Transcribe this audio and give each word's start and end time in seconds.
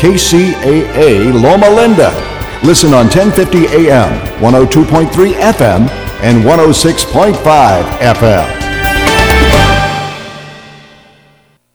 KCAA 0.00 1.30
Loma 1.42 1.68
Linda. 1.68 2.10
Listen 2.64 2.94
on 2.94 3.06
1050 3.08 3.66
AM, 3.66 4.10
102.3 4.40 5.32
FM, 5.34 5.88
and 6.22 6.42
106.5 6.42 7.82
FM. 7.98 8.69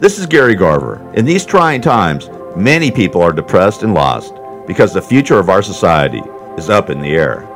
This 0.00 0.18
is 0.18 0.26
Gary 0.26 0.54
Garver. 0.54 1.12
In 1.14 1.26
these 1.26 1.44
trying 1.44 1.82
times, 1.82 2.30
many 2.56 2.90
people 2.90 3.20
are 3.20 3.32
depressed 3.32 3.82
and 3.82 3.92
lost 3.92 4.34
because 4.66 4.94
the 4.94 5.02
future 5.02 5.38
of 5.38 5.50
our 5.50 5.62
society 5.62 6.22
is 6.56 6.70
up 6.70 6.88
in 6.88 7.00
the 7.00 7.10
air. 7.10 7.46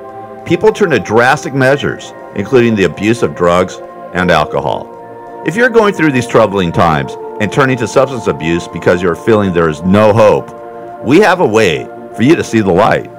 People 0.46 0.70
turn 0.70 0.90
to 0.90 0.98
drastic 0.98 1.54
measures, 1.54 2.12
including 2.36 2.74
the 2.74 2.84
abuse 2.84 3.22
of 3.22 3.34
drugs 3.34 3.78
and 4.12 4.30
alcohol. 4.30 5.42
If 5.46 5.56
you're 5.56 5.70
going 5.70 5.94
through 5.94 6.12
these 6.12 6.26
troubling 6.26 6.70
times 6.70 7.16
and 7.40 7.50
turning 7.52 7.78
to 7.78 7.88
substance 7.88 8.26
abuse 8.26 8.68
because 8.68 9.02
you're 9.02 9.16
feeling 9.16 9.52
there 9.52 9.70
is 9.70 9.82
no 9.82 10.12
hope, 10.12 11.02
we 11.02 11.20
have 11.20 11.40
a 11.40 11.46
way 11.46 11.84
for 12.14 12.22
you 12.22 12.36
to 12.36 12.44
see 12.44 12.60
the 12.60 12.72
light. 12.72 13.10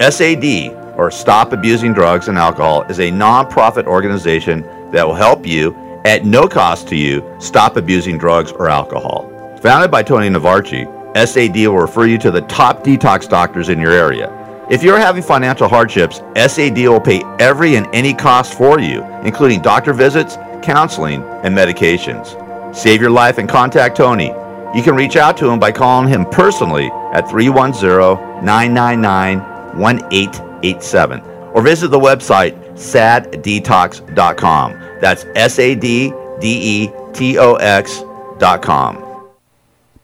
SAD, 0.00 0.74
or 0.96 1.10
Stop 1.10 1.52
Abusing 1.52 1.92
Drugs 1.92 2.28
and 2.28 2.38
Alcohol, 2.38 2.82
is 2.84 2.98
a 2.98 3.10
nonprofit 3.10 3.84
organization 3.84 4.62
that 4.90 5.06
will 5.06 5.14
help 5.14 5.46
you 5.46 5.72
at 6.04 6.24
no 6.24 6.46
cost 6.46 6.88
to 6.88 6.96
you 6.96 7.24
stop 7.38 7.76
abusing 7.76 8.18
drugs 8.18 8.52
or 8.52 8.68
alcohol. 8.68 9.30
Founded 9.62 9.90
by 9.90 10.02
Tony 10.02 10.28
Navarchi, 10.28 10.84
SAD 11.16 11.56
will 11.66 11.78
refer 11.78 12.06
you 12.06 12.18
to 12.18 12.30
the 12.30 12.42
top 12.42 12.84
detox 12.84 13.28
doctors 13.28 13.68
in 13.68 13.80
your 13.80 13.92
area. 13.92 14.30
If 14.70 14.82
you're 14.82 14.98
having 14.98 15.22
financial 15.22 15.68
hardships, 15.68 16.20
SAD 16.36 16.78
will 16.78 17.00
pay 17.00 17.22
every 17.38 17.76
and 17.76 17.86
any 17.94 18.14
cost 18.14 18.54
for 18.54 18.80
you, 18.80 19.04
including 19.22 19.62
doctor 19.62 19.92
visits, 19.92 20.36
counseling, 20.62 21.22
and 21.42 21.56
medications. 21.56 22.74
Save 22.74 23.00
your 23.00 23.10
life 23.10 23.38
and 23.38 23.48
contact 23.48 23.96
Tony. 23.96 24.28
You 24.74 24.82
can 24.82 24.96
reach 24.96 25.16
out 25.16 25.36
to 25.36 25.48
him 25.48 25.60
by 25.60 25.70
calling 25.70 26.08
him 26.08 26.26
personally 26.26 26.90
at 27.12 27.28
310 27.30 28.44
999 28.44 29.38
1887 29.78 31.20
or 31.52 31.62
visit 31.62 31.88
the 31.88 31.98
website 31.98 32.63
saddetox.com. 32.74 34.72
That's 35.00 35.24
S 35.34 35.58
A 35.58 35.74
D 35.74 36.12
D 36.40 36.84
E 36.84 36.90
T 37.12 37.38
O 37.38 37.54
X 37.54 38.04
dot 38.38 38.62
com. 38.62 38.96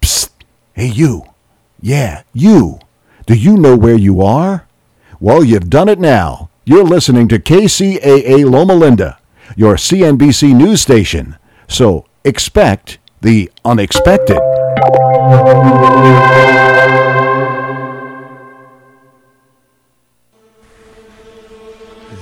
Psst. 0.01 0.31
Hey, 0.73 0.87
you. 0.87 1.25
Yeah, 1.81 2.23
you. 2.33 2.79
Do 3.27 3.35
you 3.35 3.57
know 3.57 3.77
where 3.77 3.97
you 3.97 4.23
are? 4.23 4.67
Well, 5.19 5.45
you've 5.45 5.71
done 5.71 5.89
it 5.89 5.99
now. 5.99 6.51
You're 6.65 6.85
listening 6.85 7.29
to 7.29 7.39
KCAA 7.39 8.49
Loma 8.49 8.75
Linda, 8.75 9.19
your 9.57 9.75
CNBC 9.77 10.55
news 10.55 10.81
station. 10.81 11.37
So 11.69 12.07
expect 12.25 12.99
the 13.21 13.51
unexpected. 13.65 14.39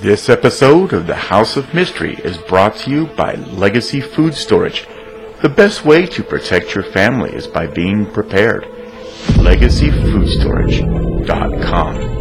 This 0.08 0.30
episode 0.30 0.94
of 0.94 1.06
the 1.06 1.14
House 1.14 1.58
of 1.58 1.74
Mystery 1.74 2.14
is 2.24 2.38
brought 2.38 2.76
to 2.76 2.91
you 2.91 3.08
by 3.08 3.34
Legacy 3.34 4.00
Food 4.00 4.32
Storage. 4.32 4.88
The 5.42 5.50
best 5.50 5.84
way 5.84 6.06
to 6.06 6.22
protect 6.22 6.74
your 6.74 6.84
family 6.84 7.34
is 7.34 7.46
by 7.46 7.66
being 7.66 8.10
prepared. 8.10 8.64
LegacyFoodStorage.com. 9.36 12.17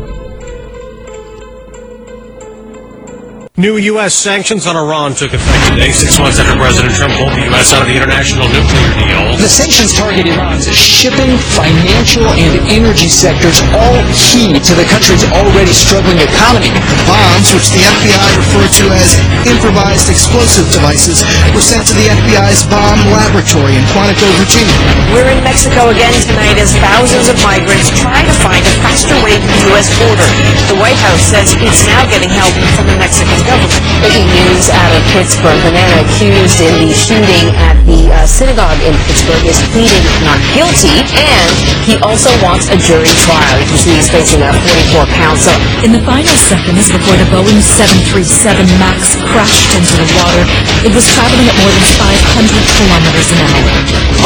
New 3.57 3.81
U.S. 3.97 4.13
sanctions 4.13 4.69
on 4.69 4.77
Iran 4.77 5.17
took 5.17 5.33
effect 5.33 5.73
today, 5.73 5.89
six 5.89 6.21
months 6.21 6.37
after 6.37 6.53
President 6.61 6.93
Trump 6.93 7.09
pulled 7.17 7.33
the 7.33 7.49
U.S. 7.49 7.73
out 7.73 7.81
of 7.81 7.89
the 7.89 7.97
international 7.97 8.45
nuclear 8.53 8.89
deal. 9.01 9.33
The 9.41 9.49
sanctions 9.49 9.97
target 9.97 10.29
Iran's 10.29 10.69
shipping, 10.69 11.33
financial, 11.57 12.21
and 12.37 12.53
energy 12.69 13.09
sectors, 13.09 13.57
all 13.73 13.97
key 14.13 14.53
to 14.53 14.73
the 14.77 14.85
country's 14.93 15.25
already 15.33 15.73
struggling 15.73 16.21
economy. 16.21 16.69
The 16.69 16.85
Bombs, 17.09 17.49
which 17.57 17.73
the 17.73 17.81
FBI 17.81 18.29
referred 18.37 18.73
to 18.77 18.93
as 18.93 19.17
improvised 19.49 20.13
explosive 20.13 20.69
devices, 20.69 21.25
were 21.57 21.65
sent 21.65 21.89
to 21.89 21.97
the 21.97 22.13
FBI's 22.13 22.61
bomb 22.69 23.01
laboratory 23.09 23.73
in 23.73 23.81
Quantico, 23.89 24.29
Virginia. 24.37 24.77
We're 25.09 25.33
in 25.33 25.41
Mexico 25.41 25.89
again 25.89 26.13
tonight 26.29 26.61
as 26.61 26.77
thousands 26.77 27.25
of 27.25 27.41
migrants 27.41 27.89
try 27.89 28.21
to 28.21 28.33
find 28.37 28.61
a 28.61 28.73
faster 28.85 29.17
way 29.25 29.33
to 29.33 29.47
the 29.49 29.59
U.S. 29.73 29.89
border. 29.97 30.29
The 30.69 30.77
White 30.77 31.01
House 31.01 31.25
says 31.25 31.57
it's 31.57 31.89
now 31.89 32.05
getting 32.05 32.29
help 32.29 32.53
from 32.77 32.85
the 32.85 33.01
Mexican 33.01 33.46
government. 33.47 33.87
News 34.17 34.69
out 34.73 34.91
of 34.97 35.03
Pittsburgh. 35.13 35.61
The 35.63 35.71
man 35.71 35.91
accused 36.03 36.59
in 36.59 36.73
the 36.83 36.91
shooting 36.93 37.53
at 37.59 37.77
the 37.85 38.09
uh, 38.11 38.25
synagogue 38.25 38.79
in 38.81 38.93
Pittsburgh 39.05 39.45
is 39.45 39.59
pleading 39.71 40.03
not 40.25 40.39
guilty, 40.57 41.05
and 41.15 41.51
he 41.85 41.95
also 42.01 42.29
wants 42.43 42.67
a 42.73 42.77
jury 42.77 43.09
trial. 43.23 43.55
You 43.61 43.67
can 43.69 43.77
see 43.77 43.93
he's 43.95 44.09
facing 44.09 44.41
a 44.41 44.51
44 44.51 45.05
pound 45.15 45.37
so 45.37 45.53
In 45.85 45.93
the 45.93 46.03
final 46.03 46.35
seconds 46.35 46.89
before 46.91 47.15
the 47.15 47.27
Boeing 47.29 47.61
737 47.61 48.67
MAX 48.81 49.15
crashed 49.31 49.71
into 49.77 49.95
the 50.01 50.07
water, 50.17 50.43
it 50.83 50.91
was 50.91 51.05
traveling 51.07 51.47
at 51.47 51.55
more 51.61 51.71
than 51.71 51.85
500 51.95 52.51
kilometers 52.73 53.29
an 53.31 53.39
hour. 53.47 53.69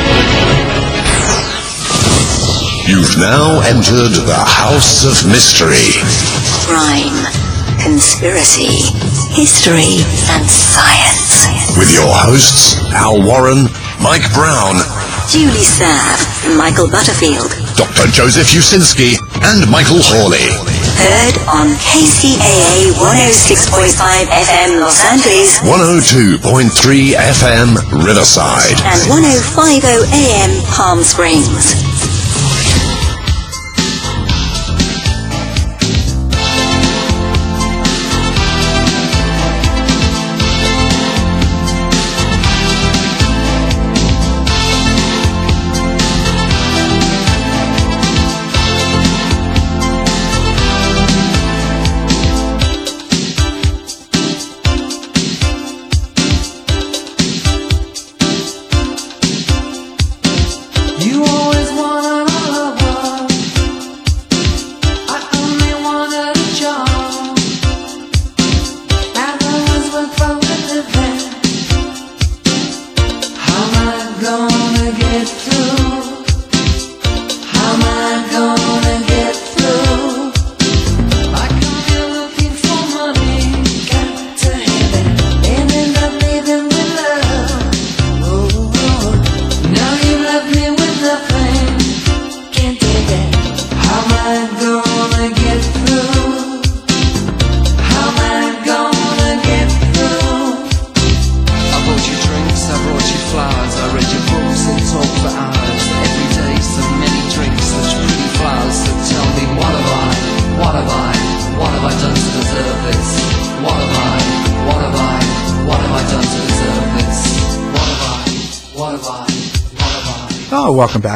You've 2.85 3.17
now 3.17 3.61
entered 3.65 4.13
the 4.29 4.37
House 4.37 5.05
of 5.09 5.17
Mystery. 5.25 5.89
Crime, 6.69 7.17
conspiracy, 7.81 8.77
history, 9.33 10.05
and 10.33 10.45
science. 10.45 11.49
With 11.77 11.89
your 11.97 12.09
hosts, 12.13 12.77
Al 12.93 13.21
Warren, 13.25 13.65
Mike 13.97 14.25
Brown, 14.37 14.77
Julie 15.33 15.65
Sav, 15.65 16.21
Michael 16.57 16.85
Butterfield. 16.89 17.49
Dr. 17.73 18.05
Joseph 18.13 18.53
Usinski, 18.53 19.17
and 19.49 19.65
Michael 19.69 19.99
Hawley. 20.05 20.45
Heard 21.01 21.35
on 21.49 21.67
KCAA 21.81 22.93
106.5 23.01 23.97
FM 24.29 24.79
Los 24.79 25.01
Angeles 25.09 25.57
102.3 25.65 27.17
FM 27.17 27.75
Riverside. 28.05 28.77
and 28.85 29.01
105.0 29.09 29.83
AM 30.13 30.53
Palm 30.69 31.01
Springs. 31.03 31.73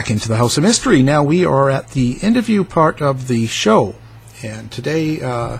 Into 0.10 0.28
the 0.28 0.38
House 0.38 0.58
of 0.58 0.64
Mystery. 0.64 1.04
Now 1.04 1.24
we 1.24 1.46
are 1.46 1.70
at 1.70 1.90
the 1.90 2.14
interview 2.24 2.64
part 2.64 3.00
of 3.00 3.28
the 3.28 3.46
show, 3.46 3.94
and 4.42 4.72
today 4.72 5.22
uh, 5.22 5.60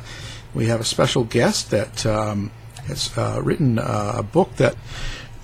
we 0.56 0.66
have 0.66 0.80
a 0.80 0.86
special 0.86 1.24
guest 1.24 1.70
that 1.70 2.04
um, 2.04 2.50
has 2.88 3.16
uh, 3.16 3.40
written 3.44 3.78
uh, 3.78 4.14
a 4.18 4.24
book 4.24 4.56
that 4.56 4.76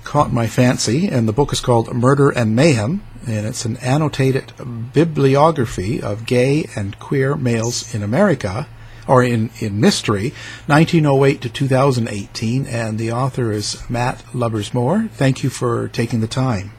caught 0.02 0.32
my 0.32 0.48
fancy, 0.48 1.06
and 1.06 1.28
the 1.28 1.32
book 1.32 1.52
is 1.52 1.60
called 1.60 1.94
Murder 1.94 2.30
and 2.30 2.56
Mayhem, 2.56 3.04
and 3.28 3.46
it's 3.46 3.64
an 3.64 3.76
annotated 3.76 4.52
bibliography 4.92 6.02
of 6.02 6.26
gay 6.26 6.68
and 6.74 6.98
queer 6.98 7.36
males 7.36 7.94
in 7.94 8.02
America. 8.02 8.66
Or 9.06 9.22
in, 9.22 9.50
in 9.60 9.80
mystery, 9.80 10.34
1908 10.66 11.40
to 11.42 11.48
2018, 11.48 12.66
and 12.66 12.98
the 12.98 13.12
author 13.12 13.52
is 13.52 13.88
Matt 13.88 14.24
Lubbers-Moore. 14.34 15.10
Thank 15.12 15.44
you 15.44 15.50
for 15.50 15.86
taking 15.86 16.18
the 16.18 16.26
time. 16.26 16.72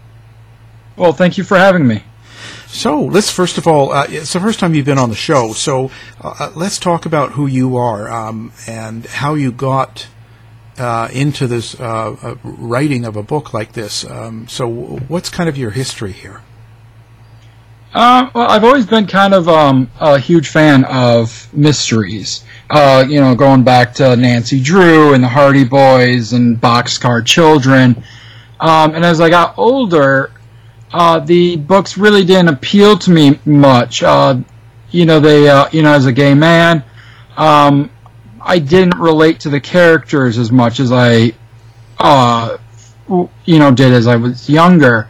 Well, 0.98 1.14
thank 1.14 1.38
you 1.38 1.46
for 1.46 1.58
having 1.58 1.88
me. 1.88 2.04
So 2.68 3.00
let's 3.02 3.32
first 3.32 3.58
of 3.58 3.66
all, 3.66 3.92
uh, 3.92 4.08
it's 4.10 4.34
the 4.34 4.40
first 4.40 4.60
time 4.60 4.76
you've 4.76 4.86
been 4.86 5.00
on 5.00 5.10
the 5.10 5.16
show. 5.16 5.54
So 5.54 5.90
uh, 6.22 6.52
let's 6.54 6.78
talk 6.78 7.06
about 7.06 7.32
who 7.32 7.48
you 7.48 7.78
are 7.78 8.10
um, 8.10 8.52
and 8.68 9.06
how 9.06 9.36
you 9.36 9.52
got 9.52 10.08
uh, 10.78 11.08
into 11.12 11.48
this 11.48 11.80
uh, 11.80 12.16
uh, 12.22 12.36
writing 12.44 13.06
of 13.06 13.16
a 13.16 13.24
book 13.24 13.54
like 13.54 13.72
this. 13.72 14.06
Um, 14.06 14.48
so 14.48 14.68
what's 15.08 15.30
kind 15.30 15.50
of 15.50 15.58
your 15.58 15.72
history 15.72 16.12
here? 16.12 16.42
Uh, 17.94 18.30
well, 18.36 18.50
I've 18.50 18.66
always 18.66 18.86
been 18.86 19.08
kind 19.08 19.34
of 19.34 19.48
um, 19.48 19.90
a 20.00 20.20
huge 20.20 20.50
fan 20.50 20.84
of 20.86 21.52
mysteries. 21.54 22.44
Uh, 22.70 23.06
you 23.08 23.22
know, 23.22 23.34
going 23.34 23.64
back 23.64 23.94
to 23.96 24.16
Nancy 24.18 24.62
Drew 24.62 25.14
and 25.14 25.24
the 25.24 25.30
Hardy 25.30 25.64
Boys 25.64 26.34
and 26.34 26.58
Boxcar 26.58 27.26
Children. 27.26 28.04
Um, 28.60 28.94
and 28.94 29.06
as 29.06 29.22
I 29.22 29.30
got 29.30 29.58
older, 29.58 30.32
uh, 30.94 31.20
the 31.20 31.58
books 31.58 31.98
really 31.98 32.24
didn't 32.24 32.50
appeal 32.50 32.98
to 33.00 33.12
me 33.12 33.40
much. 33.46 34.04
Uh, 34.04 34.40
you 34.92 35.06
know, 35.06 35.20
they, 35.20 35.50
uh, 35.50 35.68
you 35.72 35.82
know, 35.82 35.94
as 35.94 36.06
a 36.06 36.14
gay 36.14 36.34
man, 36.34 36.84
um, 37.36 37.90
I 38.42 38.60
didn't 38.60 38.98
relate 38.98 39.42
to 39.42 39.50
the 39.50 39.60
characters 39.60 40.38
as 40.38 40.52
much 40.52 40.80
as 40.80 40.92
I, 40.92 41.34
uh, 41.98 42.58
you 43.10 43.60
know, 43.60 43.72
did 43.72 43.92
as 43.92 44.08
I 44.08 44.16
was 44.16 44.50
younger. 44.50 45.10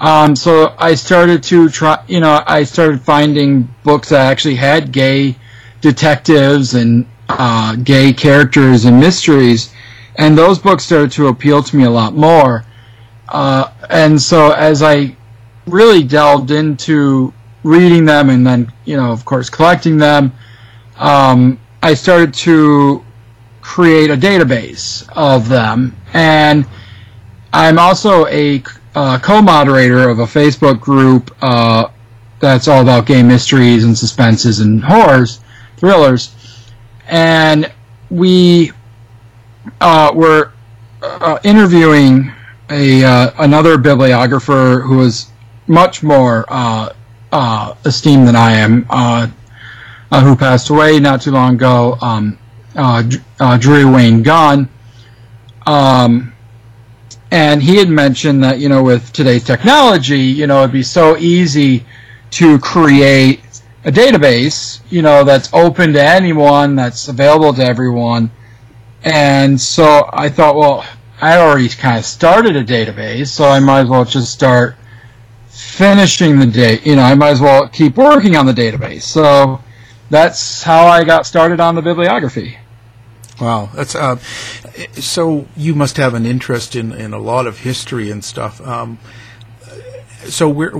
Um, 0.00 0.34
so 0.34 0.74
I 0.78 0.94
started 0.94 1.42
to 1.44 1.68
try, 1.68 2.02
you 2.08 2.20
know, 2.20 2.42
I 2.46 2.64
started 2.64 3.02
finding 3.02 3.68
books 3.84 4.08
that 4.08 4.30
actually 4.30 4.54
had 4.54 4.92
gay 4.92 5.36
detectives 5.82 6.74
and 6.74 7.06
uh, 7.28 7.76
gay 7.76 8.14
characters 8.14 8.86
and 8.86 8.98
mysteries, 8.98 9.74
and 10.16 10.36
those 10.36 10.58
books 10.58 10.84
started 10.84 11.12
to 11.12 11.28
appeal 11.28 11.62
to 11.62 11.76
me 11.76 11.84
a 11.84 11.90
lot 11.90 12.14
more. 12.14 12.64
Uh, 13.30 13.70
and 13.88 14.20
so 14.20 14.50
as 14.52 14.82
I 14.82 15.16
really 15.66 16.02
delved 16.02 16.50
into 16.50 17.32
reading 17.62 18.04
them 18.04 18.30
and 18.30 18.46
then, 18.46 18.72
you 18.84 18.96
know, 18.96 19.12
of 19.12 19.24
course, 19.24 19.48
collecting 19.48 19.96
them, 19.96 20.32
um, 20.98 21.58
I 21.82 21.94
started 21.94 22.34
to 22.34 23.04
create 23.60 24.10
a 24.10 24.16
database 24.16 25.08
of 25.14 25.48
them. 25.48 25.96
And 26.12 26.66
I'm 27.52 27.78
also 27.78 28.26
a 28.26 28.62
uh, 28.94 29.18
co-moderator 29.20 30.08
of 30.08 30.18
a 30.18 30.24
Facebook 30.26 30.80
group 30.80 31.34
uh, 31.40 31.88
that's 32.40 32.68
all 32.68 32.82
about 32.82 33.06
gay 33.06 33.22
mysteries 33.22 33.84
and 33.84 33.96
suspenses 33.96 34.60
and 34.60 34.82
horrors, 34.82 35.40
thrillers. 35.76 36.34
And 37.06 37.72
we 38.10 38.72
uh, 39.80 40.12
were 40.14 40.52
uh, 41.02 41.38
interviewing 41.44 42.32
a 42.70 43.04
uh, 43.04 43.30
another 43.38 43.76
bibliographer 43.76 44.80
who 44.80 45.02
is 45.02 45.30
much 45.66 46.02
more 46.02 46.44
uh, 46.48 46.92
uh, 47.32 47.74
esteemed 47.84 48.26
than 48.26 48.36
I 48.36 48.52
am, 48.52 48.86
uh, 48.88 49.28
uh, 50.10 50.20
who 50.22 50.36
passed 50.36 50.70
away 50.70 50.98
not 51.00 51.22
too 51.22 51.32
long 51.32 51.54
ago, 51.54 51.98
um, 52.00 52.38
Drewey 52.74 53.92
Wayne 53.92 54.22
Gunn. 54.22 54.68
Um, 55.66 56.32
and 57.30 57.62
he 57.62 57.76
had 57.76 57.88
mentioned 57.88 58.42
that 58.42 58.58
you 58.58 58.68
know 58.68 58.82
with 58.82 59.12
today's 59.12 59.44
technology, 59.44 60.20
you 60.20 60.46
know 60.46 60.60
it'd 60.60 60.72
be 60.72 60.82
so 60.82 61.16
easy 61.16 61.84
to 62.30 62.58
create 62.58 63.40
a 63.84 63.90
database, 63.90 64.80
you 64.90 65.02
know 65.02 65.24
that's 65.24 65.52
open 65.52 65.92
to 65.92 66.02
anyone, 66.02 66.76
that's 66.76 67.08
available 67.08 67.52
to 67.54 67.64
everyone. 67.64 68.30
And 69.02 69.58
so 69.58 70.10
I 70.12 70.28
thought, 70.28 70.56
well, 70.56 70.84
I 71.20 71.38
already 71.38 71.68
kind 71.68 71.98
of 71.98 72.04
started 72.04 72.56
a 72.56 72.64
database, 72.64 73.28
so 73.28 73.44
I 73.44 73.60
might 73.60 73.80
as 73.80 73.88
well 73.88 74.04
just 74.04 74.32
start 74.32 74.76
finishing 75.48 76.38
the 76.38 76.46
date. 76.46 76.86
You 76.86 76.96
know, 76.96 77.02
I 77.02 77.14
might 77.14 77.30
as 77.30 77.40
well 77.40 77.68
keep 77.68 77.96
working 77.96 78.36
on 78.36 78.46
the 78.46 78.52
database. 78.52 79.02
So 79.02 79.60
that's 80.08 80.62
how 80.62 80.86
I 80.86 81.04
got 81.04 81.26
started 81.26 81.60
on 81.60 81.74
the 81.74 81.82
bibliography. 81.82 82.58
Wow, 83.40 83.70
that's 83.74 83.94
uh, 83.94 84.16
so. 84.94 85.46
You 85.56 85.74
must 85.74 85.96
have 85.96 86.12
an 86.12 86.26
interest 86.26 86.76
in, 86.76 86.92
in 86.92 87.14
a 87.14 87.18
lot 87.18 87.46
of 87.46 87.60
history 87.60 88.10
and 88.10 88.22
stuff. 88.22 88.60
Um, 88.60 88.98
so, 90.24 90.46
where, 90.48 90.70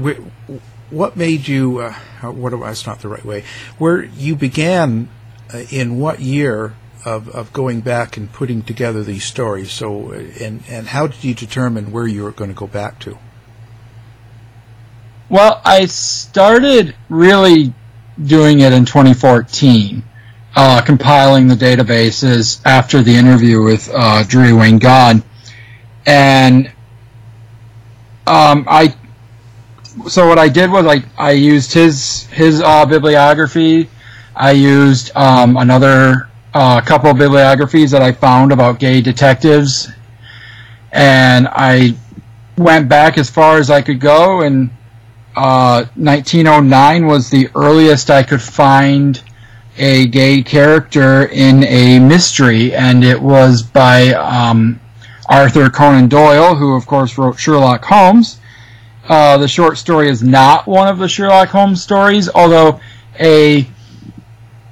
what 0.91 1.17
made 1.17 1.49
you? 1.49 1.79
Uh, 1.79 1.93
what? 2.33 2.51
That's 2.61 2.87
not 2.87 3.01
the 3.01 3.09
right 3.09 3.25
way. 3.25 3.45
Where 3.79 4.05
you 4.05 4.37
began? 4.37 5.09
Uh, 5.53 5.65
in 5.71 5.99
what 5.99 6.21
year 6.21 6.75
of, 7.05 7.29
of 7.31 7.53
going 7.53 7.81
back 7.81 8.17
and 8.17 8.33
putting 8.33 8.63
together 8.63 9.03
these 9.03 9.25
stories? 9.25 9.71
So, 9.73 10.13
and 10.13 10.63
and 10.69 10.89
how 10.89 11.07
did 11.07 11.23
you 11.25 11.35
determine 11.35 11.93
where 11.93 12.07
you 12.07 12.23
were 12.23 12.33
going 12.33 12.51
to 12.51 12.57
go 12.57 12.67
back 12.67 12.99
to? 13.01 13.19
Well, 15.29 15.61
I 15.65 15.87
started 15.87 16.97
really 17.09 17.73
doing 18.23 18.61
it 18.61 18.73
in 18.73 18.85
2014, 18.85 20.03
uh, 20.57 20.83
compiling 20.83 21.47
the 21.47 21.55
databases 21.55 22.61
after 22.65 23.03
the 23.03 23.15
interview 23.15 23.63
with 23.63 23.89
uh, 23.95 24.25
Drewey 24.25 24.59
Wayne 24.59 24.79
Gunn, 24.79 25.23
and 26.07 26.67
um, 28.27 28.67
I. 28.69 28.95
So 30.09 30.29
what 30.29 30.39
I 30.39 30.49
did 30.49 30.71
was 30.71 30.87
I, 30.87 31.05
I 31.19 31.33
used 31.33 31.73
his 31.73 32.25
his 32.27 32.61
uh, 32.61 32.87
bibliography. 32.87 33.89
I 34.35 34.53
used 34.53 35.15
um, 35.17 35.57
another 35.57 36.30
uh, 36.55 36.81
couple 36.81 37.11
of 37.11 37.19
bibliographies 37.19 37.91
that 37.93 38.03
I 38.03 38.13
found 38.13 38.53
about 38.53 38.79
gay 38.79 39.01
detectives, 39.01 39.89
and 40.93 41.49
I 41.51 41.95
went 42.57 42.89
back 42.89 43.19
as 43.19 43.31
far 43.31 43.59
as 43.59 43.71
I 43.71 43.81
could 43.81 44.01
go 44.01 44.43
and 44.43 44.71
uh, 45.37 45.85
1909 45.95 47.07
was 47.07 47.31
the 47.31 47.49
earliest 47.55 48.11
I 48.11 48.23
could 48.23 48.43
find 48.43 49.23
a 49.79 50.07
gay 50.09 50.43
character 50.43 51.25
in 51.27 51.65
a 51.65 51.99
mystery, 51.99 52.75
and 52.75 53.05
it 53.05 53.21
was 53.21 53.63
by 53.63 54.09
um, 54.11 54.81
Arthur 55.29 55.71
Conan 55.71 56.09
Doyle, 56.09 56.55
who 56.55 56.75
of 56.75 56.87
course 56.87 57.17
wrote 57.17 57.39
Sherlock 57.39 57.85
Holmes. 57.85 58.41
Uh, 59.09 59.39
the 59.39 59.49
short 59.49 59.79
story 59.79 60.09
is 60.09 60.23
not 60.23 60.67
one 60.67 60.89
of 60.89 60.99
the 60.99 61.09
Sherlock 61.09 61.49
Holmes 61.49 61.83
stories, 61.83 62.29
although 62.29 62.81
a 63.19 63.67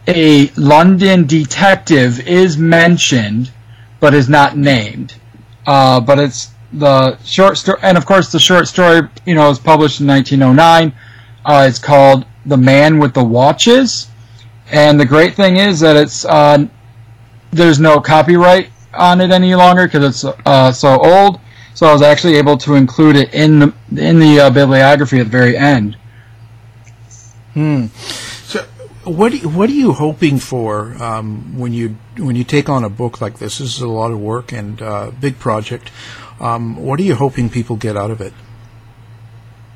a 0.09 0.49
London 0.57 1.27
detective 1.27 2.27
is 2.27 2.57
mentioned, 2.57 3.51
but 4.01 4.15
is 4.15 4.29
not 4.29 4.57
named. 4.57 5.15
Uh, 5.67 6.01
but 6.01 6.19
it's 6.19 6.51
the 6.73 7.19
short 7.25 7.59
story, 7.59 7.79
and 7.83 7.99
of 7.99 8.07
course, 8.07 8.33
the 8.33 8.39
short 8.39 8.67
story, 8.69 9.03
you 9.27 9.35
know, 9.35 9.49
was 9.49 9.59
published 9.59 10.01
in 10.01 10.07
1909. 10.07 10.95
Uh, 11.45 11.67
it's 11.69 11.79
called 11.79 12.25
"The 12.47 12.57
Man 12.57 12.99
with 12.99 13.13
the 13.13 13.25
Watches," 13.25 14.09
and 14.71 14.99
the 14.99 15.05
great 15.05 15.35
thing 15.35 15.59
is 15.59 15.81
that 15.81 15.97
it's 15.97 16.25
uh, 16.25 16.67
there's 17.51 17.79
no 17.79 18.01
copyright 18.01 18.71
on 18.95 19.21
it 19.21 19.31
any 19.31 19.55
longer 19.55 19.87
because 19.87 20.25
it's 20.25 20.37
uh, 20.47 20.73
so 20.73 20.99
old. 21.05 21.39
So 21.75 21.87
I 21.87 21.93
was 21.93 22.03
actually 22.03 22.37
able 22.37 22.57
to 22.59 22.75
include 22.75 23.17
it 23.17 23.33
in 23.35 23.59
the 23.59 23.75
in 23.97 24.19
the 24.19 24.41
uh, 24.41 24.51
bibliography 24.51 25.21
at 25.21 25.25
the 25.25 25.31
very 25.31 25.57
end. 25.57 25.97
Hmm. 27.53 27.87
So, 29.09 29.15
what 29.15 29.33
do 29.33 29.39
you, 29.39 29.49
what 29.49 29.71
are 29.71 29.73
you 29.73 29.95
hoping 29.95 30.39
for 30.39 30.95
um, 31.03 31.59
when 31.59 31.73
you 31.73 31.97
when 32.19 32.37
you 32.37 32.45
take 32.45 32.69
on 32.69 32.85
a 32.85 32.91
book 32.91 33.23
like 33.23 33.39
this? 33.39 33.57
This 33.57 33.77
is 33.77 33.81
a 33.81 33.89
lot 33.89 34.11
of 34.11 34.21
work 34.21 34.53
and 34.53 34.83
uh, 34.83 35.13
big 35.19 35.39
project. 35.39 35.91
Um, 36.41 36.77
what 36.77 37.01
are 37.01 37.05
you 37.05 37.15
hoping 37.15 37.49
people 37.49 37.77
get 37.77 37.97
out 37.97 38.11
of 38.11 38.21
it? 38.21 38.35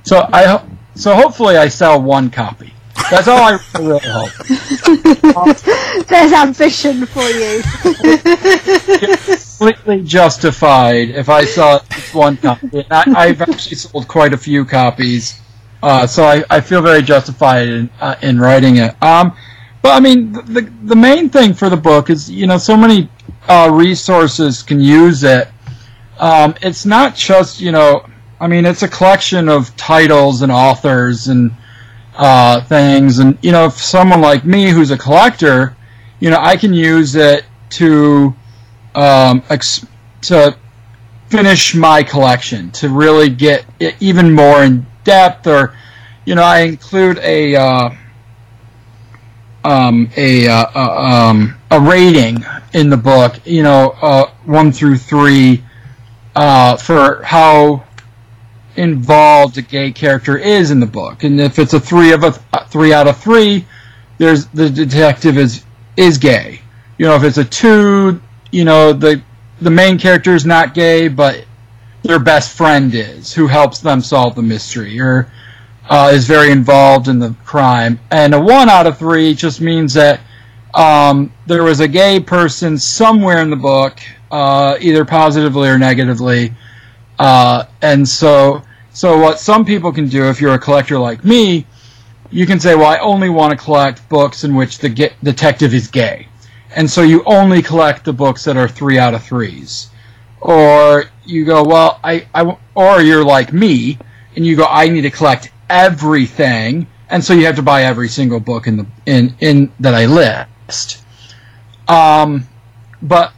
So 0.03 0.29
I 0.31 0.45
ho- 0.45 0.69
so 0.97 1.15
hopefully 1.15 1.57
I 1.57 1.69
sell 1.69 2.03
one 2.03 2.29
copy. 2.29 2.75
That's 3.11 3.27
all 3.27 3.39
I 3.39 3.59
really 3.79 4.01
hope. 4.05 4.33
There's 6.09 6.33
ambition 6.33 7.07
for 7.07 7.25
you. 7.25 7.63
Completely 9.57 10.03
justified 10.03 11.09
if 11.09 11.31
I 11.31 11.47
sell 11.47 11.79
one 12.13 12.37
copy. 12.37 12.85
I, 12.91 13.05
I've 13.17 13.41
actually 13.41 13.77
sold 13.77 14.09
quite 14.09 14.35
a 14.35 14.39
few 14.39 14.67
copies, 14.67 15.41
uh, 15.83 16.07
so 16.07 16.25
I, 16.25 16.45
I 16.49 16.61
feel 16.61 16.81
very 16.83 17.03
justified 17.03 17.69
in 17.69 17.91
uh, 18.01 18.17
in 18.23 18.39
writing 18.39 18.77
it. 18.77 19.01
Um, 19.03 19.37
but 19.83 19.91
I 19.91 20.01
mean, 20.01 20.33
the, 20.33 20.71
the 20.85 20.95
main 20.95 21.29
thing 21.29 21.53
for 21.55 21.69
the 21.69 21.77
book 21.77 22.09
is 22.09 22.31
you 22.31 22.47
know 22.47 22.59
so 22.59 22.77
many 22.77 23.09
uh, 23.49 23.71
resources 23.73 24.63
can 24.63 24.81
use 24.81 25.25
it. 25.25 25.49
Um, 26.19 26.55
it's 26.63 26.87
not 26.87 27.17
just 27.17 27.61
you 27.61 27.73
know 27.73 28.07
I 28.41 28.47
mean 28.47 28.65
it's 28.65 28.83
a 28.83 28.89
collection 28.89 29.49
of 29.49 29.75
titles 29.77 30.43
and 30.43 30.53
authors 30.53 31.29
and 31.29 31.53
uh, 32.17 32.61
things. 32.63 33.19
And 33.19 33.39
you 33.43 33.53
know, 33.53 33.67
if 33.67 33.75
someone 33.75 34.21
like 34.21 34.45
me 34.45 34.71
who's 34.71 34.91
a 34.91 34.99
collector, 34.99 35.77
you 36.21 36.31
know, 36.31 36.39
I 36.41 36.57
can 36.57 36.73
use 36.73 37.17
it 37.17 37.45
to 37.71 38.35
um, 38.95 39.43
ex- 39.51 39.87
to 40.23 40.57
finish 41.29 41.75
my 41.75 42.03
collection 42.03 42.71
to 42.73 42.89
really 42.89 43.31
get 43.31 43.65
even 44.01 44.33
more 44.33 44.63
in 44.63 44.87
depth. 45.05 45.47
Or 45.47 45.77
you 46.25 46.35
know, 46.35 46.43
I 46.43 46.61
include 46.61 47.19
a 47.19 47.57
uh, 47.57 47.91
um, 49.65 50.11
a 50.17 50.49
uh, 50.49 50.67
uh, 50.75 51.29
um, 51.31 51.55
a 51.71 51.81
rating 51.81 52.45
in 52.73 52.91
the 52.91 52.97
book. 52.97 53.35
You 53.45 53.63
know, 53.63 53.97
uh, 54.03 54.31
one 54.45 54.73
through 54.73 54.99
three 54.99 55.63
uh, 56.35 56.77
for 56.77 57.23
how 57.23 57.85
involved 58.77 59.59
a 59.59 59.63
gay 59.63 59.93
character 59.93 60.37
is 60.37 60.71
in 60.71 60.81
the 60.81 60.87
book, 60.87 61.25
and 61.25 61.41
if 61.41 61.59
it's 61.59 61.75
a 61.75 61.81
three 61.81 62.13
of 62.13 62.25
a 62.25 62.33
th- 62.33 62.69
three 62.69 62.93
out 62.93 63.07
of 63.07 63.19
three, 63.19 63.67
there's 64.19 64.47
the 64.47 64.71
detective 64.71 65.39
is 65.39 65.65
is 65.97 66.19
gay. 66.19 66.61
You 66.99 67.07
know, 67.07 67.17
if 67.17 67.25
it's 67.25 67.39
a 67.39 67.45
two, 67.45 68.21
you 68.51 68.65
know 68.65 68.93
the 68.93 69.23
the 69.61 69.71
main 69.71 69.99
character 69.99 70.35
is 70.35 70.47
not 70.47 70.75
gay, 70.75 71.09
but 71.09 71.45
their 72.03 72.19
best 72.19 72.57
friend 72.57 72.95
is, 72.95 73.33
who 73.33 73.47
helps 73.47 73.81
them 73.81 74.01
solve 74.01 74.35
the 74.35 74.43
mystery, 74.43 75.01
or 75.01 75.31
uh, 75.89 76.11
is 76.13 76.27
very 76.27 76.51
involved 76.51 77.09
in 77.09 77.19
the 77.19 77.35
crime. 77.45 77.99
And 78.11 78.35
a 78.35 78.41
one 78.41 78.69
out 78.69 78.87
of 78.87 78.99
three 78.99 79.35
just 79.35 79.61
means 79.61 79.95
that 79.95 80.21
um, 80.75 81.33
there 81.47 81.63
was 81.63 81.81
a 81.81 81.89
gay 81.89 82.21
person 82.21 82.79
somewhere 82.79 83.43
in 83.43 83.51
the 83.51 83.57
book, 83.57 84.01
uh, 84.31 84.77
either 84.81 85.05
positively 85.05 85.69
or 85.69 85.79
negatively, 85.79 86.53
uh, 87.19 87.67
and 87.83 88.09
so, 88.09 88.63
so 88.93 89.19
what 89.19 89.39
some 89.39 89.65
people 89.65 89.93
can 89.93 90.09
do, 90.09 90.25
if 90.25 90.41
you're 90.41 90.55
a 90.55 90.59
collector 90.59 90.99
like 90.99 91.25
me, 91.25 91.67
you 92.31 92.47
can 92.47 92.59
say, 92.59 92.75
well, 92.75 92.87
I 92.87 92.99
only 92.99 93.29
want 93.29 93.53
to 93.53 93.57
collect 93.63 94.09
books 94.09 94.45
in 94.45 94.55
which 94.55 94.79
the 94.79 94.89
ge- 94.89 95.13
detective 95.23 95.75
is 95.75 95.87
gay. 95.87 96.27
And 96.75 96.91
so 96.91 97.03
you 97.03 97.23
only 97.25 97.61
collect 97.63 98.05
the 98.05 98.13
books 98.13 98.43
that 98.45 98.57
are 98.57 98.67
three 98.67 98.99
out 98.99 99.15
of 99.15 99.23
threes. 99.23 99.91
Or 100.41 101.05
you 101.25 101.45
go, 101.45 101.65
well, 101.65 102.01
I, 102.03 102.27
I, 102.35 102.57
or 102.75 103.01
you're 103.01 103.25
like 103.25 103.53
me, 103.53 103.99
and 104.35 104.47
you 104.47 104.57
go, 104.57 104.67
I 104.69 104.89
need 104.89 105.03
to 105.03 105.11
collect 105.11 105.51
everything, 105.69 106.87
and 107.09 107.23
so 107.23 107.35
you 107.35 107.47
have 107.47 107.57
to 107.57 107.63
buy 107.63 107.85
every 107.85 108.09
single 108.09 108.41
book 108.41 108.67
in 108.67 108.77
the 108.77 108.87
in 109.07 109.35
in 109.41 109.73
that 109.81 109.95
I 109.95 110.07
list. 110.07 111.05
Um, 111.89 112.47
but 113.03 113.33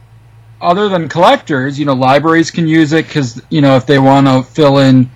other 0.61 0.89
than 0.89 1.09
collectors, 1.09 1.77
you 1.77 1.85
know, 1.85 1.93
libraries 1.93 2.51
can 2.51 2.67
use 2.67 2.93
it 2.93 3.07
because 3.07 3.41
you 3.49 3.61
know 3.61 3.75
if 3.75 3.85
they 3.85 3.99
want 3.99 4.27
to 4.27 4.43
fill 4.43 4.79
in 4.79 5.09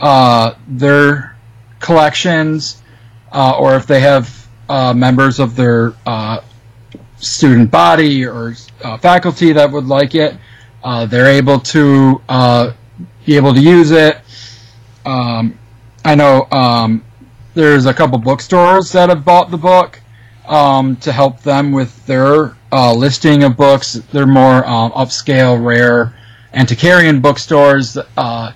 uh, 0.00 0.54
their 0.66 1.36
collections, 1.80 2.82
uh, 3.32 3.56
or 3.58 3.74
if 3.76 3.86
they 3.86 4.00
have 4.00 4.48
uh, 4.68 4.92
members 4.92 5.38
of 5.38 5.56
their 5.56 5.94
uh, 6.06 6.40
student 7.18 7.70
body 7.70 8.24
or 8.26 8.54
uh, 8.82 8.96
faculty 8.98 9.52
that 9.52 9.70
would 9.70 9.86
like 9.86 10.14
it, 10.14 10.36
uh, 10.86 11.04
they're 11.04 11.26
able 11.26 11.58
to 11.58 12.22
be 13.26 13.36
able 13.36 13.52
to 13.52 13.60
use 13.60 13.90
it. 13.90 14.20
Um, 15.04 15.58
I 16.04 16.14
know 16.14 16.46
um, 16.52 17.04
there's 17.54 17.86
a 17.86 17.92
couple 17.92 18.18
bookstores 18.18 18.92
that 18.92 19.08
have 19.08 19.24
bought 19.24 19.50
the 19.50 19.56
book 19.58 20.00
um, 20.46 20.94
to 20.96 21.10
help 21.10 21.40
them 21.42 21.72
with 21.72 22.06
their 22.06 22.56
uh, 22.70 22.94
listing 22.94 23.42
of 23.42 23.56
books. 23.56 23.94
They're 24.12 24.26
more 24.26 24.64
um, 24.64 24.92
upscale, 24.92 25.62
rare 25.62 26.14
antiquarian 26.54 27.20
bookstores, 27.20 27.98
uh, 28.16 28.52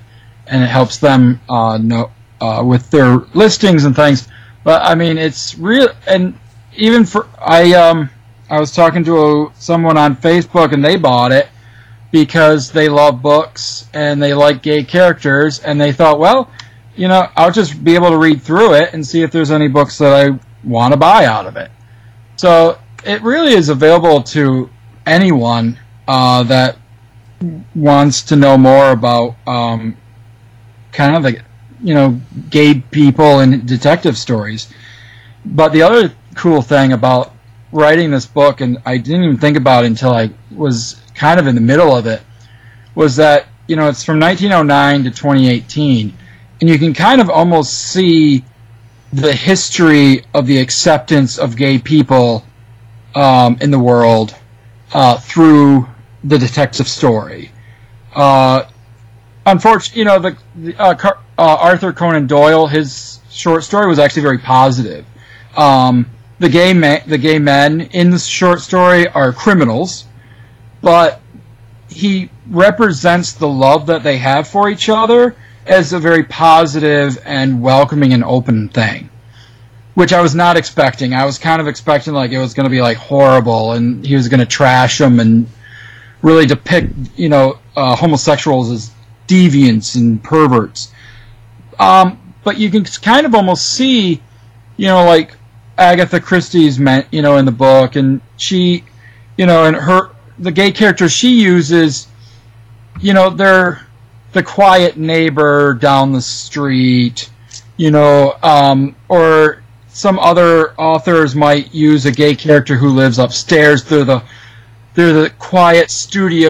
and 0.47 0.63
it 0.63 0.69
helps 0.69 0.99
them 0.99 1.41
uh, 1.49 1.79
know 1.79 2.13
uh, 2.41 2.63
with 2.65 2.91
their 2.91 3.17
listings 3.35 3.85
and 3.85 3.97
things. 3.97 4.29
But 4.63 4.83
I 4.85 4.95
mean, 4.95 5.19
it's 5.19 5.59
real, 5.59 5.89
and 6.07 6.39
even 6.77 7.05
for 7.05 7.27
I 7.39 7.73
um 7.73 8.11
I 8.49 8.61
was 8.61 8.71
talking 8.73 9.03
to 9.05 9.17
a, 9.19 9.53
someone 9.55 9.97
on 9.97 10.15
Facebook, 10.15 10.73
and 10.73 10.85
they 10.85 10.97
bought 10.97 11.33
it 11.33 11.49
because 12.11 12.73
they 12.73 12.89
love 12.89 13.23
books 13.23 13.89
and 13.95 14.23
they 14.23 14.35
like 14.35 14.63
gay 14.63 14.83
characters, 14.83 15.61
and 15.61 15.81
they 15.81 15.93
thought, 15.93 16.19
well, 16.19 16.51
you 16.97 17.09
know, 17.09 17.29
I'll 17.37 17.53
just 17.53 17.83
be 17.83 17.95
able 17.95 18.11
to 18.11 18.19
read 18.19 18.43
through 18.43 18.75
it 18.75 18.93
and 18.93 19.07
see 19.07 19.23
if 19.23 19.31
there's 19.31 19.51
any 19.51 19.69
books 19.69 19.99
that 19.99 20.13
I 20.13 20.39
want 20.65 20.93
to 20.93 20.99
buy 20.99 21.25
out 21.25 21.47
of 21.47 21.57
it. 21.57 21.71
So 22.37 22.79
it 23.05 23.23
really 23.23 23.53
is 23.53 23.69
available 23.69 24.23
to 24.23 24.69
anyone 25.07 25.79
uh, 26.09 26.43
that 26.45 26.77
wants 27.75 28.23
to 28.23 28.37
know 28.37 28.59
more 28.59 28.91
about 28.91 29.37
um, 29.47 29.97
kind 30.93 31.17
of 31.17 31.23
the 31.23 31.43
you 31.83 31.95
know 31.95 32.21
gay 32.51 32.75
people 32.75 33.41
and 33.41 33.67
detective 33.67 34.19
stories. 34.19 34.73
But 35.45 35.73
the 35.73 35.83
other 35.83 36.13
cool 36.35 36.61
thing 36.61 36.93
about 36.93 37.35
writing 37.73 38.11
this 38.11 38.27
book, 38.27 38.61
and 38.61 38.79
I 38.85 38.99
didn't 38.99 39.25
even 39.25 39.39
think 39.39 39.57
about 39.57 39.85
it 39.85 39.89
until 39.89 40.13
I 40.13 40.31
was 40.51 41.00
kind 41.15 41.41
of 41.41 41.47
in 41.47 41.55
the 41.55 41.61
middle 41.61 41.95
of 41.95 42.07
it, 42.07 42.23
was 42.95 43.17
that 43.17 43.47
you 43.67 43.77
know 43.77 43.89
it's 43.89 44.05
from 44.05 44.19
1909 44.21 45.05
to 45.05 45.11
2018, 45.11 46.13
and 46.61 46.71
you 46.71 46.79
can 46.79 46.95
kind 46.95 47.21
of 47.21 47.31
almost 47.31 47.73
see 47.93 48.45
the 49.13 49.33
history 49.33 50.25
of 50.35 50.47
the 50.47 50.59
acceptance 50.59 51.39
of 51.39 51.57
gay 51.57 51.79
people 51.79 52.45
um, 53.15 53.59
in 53.61 53.71
the 53.71 53.79
world 53.79 54.37
uh, 54.93 55.17
through 55.19 55.89
the 56.25 56.39
detective 56.39 56.89
story. 56.89 57.51
Uh, 58.15 58.65
unfortunately, 59.47 59.99
you 60.01 60.05
know, 60.05 60.19
the, 60.19 60.37
the 60.57 60.77
uh, 60.81 60.95
Car- 60.95 61.19
uh, 61.39 61.57
Arthur 61.61 61.93
Conan 61.93 62.27
Doyle, 62.27 62.67
his 62.67 63.21
short 63.31 63.65
story 63.65 63.87
was 63.87 63.99
actually 63.99 64.23
very 64.23 64.39
positive. 64.39 65.05
Um, 65.57 66.09
the 66.39 66.49
gay 66.49 66.73
ma- 66.73 67.01
the 67.07 67.19
gay 67.19 67.39
men 67.39 67.81
in 67.81 68.11
the 68.11 68.19
short 68.19 68.61
story 68.61 69.09
are 69.09 69.33
criminals, 69.33 70.05
but 70.83 71.21
he 71.89 72.31
represents 72.49 73.33
the 73.33 73.49
love 73.49 73.87
that 73.87 74.03
they 74.03 74.19
have 74.19 74.49
for 74.49 74.69
each 74.69 74.89
other 74.89 75.35
as 75.67 75.93
a 75.93 75.99
very 75.99 76.25
positive 76.25 77.19
and 77.25 77.63
welcoming 77.63 78.13
and 78.13 78.25
open 78.25 78.69
thing, 78.69 79.11
which 79.95 80.13
I 80.13 80.21
was 80.21 80.35
not 80.35 80.57
expecting. 80.57 81.15
I 81.15 81.25
was 81.25 81.39
kind 81.39 81.61
of 81.61 81.69
expecting 81.69 82.15
like 82.15 82.31
it 82.31 82.39
was 82.39 82.55
going 82.55 82.65
to 82.65 82.71
be 82.71 82.81
like 82.81 82.97
horrible 82.97 83.73
and 83.73 84.05
he 84.05 84.15
was 84.15 84.29
going 84.29 84.41
to 84.41 84.47
trash 84.47 84.99
them 84.99 85.21
and 85.21 85.49
really 86.23 86.47
depict 86.47 86.93
you 87.17 87.29
know 87.29 87.59
uh, 87.77 87.97
homosexuals 87.97 88.71
as 88.71 88.91
deviants 89.27 89.95
and 89.97 90.23
perverts. 90.23 90.93
Um, 91.79 92.35
but 92.45 92.59
you 92.59 92.71
can 92.71 92.85
kind 92.85 93.27
of 93.27 93.35
almost 93.35 93.75
see, 93.75 94.21
you 94.77 94.87
know, 94.87 95.05
like 95.05 95.35
Agatha 95.79 96.21
Christie's 96.21 96.79
meant, 96.79 97.07
you 97.11 97.23
know, 97.23 97.37
in 97.37 97.45
the 97.45 97.53
book, 97.53 97.97
and 97.97 98.21
she, 98.37 98.85
you 99.39 99.47
know, 99.47 99.65
and 99.65 99.77
her 99.77 100.11
the 100.41 100.51
gay 100.51 100.73
characters 100.73 101.13
she 101.13 101.41
uses, 101.41 102.09
you 103.01 103.13
know, 103.13 103.31
they're 103.31 103.87
the 104.33 104.43
quiet 104.43 104.97
neighbor 104.97 105.75
down 105.75 106.13
the 106.13 106.21
street, 106.21 107.31
you 107.77 107.91
know, 107.91 108.37
um, 108.43 108.97
or 109.09 109.63
some 109.89 110.19
other 110.19 110.73
authors 110.81 111.35
might 111.35 111.75
use 111.75 112.07
a 112.07 112.13
gay 112.13 112.35
character 112.35 112.77
who 112.77 112.89
lives 112.89 113.19
upstairs. 113.19 113.85
They're 113.85 114.05
the 114.05 114.23
they're 114.95 115.13
the 115.13 115.31
quiet 115.39 115.91
studio. 115.91 116.50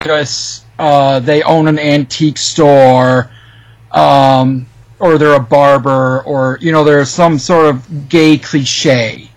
Because 0.00 0.64
uh, 0.78 1.20
they 1.20 1.42
own 1.42 1.68
an 1.68 1.78
antique 1.78 2.38
store, 2.38 3.30
um, 3.92 4.66
or 4.98 5.18
they're 5.18 5.34
a 5.34 5.40
barber, 5.40 6.22
or 6.22 6.58
you 6.60 6.72
know, 6.72 6.84
there's 6.84 7.10
some 7.10 7.38
sort 7.38 7.66
of 7.66 8.08
gay 8.08 8.38
cliche. 8.38 9.30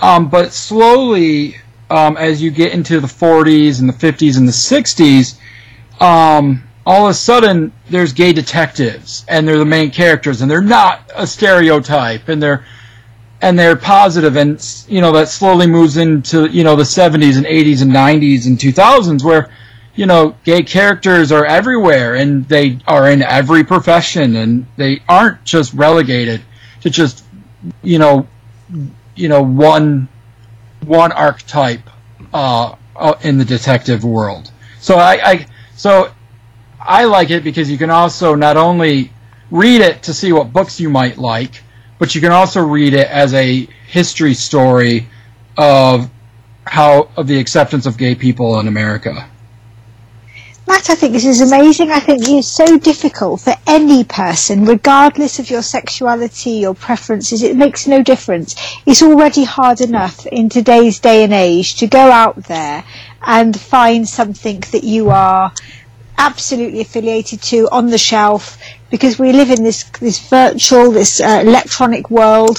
Um, 0.00 0.28
but 0.28 0.52
slowly, 0.52 1.56
um, 1.90 2.16
as 2.16 2.42
you 2.42 2.50
get 2.50 2.72
into 2.72 3.00
the 3.00 3.06
40s 3.06 3.80
and 3.80 3.88
the 3.88 3.92
50s 3.92 4.36
and 4.36 4.46
the 4.46 4.52
60s, 4.52 5.38
um, 6.00 6.62
all 6.86 7.06
of 7.06 7.10
a 7.10 7.14
sudden 7.14 7.72
there's 7.90 8.12
gay 8.12 8.32
detectives 8.32 9.24
and 9.28 9.46
they're 9.46 9.58
the 9.58 9.64
main 9.64 9.90
characters 9.90 10.40
and 10.40 10.50
they're 10.50 10.62
not 10.62 11.10
a 11.14 11.26
stereotype 11.26 12.28
and 12.28 12.42
they're 12.42 12.64
and 13.40 13.58
they're 13.58 13.76
positive 13.76 14.36
and 14.36 14.84
you 14.88 15.00
know 15.00 15.12
that 15.12 15.28
slowly 15.28 15.66
moves 15.66 15.96
into 15.96 16.46
you 16.50 16.64
know 16.64 16.74
the 16.74 16.82
70s 16.82 17.36
and 17.36 17.46
80s 17.46 17.82
and 17.82 17.92
90s 17.92 18.46
and 18.46 18.58
2000s 18.58 19.22
where 19.22 19.50
you 19.94 20.06
know 20.06 20.34
gay 20.44 20.62
characters 20.62 21.30
are 21.30 21.44
everywhere 21.44 22.16
and 22.16 22.48
they 22.48 22.78
are 22.86 23.10
in 23.10 23.22
every 23.22 23.64
profession 23.64 24.36
and 24.36 24.66
they 24.76 25.02
aren't 25.08 25.42
just 25.44 25.72
relegated 25.74 26.42
to 26.80 26.90
just 26.90 27.24
you 27.82 27.98
know 27.98 28.26
you 29.14 29.28
know 29.28 29.42
one 29.42 30.08
one 30.84 31.12
archetype 31.12 31.88
uh, 32.32 32.74
uh, 32.96 33.14
in 33.22 33.38
the 33.38 33.44
detective 33.44 34.04
world. 34.04 34.50
So 34.80 34.96
I, 34.96 35.30
I 35.30 35.46
so 35.76 36.12
I 36.80 37.04
like 37.04 37.30
it 37.30 37.44
because 37.44 37.70
you 37.70 37.78
can 37.78 37.90
also 37.90 38.34
not 38.34 38.56
only 38.56 39.12
read 39.50 39.80
it 39.80 40.02
to 40.04 40.14
see 40.14 40.32
what 40.32 40.52
books 40.52 40.80
you 40.80 40.90
might 40.90 41.18
like, 41.18 41.62
but 41.98 42.14
you 42.14 42.20
can 42.20 42.32
also 42.32 42.62
read 42.64 42.94
it 42.94 43.08
as 43.08 43.34
a 43.34 43.66
history 43.86 44.34
story 44.34 45.08
of 45.56 46.10
how 46.64 47.08
of 47.16 47.26
the 47.26 47.38
acceptance 47.38 47.86
of 47.86 47.96
gay 47.96 48.14
people 48.14 48.60
in 48.60 48.68
America. 48.68 49.28
Matt, 50.68 50.90
I 50.90 50.96
think 50.96 51.14
this 51.14 51.24
is 51.24 51.40
amazing. 51.40 51.90
I 51.90 52.00
think 52.00 52.28
it's 52.28 52.46
so 52.46 52.76
difficult 52.76 53.40
for 53.40 53.54
any 53.66 54.04
person, 54.04 54.66
regardless 54.66 55.38
of 55.38 55.48
your 55.48 55.62
sexuality, 55.62 56.50
your 56.50 56.74
preferences, 56.74 57.42
it 57.42 57.56
makes 57.56 57.86
no 57.86 58.02
difference. 58.02 58.54
It's 58.84 59.02
already 59.02 59.44
hard 59.44 59.80
enough 59.80 60.26
in 60.26 60.50
today's 60.50 60.98
day 60.98 61.24
and 61.24 61.32
age 61.32 61.76
to 61.76 61.86
go 61.86 62.10
out 62.12 62.36
there 62.44 62.84
and 63.22 63.58
find 63.58 64.06
something 64.06 64.60
that 64.72 64.84
you 64.84 65.08
are 65.08 65.52
absolutely 66.18 66.80
affiliated 66.80 67.40
to 67.42 67.68
on 67.70 67.86
the 67.86 67.98
shelf 67.98 68.58
because 68.90 69.18
we 69.18 69.32
live 69.32 69.50
in 69.50 69.62
this 69.62 69.84
this 70.00 70.18
virtual 70.28 70.90
this 70.90 71.20
uh, 71.20 71.42
electronic 71.44 72.10
world. 72.10 72.58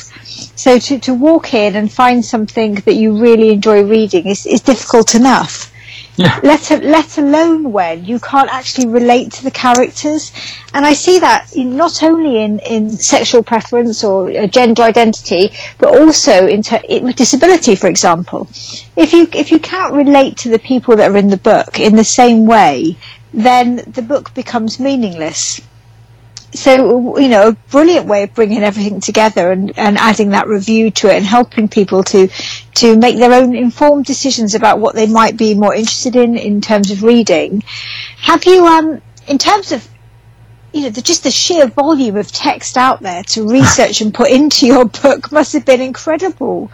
So 0.55 0.79
to, 0.79 0.99
to 0.99 1.13
walk 1.13 1.53
in 1.53 1.75
and 1.75 1.91
find 1.91 2.23
something 2.23 2.75
that 2.75 2.93
you 2.95 3.19
really 3.21 3.49
enjoy 3.51 3.83
reading 3.83 4.27
is, 4.27 4.45
is 4.45 4.61
difficult 4.61 5.15
enough. 5.15 5.71
Yeah. 6.19 6.37
let, 6.43 6.69
let 6.83 7.17
alone 7.17 7.71
when 7.71 8.03
you 8.03 8.19
can't 8.19 8.53
actually 8.53 8.87
relate 8.89 9.31
to 9.33 9.43
the 9.45 9.51
characters. 9.51 10.33
And 10.73 10.85
I 10.85 10.91
see 10.93 11.17
that 11.19 11.55
in, 11.55 11.77
not 11.77 12.03
only 12.03 12.43
in, 12.43 12.59
in 12.59 12.89
sexual 12.89 13.41
preference 13.41 14.03
or 14.03 14.29
uh, 14.29 14.45
gender 14.47 14.81
identity 14.83 15.51
but 15.77 15.97
also 15.97 16.45
in, 16.45 16.61
ter- 16.61 16.81
in 16.89 17.05
with 17.05 17.15
disability 17.15 17.75
for 17.77 17.87
example. 17.87 18.49
If 18.97 19.13
you 19.13 19.29
if 19.33 19.49
you 19.49 19.59
can't 19.59 19.93
relate 19.93 20.35
to 20.39 20.49
the 20.49 20.59
people 20.59 20.97
that 20.97 21.09
are 21.09 21.15
in 21.17 21.29
the 21.29 21.37
book 21.37 21.79
in 21.79 21.95
the 21.95 22.03
same 22.03 22.45
way 22.45 22.97
then 23.33 23.77
the 23.87 24.01
book 24.01 24.33
becomes 24.33 24.79
meaningless. 24.79 25.61
So, 26.51 27.19
you 27.19 27.29
know, 27.29 27.49
a 27.49 27.51
brilliant 27.69 28.07
way 28.07 28.23
of 28.23 28.33
bringing 28.33 28.63
everything 28.63 29.01
together 29.01 29.51
and, 29.51 29.77
and 29.77 29.97
adding 29.99 30.29
that 30.29 30.47
review 30.47 30.89
to 30.91 31.07
it 31.07 31.17
and 31.17 31.25
helping 31.25 31.67
people 31.67 32.03
to, 32.05 32.27
to 32.75 32.97
make 32.97 33.17
their 33.17 33.33
own 33.33 33.55
informed 33.55 34.05
decisions 34.05 34.55
about 34.55 34.79
what 34.79 34.95
they 34.95 35.05
might 35.05 35.37
be 35.37 35.53
more 35.53 35.75
interested 35.75 36.15
in 36.15 36.35
in 36.37 36.59
terms 36.59 36.89
of 36.89 37.03
reading. 37.03 37.61
Have 38.17 38.45
you, 38.45 38.65
um, 38.65 38.99
in 39.27 39.37
terms 39.37 39.71
of, 39.71 39.87
you 40.73 40.83
know, 40.83 40.89
the, 40.89 41.03
just 41.03 41.23
the 41.23 41.29
sheer 41.31 41.67
volume 41.67 42.15
of 42.15 42.31
text 42.31 42.77
out 42.77 42.99
there 43.01 43.21
to 43.23 43.47
research 43.51 44.01
and 44.01 44.11
put 44.11 44.31
into 44.31 44.65
your 44.65 44.85
book 44.85 45.31
must 45.31 45.53
have 45.53 45.65
been 45.65 45.81
incredible. 45.81 46.71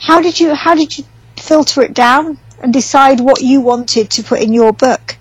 How 0.00 0.22
did 0.22 0.40
you, 0.40 0.54
how 0.54 0.74
did 0.74 0.96
you 0.96 1.04
filter 1.38 1.82
it 1.82 1.92
down 1.92 2.38
and 2.62 2.72
decide 2.72 3.20
what 3.20 3.42
you 3.42 3.60
wanted 3.60 4.08
to 4.12 4.22
put 4.22 4.40
in 4.40 4.54
your 4.54 4.72
book? 4.72 5.16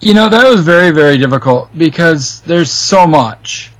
You 0.00 0.14
know, 0.14 0.28
that 0.28 0.48
was 0.48 0.60
very, 0.60 0.92
very 0.92 1.18
difficult 1.18 1.76
because 1.76 2.40
there's 2.42 2.70
so 2.70 3.06
much. 3.06 3.72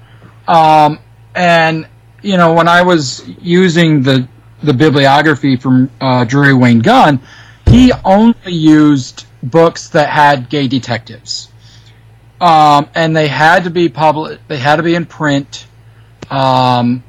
Um, 0.48 0.98
and, 1.34 1.86
you 2.22 2.36
know, 2.36 2.54
when 2.54 2.66
I 2.66 2.82
was 2.82 3.28
using 3.40 4.02
the, 4.02 4.26
the 4.62 4.74
bibliography 4.74 5.56
from 5.56 5.90
uh, 6.00 6.24
Drewey 6.24 6.60
Wayne 6.60 6.80
Gunn, 6.80 7.20
he 7.66 7.92
only 8.04 8.52
used 8.52 9.26
books 9.42 9.90
that 9.90 10.08
had 10.08 10.48
gay 10.48 10.66
detectives. 10.66 11.52
Um, 12.40 12.88
and 12.94 13.16
they 13.16 13.28
had 13.28 13.64
to 13.64 13.70
be 13.70 13.88
public, 13.88 14.40
they 14.48 14.58
had 14.58 14.76
to 14.76 14.82
be 14.82 14.94
in 14.94 15.06
print. 15.06 15.66
Um, 16.30 17.04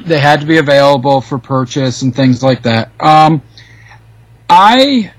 they 0.00 0.18
had 0.18 0.40
to 0.40 0.46
be 0.46 0.58
available 0.58 1.20
for 1.20 1.38
purchase 1.38 2.02
and 2.02 2.14
things 2.14 2.42
like 2.42 2.62
that. 2.62 2.90
Um, 3.00 3.42
I 4.48 5.12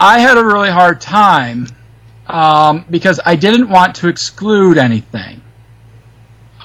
I 0.00 0.18
had 0.18 0.38
a 0.38 0.44
really 0.44 0.70
hard 0.70 1.00
time 1.00 1.66
um, 2.26 2.86
because 2.88 3.20
I 3.26 3.36
didn't 3.36 3.68
want 3.68 3.94
to 3.96 4.08
exclude 4.08 4.78
anything. 4.78 5.42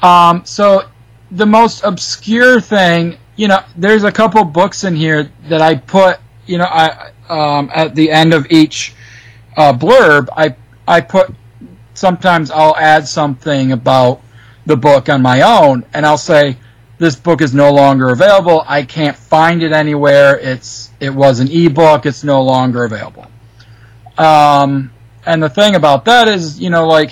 Um, 0.02 0.46
so 0.46 0.88
the 1.32 1.46
most 1.46 1.84
obscure 1.84 2.62
thing, 2.62 3.18
you 3.36 3.50
know, 3.50 3.60
there's 3.76 4.06
a 4.06 4.12
couple 4.12 4.44
books 4.46 4.86
in 4.86 4.96
here 4.96 5.30
that 5.50 5.62
I 5.62 5.76
put, 5.76 6.20
you 6.46 6.58
know, 6.58 6.68
I 6.70 7.12
um, 7.28 7.70
at 7.74 7.94
the 7.96 8.10
end 8.10 8.34
of 8.34 8.46
each 8.50 8.94
uh, 9.58 9.74
blurb, 9.74 10.30
I 10.38 10.56
I 10.88 11.02
put 11.02 11.34
sometimes 11.94 12.52
I'll 12.52 12.76
add 12.78 13.08
something 13.08 13.72
about 13.72 14.22
the 14.66 14.78
book 14.78 15.10
on 15.10 15.22
my 15.22 15.42
own, 15.42 15.84
and 15.94 16.06
I'll 16.06 16.18
say, 16.18 16.58
this 16.98 17.16
book 17.16 17.42
is 17.42 17.54
no 17.54 17.74
longer 17.74 18.10
available. 18.10 18.64
I 18.66 18.84
can't 18.84 19.16
find 19.16 19.62
it 19.64 19.72
anywhere. 19.72 20.38
It's 20.38 20.92
it 21.00 21.10
was 21.10 21.40
an 21.40 21.52
ebook. 21.52 22.06
It's 22.06 22.24
no 22.24 22.42
longer 22.44 22.84
available. 22.84 23.28
Um, 24.18 24.92
and 25.26 25.44
the 25.44 25.50
thing 25.50 25.76
about 25.76 26.06
that 26.06 26.28
is, 26.28 26.60
you 26.60 26.70
know, 26.70 26.88
like 26.88 27.12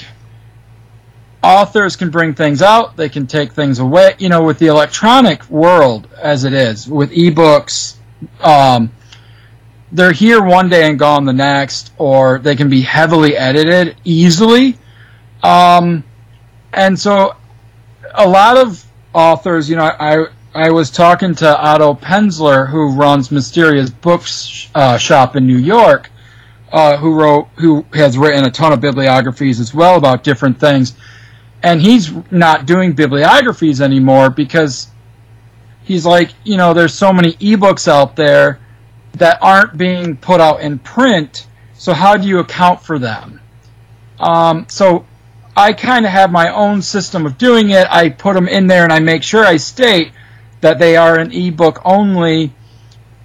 authors 1.44 1.96
can 1.98 2.10
bring 2.10 2.34
things 2.34 2.62
out, 2.62 2.96
they 2.96 3.10
can 3.10 3.28
take 3.28 3.52
things 3.52 3.80
away. 3.80 4.16
You 4.20 4.30
know, 4.30 4.44
with 4.44 4.60
the 4.60 4.68
electronic 4.68 5.48
world 5.50 6.08
as 6.18 6.46
it 6.46 6.54
is, 6.54 6.88
with 6.88 7.12
ebooks, 7.12 7.96
um, 8.40 8.92
they're 9.92 10.14
here 10.14 10.42
one 10.42 10.70
day 10.70 10.90
and 10.90 10.98
gone 10.98 11.26
the 11.26 11.34
next, 11.34 11.92
or 11.98 12.40
they 12.40 12.56
can 12.56 12.70
be 12.70 12.82
heavily 12.82 13.36
edited 13.36 13.98
easily. 14.04 14.78
Um, 15.44 16.04
and 16.72 16.98
so, 16.98 17.36
a 18.16 18.28
lot 18.28 18.58
of 18.58 18.83
authors, 19.14 19.70
you 19.70 19.76
know, 19.76 19.84
I 19.84 20.26
I 20.56 20.70
was 20.70 20.92
talking 20.92 21.34
to 21.36 21.60
Otto 21.60 21.96
Penzler, 21.96 22.70
who 22.70 22.92
runs 22.92 23.32
Mysterious 23.32 23.90
Books 23.90 24.70
uh, 24.76 24.98
Shop 24.98 25.36
in 25.36 25.48
New 25.48 25.58
York, 25.58 26.12
uh, 26.72 26.98
who 26.98 27.16
wrote, 27.16 27.48
who 27.56 27.84
has 27.94 28.18
written 28.20 28.46
a 28.46 28.52
ton 28.52 28.72
of 28.72 28.80
bibliographies 28.80 29.60
as 29.60 29.74
well 29.74 29.98
about 29.98 30.24
different 30.24 30.60
things, 30.60 30.96
and 31.64 31.82
he's 31.82 32.12
not 32.30 32.68
doing 32.68 32.94
bibliographies 32.94 33.82
anymore 33.82 34.30
because 34.30 34.92
he's 35.84 36.06
like, 36.06 36.32
you 36.44 36.58
know, 36.58 36.74
there's 36.74 36.94
so 36.94 37.12
many 37.12 37.34
ebooks 37.34 37.88
out 37.88 38.16
there 38.16 38.60
that 39.14 39.40
aren't 39.42 39.76
being 39.78 40.18
put 40.18 40.40
out 40.40 40.62
in 40.62 40.78
print, 40.78 41.48
so 41.74 41.94
how 41.94 42.16
do 42.16 42.28
you 42.28 42.40
account 42.40 42.82
for 42.82 43.00
them? 43.00 43.40
Um, 44.20 44.68
so 44.70 45.06
I 45.56 45.74
kind 45.74 46.06
of 46.06 46.12
have 46.12 46.32
my 46.32 46.54
own 46.54 46.82
system 46.82 47.26
of 47.26 47.38
doing 47.38 47.70
it. 47.70 47.88
I 47.90 48.10
put 48.10 48.34
them 48.34 48.48
in 48.48 48.68
there 48.68 48.84
and 48.84 48.92
I 48.92 49.00
make 49.00 49.24
sure 49.24 49.46
I 49.46 49.58
state 49.58 50.12
that 50.62 50.80
they 50.80 50.96
are 50.96 51.20
an 51.20 51.32
ebook 51.32 51.82
only, 51.86 52.54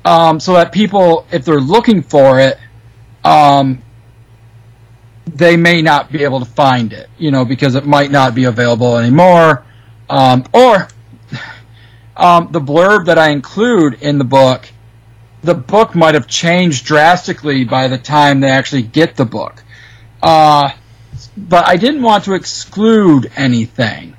um, 0.04 0.40
so 0.40 0.54
that 0.54 0.72
people, 0.72 1.26
if 1.30 1.44
they're 1.44 1.60
looking 1.60 2.02
for 2.02 2.40
it, 2.40 2.58
um, 3.24 3.82
they 5.26 5.56
may 5.56 5.82
not 5.82 6.10
be 6.10 6.24
able 6.24 6.40
to 6.40 6.46
find 6.46 6.92
it, 6.92 7.08
you 7.18 7.30
know, 7.30 7.44
because 7.44 7.74
it 7.74 7.86
might 7.86 8.10
not 8.10 8.34
be 8.34 8.44
available 8.44 8.96
anymore. 8.96 9.64
Um, 10.10 10.44
or 10.52 10.88
um, 12.16 12.48
the 12.50 12.60
blurb 12.60 13.06
that 13.06 13.18
I 13.18 13.30
include 13.30 14.02
in 14.02 14.18
the 14.18 14.24
book, 14.24 14.68
the 15.42 15.54
book 15.54 15.94
might 15.94 16.14
have 16.14 16.26
changed 16.26 16.84
drastically 16.84 17.64
by 17.64 17.88
the 17.88 17.98
time 17.98 18.40
they 18.40 18.50
actually 18.50 18.82
get 18.82 19.16
the 19.16 19.24
book. 19.24 19.62
Uh, 20.22 20.70
but 21.38 21.66
I 21.66 21.76
didn't 21.76 22.02
want 22.02 22.24
to 22.24 22.34
exclude 22.34 23.30
anything. 23.36 24.16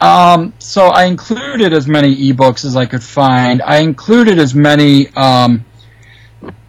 Um, 0.00 0.52
so 0.58 0.86
I 0.86 1.04
included 1.04 1.72
as 1.72 1.86
many 1.86 2.14
ebooks 2.14 2.64
as 2.64 2.76
I 2.76 2.86
could 2.86 3.02
find. 3.02 3.62
I 3.62 3.78
included 3.78 4.38
as 4.38 4.54
many 4.54 5.08
um, 5.14 5.64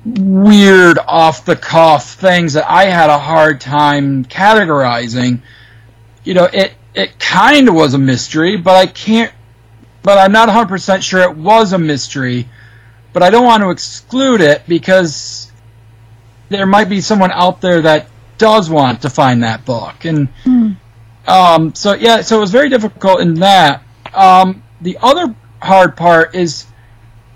weird, 0.05 0.97
off 0.99 1.45
the 1.45 1.55
cuff 1.55 2.13
things 2.15 2.53
that 2.53 2.69
I 2.69 2.85
had 2.85 3.09
a 3.09 3.19
hard 3.19 3.59
time 3.59 4.25
categorizing. 4.25 5.41
You 6.23 6.33
know, 6.33 6.45
it 6.45 6.73
it 6.93 7.19
kind 7.19 7.67
of 7.67 7.75
was 7.75 7.93
a 7.93 7.97
mystery, 7.97 8.57
but 8.57 8.75
I 8.75 8.87
can't. 8.87 9.33
But 10.03 10.17
I'm 10.17 10.31
not 10.31 10.47
100% 10.47 11.01
sure 11.01 11.21
it 11.21 11.35
was 11.35 11.73
a 11.73 11.77
mystery. 11.77 12.47
But 13.11 13.23
I 13.23 13.29
don't 13.29 13.43
want 13.43 13.61
to 13.61 13.71
exclude 13.71 14.41
it 14.41 14.63
because 14.67 15.51
there 16.49 16.65
might 16.65 16.87
be 16.87 17.01
someone 17.01 17.31
out 17.31 17.59
there 17.59 17.81
that 17.81 18.07
does 18.37 18.69
want 18.69 19.01
to 19.01 19.09
find 19.09 19.43
that 19.43 19.65
book. 19.65 20.05
And 20.05 20.29
um, 21.27 21.75
so 21.75 21.93
yeah, 21.93 22.21
so 22.21 22.37
it 22.37 22.39
was 22.39 22.51
very 22.51 22.69
difficult 22.69 23.21
in 23.21 23.35
that. 23.35 23.83
Um, 24.13 24.63
the 24.81 24.97
other 25.01 25.35
hard 25.61 25.97
part 25.97 26.35
is 26.35 26.65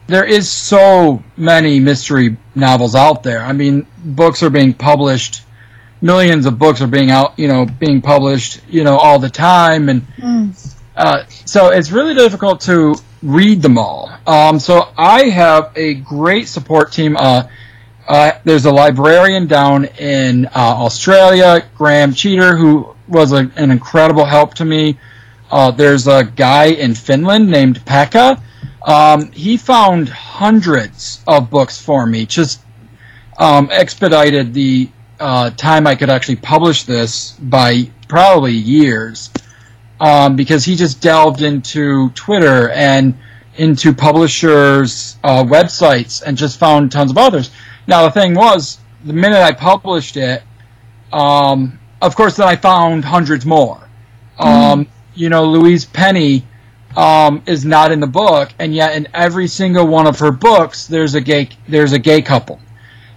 there 0.07 0.25
is 0.25 0.49
so 0.49 1.23
many 1.37 1.79
mystery 1.79 2.37
novels 2.55 2.95
out 2.95 3.23
there. 3.23 3.41
I 3.41 3.53
mean, 3.53 3.87
books 4.03 4.43
are 4.43 4.49
being 4.49 4.73
published, 4.73 5.43
millions 6.01 6.45
of 6.45 6.57
books 6.59 6.81
are 6.81 6.87
being 6.87 7.11
out, 7.11 7.37
you 7.37 7.47
know, 7.47 7.65
being 7.65 8.01
published, 8.01 8.61
you 8.69 8.83
know, 8.83 8.97
all 8.97 9.19
the 9.19 9.29
time, 9.29 9.89
and 9.89 10.05
uh, 10.95 11.23
so 11.45 11.69
it's 11.69 11.91
really 11.91 12.13
difficult 12.13 12.61
to 12.61 12.95
read 13.23 13.61
them 13.61 13.77
all. 13.77 14.11
Um, 14.27 14.59
so 14.59 14.89
I 14.97 15.29
have 15.29 15.71
a 15.75 15.95
great 15.95 16.47
support 16.47 16.91
team. 16.91 17.15
Uh, 17.17 17.47
uh, 18.07 18.31
there's 18.43 18.65
a 18.65 18.71
librarian 18.71 19.47
down 19.47 19.85
in 19.85 20.45
uh, 20.47 20.49
Australia, 20.55 21.63
Graham 21.77 22.13
Cheater, 22.13 22.55
who 22.55 22.95
was 23.07 23.31
a, 23.31 23.51
an 23.55 23.71
incredible 23.71 24.25
help 24.25 24.53
to 24.55 24.65
me. 24.65 24.97
Uh, 25.51 25.71
there's 25.71 26.07
a 26.07 26.23
guy 26.23 26.65
in 26.65 26.95
Finland 26.95 27.49
named 27.49 27.83
Pekka. 27.85 28.41
Um, 28.85 29.31
he 29.31 29.57
found 29.57 30.09
hundreds 30.09 31.21
of 31.27 31.49
books 31.49 31.79
for 31.79 32.05
me, 32.05 32.25
just 32.25 32.61
um, 33.37 33.69
expedited 33.71 34.53
the 34.53 34.89
uh, 35.19 35.51
time 35.51 35.85
I 35.85 35.95
could 35.95 36.09
actually 36.09 36.37
publish 36.37 36.83
this 36.83 37.31
by 37.33 37.89
probably 38.07 38.53
years 38.53 39.29
um, 39.99 40.35
because 40.35 40.65
he 40.65 40.75
just 40.75 41.01
delved 41.01 41.41
into 41.41 42.09
Twitter 42.11 42.69
and 42.69 43.17
into 43.57 43.93
publishers' 43.93 45.17
uh, 45.23 45.43
websites 45.43 46.23
and 46.23 46.35
just 46.37 46.57
found 46.57 46.91
tons 46.91 47.11
of 47.11 47.17
authors. 47.17 47.51
Now 47.87 48.03
the 48.03 48.11
thing 48.11 48.33
was, 48.33 48.79
the 49.03 49.13
minute 49.13 49.41
I 49.41 49.51
published 49.51 50.17
it, 50.17 50.43
um, 51.11 51.79
of 52.01 52.15
course, 52.15 52.37
then 52.37 52.47
I 52.47 52.55
found 52.55 53.05
hundreds 53.05 53.45
more. 53.45 53.87
Um, 54.39 54.87
you 55.13 55.29
know, 55.29 55.45
Louise 55.45 55.85
Penny 55.85 56.45
um, 56.95 57.43
is 57.45 57.65
not 57.65 57.91
in 57.91 57.99
the 57.99 58.07
book, 58.07 58.49
and 58.59 58.73
yet 58.73 58.95
in 58.95 59.07
every 59.13 59.47
single 59.47 59.87
one 59.87 60.07
of 60.07 60.19
her 60.19 60.31
books, 60.31 60.87
there's 60.87 61.15
a 61.15 61.21
gay 61.21 61.49
there's 61.67 61.93
a 61.93 61.99
gay 61.99 62.21
couple. 62.21 62.59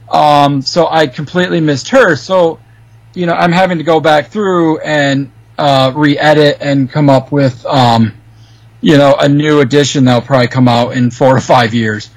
Um, 0.08 0.60
so 0.62 0.86
I 0.88 1.06
completely 1.06 1.60
missed 1.60 1.88
her. 1.88 2.14
So, 2.16 2.60
you 3.14 3.26
know, 3.26 3.32
I'm 3.32 3.52
having 3.52 3.78
to 3.78 3.84
go 3.84 4.00
back 4.00 4.28
through 4.28 4.80
and 4.80 5.32
uh, 5.56 5.92
re-edit 5.94 6.58
and 6.60 6.90
come 6.90 7.08
up 7.08 7.32
with, 7.32 7.64
um, 7.66 8.12
you 8.80 8.98
know, 8.98 9.14
a 9.18 9.28
new 9.28 9.60
edition 9.60 10.04
that'll 10.04 10.20
probably 10.20 10.48
come 10.48 10.68
out 10.68 10.92
in 10.92 11.10
four 11.10 11.34
or 11.34 11.40
five 11.40 11.72
years. 11.72 12.10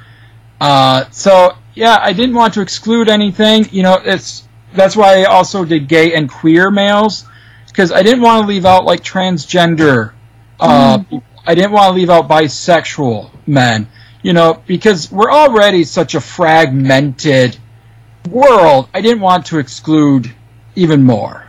Uh, 0.60 1.06
so 1.12 1.56
yeah, 1.78 1.98
I 2.02 2.12
didn't 2.14 2.36
want 2.36 2.56
to 2.56 2.62
exclude 2.62 3.08
anything. 3.10 3.68
You 3.72 3.84
know, 3.84 4.00
it's 4.04 4.44
that's 4.74 4.96
why 4.96 5.22
I 5.22 5.24
also 5.26 5.64
did 5.64 5.88
gay 5.88 6.14
and 6.16 6.30
queer 6.30 6.70
males 6.72 7.26
because 7.68 7.92
I 7.92 8.02
didn't 8.04 8.22
want 8.22 8.42
to 8.44 8.48
leave 8.48 8.66
out 8.66 8.84
like 8.86 9.02
transgender. 9.04 10.12
Uh, 10.60 11.04
I 11.46 11.56
didn't 11.56 11.72
want 11.72 11.92
to 11.92 11.96
leave 11.96 12.10
out 12.10 12.28
bisexual 12.28 13.30
men. 13.46 13.88
You 14.24 14.34
know, 14.34 14.62
because 14.66 15.12
we're 15.12 15.32
already 15.32 15.84
such 15.84 16.16
a 16.16 16.20
fragmented 16.20 17.58
world. 18.30 18.90
I 18.94 19.00
didn't 19.02 19.22
want 19.22 19.46
to 19.48 19.60
exclude 19.60 20.34
even 20.76 21.04
more. 21.04 21.46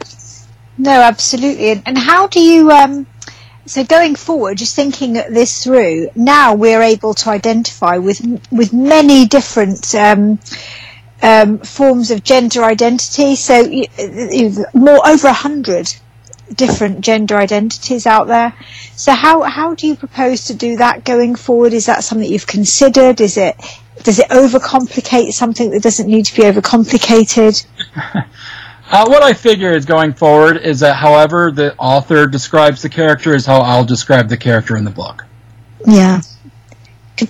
No, 0.76 0.92
absolutely. 0.92 1.70
And- 1.70 1.82
And 1.86 1.98
how 1.98 2.28
do 2.28 2.40
you, 2.40 2.70
um, 2.70 3.06
so 3.68 3.85
going 3.85 4.14
forward, 4.14 4.59
just 4.59 4.74
thinking 4.74 5.12
this 5.14 5.62
through, 5.62 6.09
now 6.14 6.54
we're 6.54 6.83
able 6.83 7.14
to 7.14 7.31
identify 7.31 7.98
with 7.98 8.20
with 8.50 8.72
many 8.72 9.26
different 9.26 9.94
um, 9.94 10.38
um, 11.22 11.59
forms 11.59 12.11
of 12.11 12.24
gender 12.24 12.64
identity. 12.64 13.37
So 13.37 13.61
you, 13.61 14.64
more 14.74 15.07
over 15.07 15.28
a 15.28 15.33
hundred 15.33 15.94
different 16.54 17.02
gender 17.02 17.37
identities 17.37 18.07
out 18.07 18.26
there. 18.26 18.54
So 18.96 19.12
how 19.12 19.42
how 19.42 19.74
do 19.74 19.87
you 19.87 19.96
propose 19.96 20.46
to 20.46 20.54
do 20.54 20.76
that 20.78 21.04
going 21.04 21.35
forward? 21.35 21.72
Is 21.72 21.87
that 21.87 22.04
something 22.04 22.31
you've 22.31 22.46
considered? 22.46 23.20
Is 23.20 23.37
it 23.37 23.57
does 24.02 24.18
it 24.18 24.28
overcomplicate 24.31 25.33
something 25.33 25.70
that 25.70 25.83
doesn't 25.83 26.09
need 26.09 26.26
to 26.26 26.35
be 26.37 26.42
overcomplicated? 26.42 27.66
Uh, 28.90 29.07
what 29.07 29.22
I 29.22 29.35
figure 29.35 29.72
is 29.72 29.85
going 29.85 30.14
forward 30.14 30.57
is 30.57 30.81
that 30.81 30.96
however 30.96 31.51
the 31.53 31.77
author 31.77 32.27
describes 32.27 32.81
the 32.81 32.88
character 32.88 33.35
is 33.35 33.44
how 33.44 33.61
I'll 33.61 33.85
describe 33.85 34.29
the 34.29 34.37
character 34.37 34.77
in 34.77 34.85
the 34.85 34.90
book. 34.90 35.27
Yeah. 35.87 36.22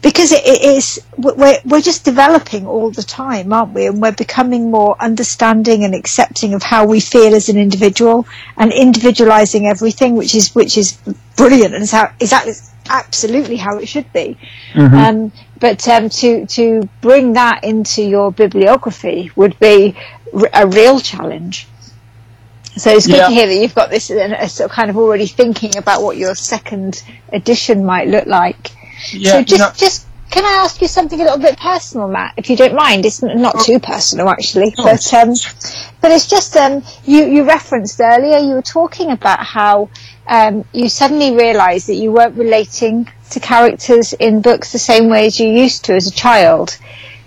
Because 0.03 0.33
it, 0.33 0.45
is, 0.45 1.03
we're, 1.17 1.59
we're 1.65 1.81
just 1.81 2.05
developing 2.05 2.67
all 2.67 2.91
the 2.91 3.03
time, 3.03 3.53
aren't 3.53 3.73
we? 3.73 3.87
And 3.87 4.01
we're 4.01 4.13
becoming 4.13 4.71
more 4.71 4.95
understanding 5.01 5.83
and 5.83 5.95
accepting 5.95 6.55
of 6.55 6.63
how 6.63 6.87
we 6.87 7.01
feel 7.01 7.35
as 7.35 7.49
an 7.49 7.57
individual 7.57 8.27
and 8.57 8.71
individualizing 8.71 9.67
everything, 9.67 10.15
which 10.15 10.35
is, 10.35 10.55
which 10.55 10.77
is 10.77 10.99
brilliant 11.37 11.75
and 11.75 11.83
is 11.83 11.91
how, 11.91 12.13
is 12.21 12.31
that 12.31 12.47
is 12.47 12.71
absolutely 12.91 13.57
how 13.57 13.79
it 13.79 13.87
should 13.87 14.13
be. 14.13 14.37
Mhm. 14.75 14.93
Um, 14.93 15.33
but 15.59 15.87
um, 15.89 16.09
to, 16.09 16.47
to 16.47 16.89
bring 17.01 17.33
that 17.33 17.65
into 17.65 18.03
your 18.03 18.31
bibliography 18.31 19.31
would 19.35 19.59
be 19.59 19.97
a 20.53 20.67
real 20.67 21.01
challenge. 21.01 21.67
So 22.77 22.91
it's 22.91 23.07
good 23.07 23.17
Yeah. 23.17 23.29
to 23.29 23.33
hear 23.35 23.47
that 23.47 23.55
you've 23.57 23.75
got 23.75 23.91
this 23.91 24.11
and 24.11 24.51
sort 24.51 24.71
of 24.71 24.75
kind 24.75 24.89
of 24.91 24.97
already 24.97 25.27
thinking 25.27 25.77
about 25.77 26.03
what 26.03 26.17
your 26.17 26.35
second 26.35 27.03
edition 27.33 27.85
might 27.85 28.09
look 28.09 28.27
like. 28.27 28.71
Yeah, 29.13 29.33
so 29.33 29.43
just, 29.43 29.61
know- 29.61 29.73
just 29.77 30.07
can 30.31 30.45
I 30.45 30.63
ask 30.63 30.83
you 30.83 30.89
something 30.89 31.19
a 31.19 31.25
little 31.25 31.39
bit 31.39 31.59
personal, 31.59 32.07
Matt, 32.07 32.35
if 32.37 32.51
you 32.51 32.57
don't 32.57 32.75
mind? 32.75 33.07
It's 33.07 33.23
not 33.23 33.61
too 33.61 33.79
personal 33.81 34.29
actually, 34.29 34.75
but 34.77 35.13
um, 35.15 35.33
but 36.01 36.11
it's 36.11 36.27
just 36.29 36.57
um, 36.57 36.85
you 37.05 37.25
you 37.25 37.45
referenced 37.45 37.99
earlier. 38.01 38.39
You 38.39 38.55
were 38.55 38.63
talking 38.63 39.11
about 39.11 39.41
how 39.41 39.89
um, 40.27 40.65
you 40.73 40.89
suddenly 40.91 41.35
realised 41.35 41.89
that 41.89 41.95
you 41.95 42.13
weren't 42.13 42.37
relating 42.37 43.09
to 43.31 43.41
characters 43.41 44.13
in 44.13 44.43
books 44.43 44.71
the 44.73 44.79
same 44.79 45.09
way 45.09 45.27
as 45.27 45.41
you 45.41 45.49
used 45.49 45.87
to 45.87 45.95
as 45.95 46.07
a 46.07 46.13
child. 46.13 46.77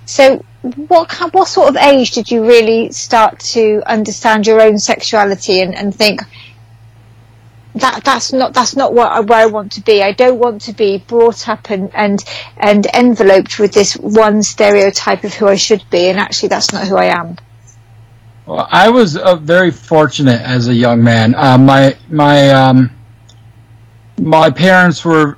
So, 0.05 0.45
what 0.61 1.11
what 1.33 1.47
sort 1.47 1.69
of 1.69 1.75
age 1.75 2.11
did 2.11 2.29
you 2.29 2.45
really 2.45 2.91
start 2.91 3.39
to 3.39 3.81
understand 3.87 4.45
your 4.45 4.61
own 4.61 4.77
sexuality 4.77 5.61
and, 5.61 5.75
and 5.75 5.93
think 5.93 6.21
that 7.75 8.03
that's 8.03 8.33
not 8.33 8.53
that's 8.53 8.75
not 8.75 8.93
what 8.93 9.11
I, 9.11 9.19
where 9.21 9.39
I 9.39 9.45
want 9.45 9.71
to 9.73 9.81
be. 9.81 10.03
I 10.03 10.11
don't 10.11 10.37
want 10.37 10.61
to 10.63 10.73
be 10.73 10.99
brought 10.99 11.47
up 11.47 11.69
and 11.69 11.93
and 11.95 12.23
and 12.57 12.85
enveloped 12.87 13.59
with 13.59 13.73
this 13.73 13.93
one 13.95 14.43
stereotype 14.43 15.23
of 15.23 15.33
who 15.33 15.47
I 15.47 15.55
should 15.55 15.83
be, 15.89 16.09
and 16.09 16.19
actually 16.19 16.49
that's 16.49 16.73
not 16.73 16.87
who 16.87 16.97
I 16.97 17.05
am. 17.05 17.37
Well, 18.45 18.67
I 18.69 18.89
was 18.89 19.17
uh, 19.17 19.35
very 19.35 19.71
fortunate 19.71 20.41
as 20.41 20.67
a 20.67 20.73
young 20.73 21.03
man. 21.03 21.33
Uh, 21.33 21.57
my 21.57 21.95
my 22.09 22.49
um, 22.49 22.91
my 24.19 24.49
parents 24.49 25.05
were 25.05 25.37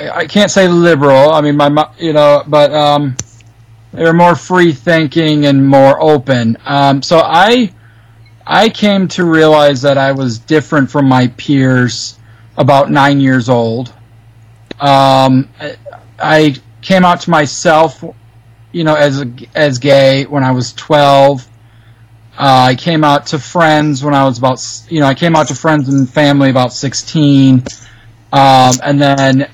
I 0.00 0.26
can't 0.26 0.50
say 0.50 0.68
liberal. 0.68 1.32
I 1.32 1.40
mean, 1.40 1.56
my 1.56 1.88
you 1.98 2.12
know, 2.12 2.42
but 2.46 2.72
um, 2.72 3.16
they 3.92 4.04
were 4.04 4.12
more 4.12 4.36
free 4.36 4.72
thinking 4.72 5.46
and 5.46 5.66
more 5.66 6.00
open. 6.02 6.56
Um, 6.66 7.02
so 7.02 7.18
I 7.18 7.72
I 8.46 8.68
came 8.68 9.08
to 9.08 9.24
realize 9.24 9.82
that 9.82 9.98
I 9.98 10.12
was 10.12 10.38
different 10.38 10.90
from 10.90 11.06
my 11.06 11.28
peers 11.28 12.18
about 12.56 12.90
nine 12.90 13.20
years 13.20 13.48
old. 13.48 13.92
Um, 14.80 15.48
I- 15.60 15.76
I 16.20 16.56
came 16.80 17.04
out 17.04 17.20
to 17.22 17.30
myself, 17.30 18.02
you 18.72 18.82
know, 18.84 18.94
as 18.94 19.20
a, 19.22 19.30
as 19.54 19.78
gay 19.78 20.24
when 20.24 20.42
I 20.42 20.50
was 20.50 20.72
twelve. 20.72 21.46
Uh, 22.36 22.66
I 22.70 22.74
came 22.76 23.02
out 23.02 23.26
to 23.28 23.38
friends 23.38 24.04
when 24.04 24.14
I 24.14 24.24
was 24.24 24.38
about, 24.38 24.64
you 24.88 25.00
know, 25.00 25.06
I 25.06 25.14
came 25.14 25.34
out 25.34 25.48
to 25.48 25.56
friends 25.56 25.88
and 25.88 26.08
family 26.08 26.50
about 26.50 26.72
16. 26.72 27.64
Um, 28.32 28.74
and 28.84 29.02
then 29.02 29.42
uh, 29.42 29.48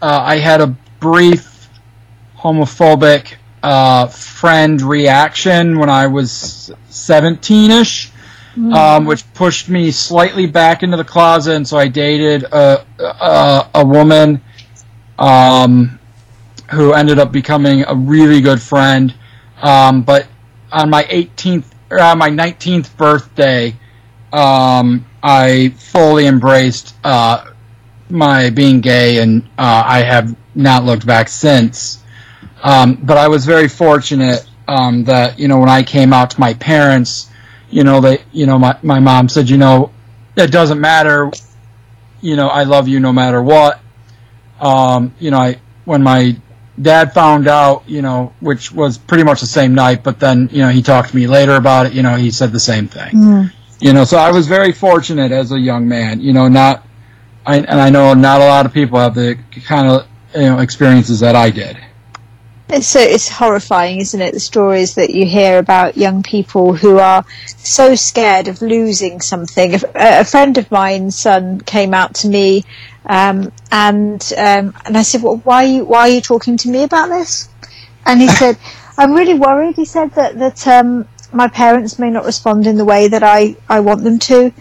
I 0.00 0.38
had 0.38 0.60
a 0.60 0.68
brief 1.00 1.68
homophobic 2.38 3.34
uh, 3.62 4.06
friend 4.06 4.80
reaction 4.80 5.78
when 5.78 5.90
I 5.90 6.06
was 6.06 6.72
17 6.88 7.70
ish, 7.70 8.10
um, 8.72 9.04
which 9.04 9.32
pushed 9.34 9.68
me 9.68 9.90
slightly 9.90 10.46
back 10.46 10.82
into 10.82 10.96
the 10.96 11.04
closet. 11.04 11.54
And 11.54 11.66
so 11.66 11.76
I 11.78 11.88
dated 11.88 12.44
a, 12.44 12.84
a, 12.98 13.68
a 13.76 13.86
woman 13.86 14.40
um, 15.18 15.98
who 16.70 16.92
ended 16.92 17.18
up 17.18 17.32
becoming 17.32 17.84
a 17.86 17.94
really 17.94 18.40
good 18.40 18.60
friend. 18.60 19.14
Um, 19.62 20.02
but 20.02 20.26
on 20.72 20.90
my 20.90 21.04
18th 21.04 21.64
or 21.90 22.00
on 22.00 22.18
my 22.18 22.30
19th 22.30 22.96
birthday, 22.96 23.74
um, 24.32 25.04
I 25.22 25.74
fully 25.76 26.26
embraced 26.26 26.94
uh, 27.04 27.50
my 28.08 28.50
being 28.50 28.80
gay, 28.80 29.18
and 29.18 29.42
uh, 29.58 29.82
I 29.86 30.02
have 30.02 30.36
not 30.54 30.84
looked 30.84 31.06
back 31.06 31.28
since. 31.28 31.99
Um, 32.62 32.94
but 33.02 33.16
I 33.16 33.28
was 33.28 33.46
very 33.46 33.68
fortunate 33.68 34.46
um, 34.68 35.04
that 35.04 35.38
you 35.38 35.48
know 35.48 35.58
when 35.58 35.68
I 35.68 35.82
came 35.82 36.12
out 36.12 36.30
to 36.30 36.40
my 36.40 36.54
parents, 36.54 37.30
you 37.70 37.84
know 37.84 38.00
they, 38.00 38.22
you 38.32 38.46
know 38.46 38.58
my 38.58 38.78
my 38.82 39.00
mom 39.00 39.28
said, 39.28 39.48
you 39.48 39.56
know, 39.56 39.90
it 40.36 40.50
doesn't 40.50 40.80
matter, 40.80 41.30
you 42.20 42.36
know, 42.36 42.48
I 42.48 42.64
love 42.64 42.88
you 42.88 43.00
no 43.00 43.12
matter 43.12 43.42
what. 43.42 43.80
Um, 44.60 45.14
you 45.18 45.30
know, 45.30 45.38
I 45.38 45.60
when 45.84 46.02
my 46.02 46.36
dad 46.80 47.12
found 47.12 47.48
out, 47.48 47.84
you 47.86 48.02
know, 48.02 48.32
which 48.40 48.72
was 48.72 48.98
pretty 48.98 49.24
much 49.24 49.40
the 49.40 49.46
same 49.46 49.74
night, 49.74 50.02
but 50.02 50.20
then 50.20 50.48
you 50.52 50.58
know 50.62 50.68
he 50.68 50.82
talked 50.82 51.10
to 51.10 51.16
me 51.16 51.26
later 51.26 51.56
about 51.56 51.86
it. 51.86 51.92
You 51.92 52.02
know, 52.02 52.16
he 52.16 52.30
said 52.30 52.52
the 52.52 52.60
same 52.60 52.88
thing. 52.88 53.10
You 53.80 53.94
know, 53.94 54.04
so 54.04 54.18
I 54.18 54.30
was 54.30 54.46
very 54.46 54.72
fortunate 54.72 55.32
as 55.32 55.52
a 55.52 55.58
young 55.58 55.88
man. 55.88 56.20
You 56.20 56.34
know, 56.34 56.48
not, 56.48 56.86
I, 57.46 57.56
and 57.56 57.80
I 57.80 57.88
know 57.88 58.12
not 58.12 58.42
a 58.42 58.44
lot 58.44 58.66
of 58.66 58.74
people 58.74 58.98
have 58.98 59.14
the 59.14 59.38
kind 59.64 59.88
of 59.88 60.06
you 60.34 60.42
know 60.42 60.58
experiences 60.58 61.20
that 61.20 61.34
I 61.34 61.48
did. 61.50 61.78
It's 62.72 62.86
so 62.86 63.00
it's 63.00 63.28
horrifying, 63.28 63.98
isn't 63.98 64.20
it? 64.20 64.32
The 64.32 64.38
stories 64.38 64.94
that 64.94 65.10
you 65.10 65.26
hear 65.26 65.58
about 65.58 65.96
young 65.96 66.22
people 66.22 66.72
who 66.72 66.98
are 66.98 67.24
so 67.56 67.96
scared 67.96 68.46
of 68.46 68.62
losing 68.62 69.20
something. 69.20 69.74
A, 69.74 70.20
a 70.20 70.24
friend 70.24 70.56
of 70.56 70.70
mine's 70.70 71.18
son 71.18 71.60
came 71.62 71.94
out 71.94 72.14
to 72.16 72.28
me, 72.28 72.64
um, 73.06 73.50
and 73.72 74.22
um, 74.38 74.72
and 74.84 74.96
I 74.96 75.02
said, 75.02 75.20
"Well, 75.20 75.38
why 75.38 75.64
are 75.64 75.68
you 75.68 75.84
why 75.84 76.00
are 76.02 76.10
you 76.10 76.20
talking 76.20 76.56
to 76.58 76.68
me 76.68 76.84
about 76.84 77.08
this?" 77.08 77.48
And 78.06 78.20
he 78.20 78.28
said, 78.28 78.56
"I'm 78.96 79.14
really 79.14 79.34
worried." 79.34 79.74
He 79.74 79.84
said 79.84 80.12
that 80.12 80.38
that 80.38 80.68
um, 80.68 81.08
my 81.32 81.48
parents 81.48 81.98
may 81.98 82.10
not 82.10 82.24
respond 82.24 82.68
in 82.68 82.76
the 82.76 82.84
way 82.84 83.08
that 83.08 83.24
I 83.24 83.56
I 83.68 83.80
want 83.80 84.04
them 84.04 84.20
to. 84.30 84.52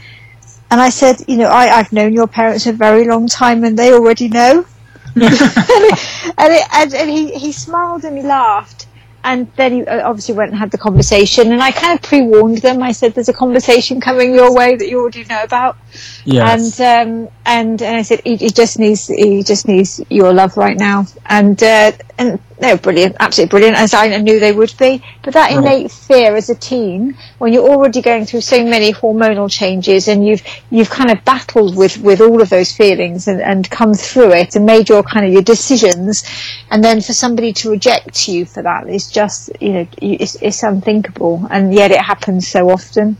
And 0.71 0.81
I 0.81 0.89
said, 0.89 1.25
"You 1.27 1.37
know, 1.37 1.49
I 1.49 1.77
I've 1.77 1.93
known 1.93 2.13
your 2.13 2.27
parents 2.27 2.65
a 2.65 2.73
very 2.73 3.05
long 3.05 3.27
time, 3.27 3.63
and 3.63 3.77
they 3.77 3.93
already 3.93 4.29
know." 4.29 4.65
and, 5.15 5.23
it, 5.23 6.33
and, 6.37 6.53
it, 6.53 6.67
and, 6.73 6.93
and 6.93 7.09
he, 7.09 7.33
he 7.37 7.51
smiled 7.51 8.03
and 8.03 8.17
he 8.17 8.23
laughed. 8.23 8.87
And 9.21 9.51
then 9.57 9.73
he 9.73 9.85
uh, 9.85 10.07
obviously 10.07 10.33
went 10.35 10.51
and 10.51 10.59
had 10.59 10.71
the 10.71 10.77
conversation. 10.77 11.51
And 11.51 11.61
I 11.61 11.71
kind 11.71 11.97
of 11.97 12.01
pre-warned 12.01 12.59
them. 12.59 12.81
I 12.81 12.93
said 12.93 13.13
there's 13.15 13.27
a 13.27 13.33
conversation 13.33 13.99
coming 13.99 14.33
your 14.33 14.53
way 14.55 14.77
that 14.77 14.87
you 14.87 14.99
already 14.99 15.25
know 15.25 15.43
about. 15.43 15.77
Yes. 16.23 16.79
and 16.79 17.09
um, 17.27 17.33
and 17.45 17.81
and 17.81 17.97
I 17.97 18.01
said 18.03 18.21
he, 18.23 18.37
he 18.37 18.49
just 18.49 18.79
needs 18.79 19.07
he 19.07 19.43
just 19.43 19.67
needs 19.67 20.01
your 20.09 20.31
love 20.31 20.55
right 20.55 20.77
now. 20.77 21.05
And 21.25 21.61
uh, 21.61 21.91
and 22.17 22.39
they 22.59 22.73
were 22.73 22.79
brilliant 22.79 23.15
absolutely 23.19 23.49
brilliant 23.49 23.77
as 23.77 23.93
I 23.93 24.15
knew 24.17 24.39
they 24.39 24.51
would 24.51 24.73
be 24.77 25.03
but 25.23 25.33
that 25.33 25.51
Right. 25.51 25.57
innate 25.57 25.91
fear 25.91 26.35
as 26.35 26.49
a 26.49 26.55
teen 26.55 27.17
when 27.37 27.53
you're 27.53 27.67
already 27.67 28.01
going 28.01 28.25
through 28.25 28.41
so 28.41 28.63
many 28.63 28.93
hormonal 28.93 29.49
changes 29.49 30.07
and 30.07 30.25
you've 30.25 30.43
you've 30.69 30.89
kind 30.89 31.09
of 31.11 31.23
battled 31.25 31.75
with 31.75 31.97
with 31.97 32.21
all 32.21 32.41
of 32.41 32.49
those 32.49 32.71
feelings 32.71 33.27
and, 33.27 33.41
and 33.41 33.69
come 33.69 33.93
through 33.93 34.33
it 34.33 34.55
and 34.55 34.65
made 34.65 34.89
your 34.89 35.03
kind 35.03 35.25
of 35.25 35.31
your 35.31 35.41
decisions 35.41 36.23
and 36.71 36.83
then 36.83 37.01
for 37.01 37.13
somebody 37.13 37.53
to 37.53 37.69
reject 37.71 38.27
you 38.27 38.45
for 38.45 38.61
that 38.63 38.87
is 38.87 39.09
just 39.09 39.49
you 39.61 39.73
know 39.73 39.87
it's, 40.01 40.35
it's 40.35 40.63
unthinkable 40.63 41.47
and 41.49 41.73
yet 41.73 41.91
it 41.91 42.01
happens 42.01 42.47
so 42.47 42.69
often 42.69 43.17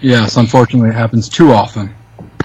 Yes, 0.00 0.36
unfortunately, 0.36 0.90
it 0.90 0.94
happens 0.94 1.28
too 1.28 1.50
often. 1.50 1.92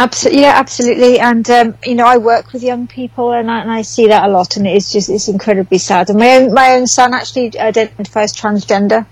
Absolutely, 0.04 0.42
yeah, 0.42 0.54
absolutely. 0.58 1.18
And 1.18 1.50
um, 1.50 1.78
you 1.86 1.96
know, 1.96 2.06
I 2.06 2.18
work 2.18 2.52
with 2.52 2.62
young 2.62 2.88
people, 2.88 3.32
and 3.32 3.50
I, 3.50 3.62
and 3.62 3.72
I 3.72 3.84
see 3.84 4.08
that 4.08 4.28
a 4.28 4.28
lot, 4.28 4.58
and 4.58 4.68
it's 4.68 4.92
just 4.92 5.10
it's 5.10 5.30
incredibly 5.30 5.78
sad. 5.78 6.10
And 6.10 6.20
my 6.20 6.36
own 6.36 6.54
my 6.54 6.74
own 6.76 6.88
son 6.88 7.14
actually 7.14 7.58
identifies 7.58 8.34
transgender, 8.34 9.06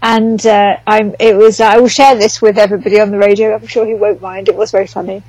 and 0.00 0.46
uh, 0.46 0.76
I'm 0.86 1.16
it 1.18 1.36
was 1.36 1.60
I 1.60 1.78
will 1.78 1.88
share 1.88 2.14
this 2.14 2.40
with 2.40 2.56
everybody 2.56 3.00
on 3.00 3.10
the 3.10 3.18
radio. 3.18 3.52
I'm 3.52 3.66
sure 3.66 3.84
he 3.84 3.94
won't 3.94 4.22
mind. 4.22 4.48
It 4.48 4.54
was 4.54 4.70
very 4.70 4.86
funny, 4.86 5.24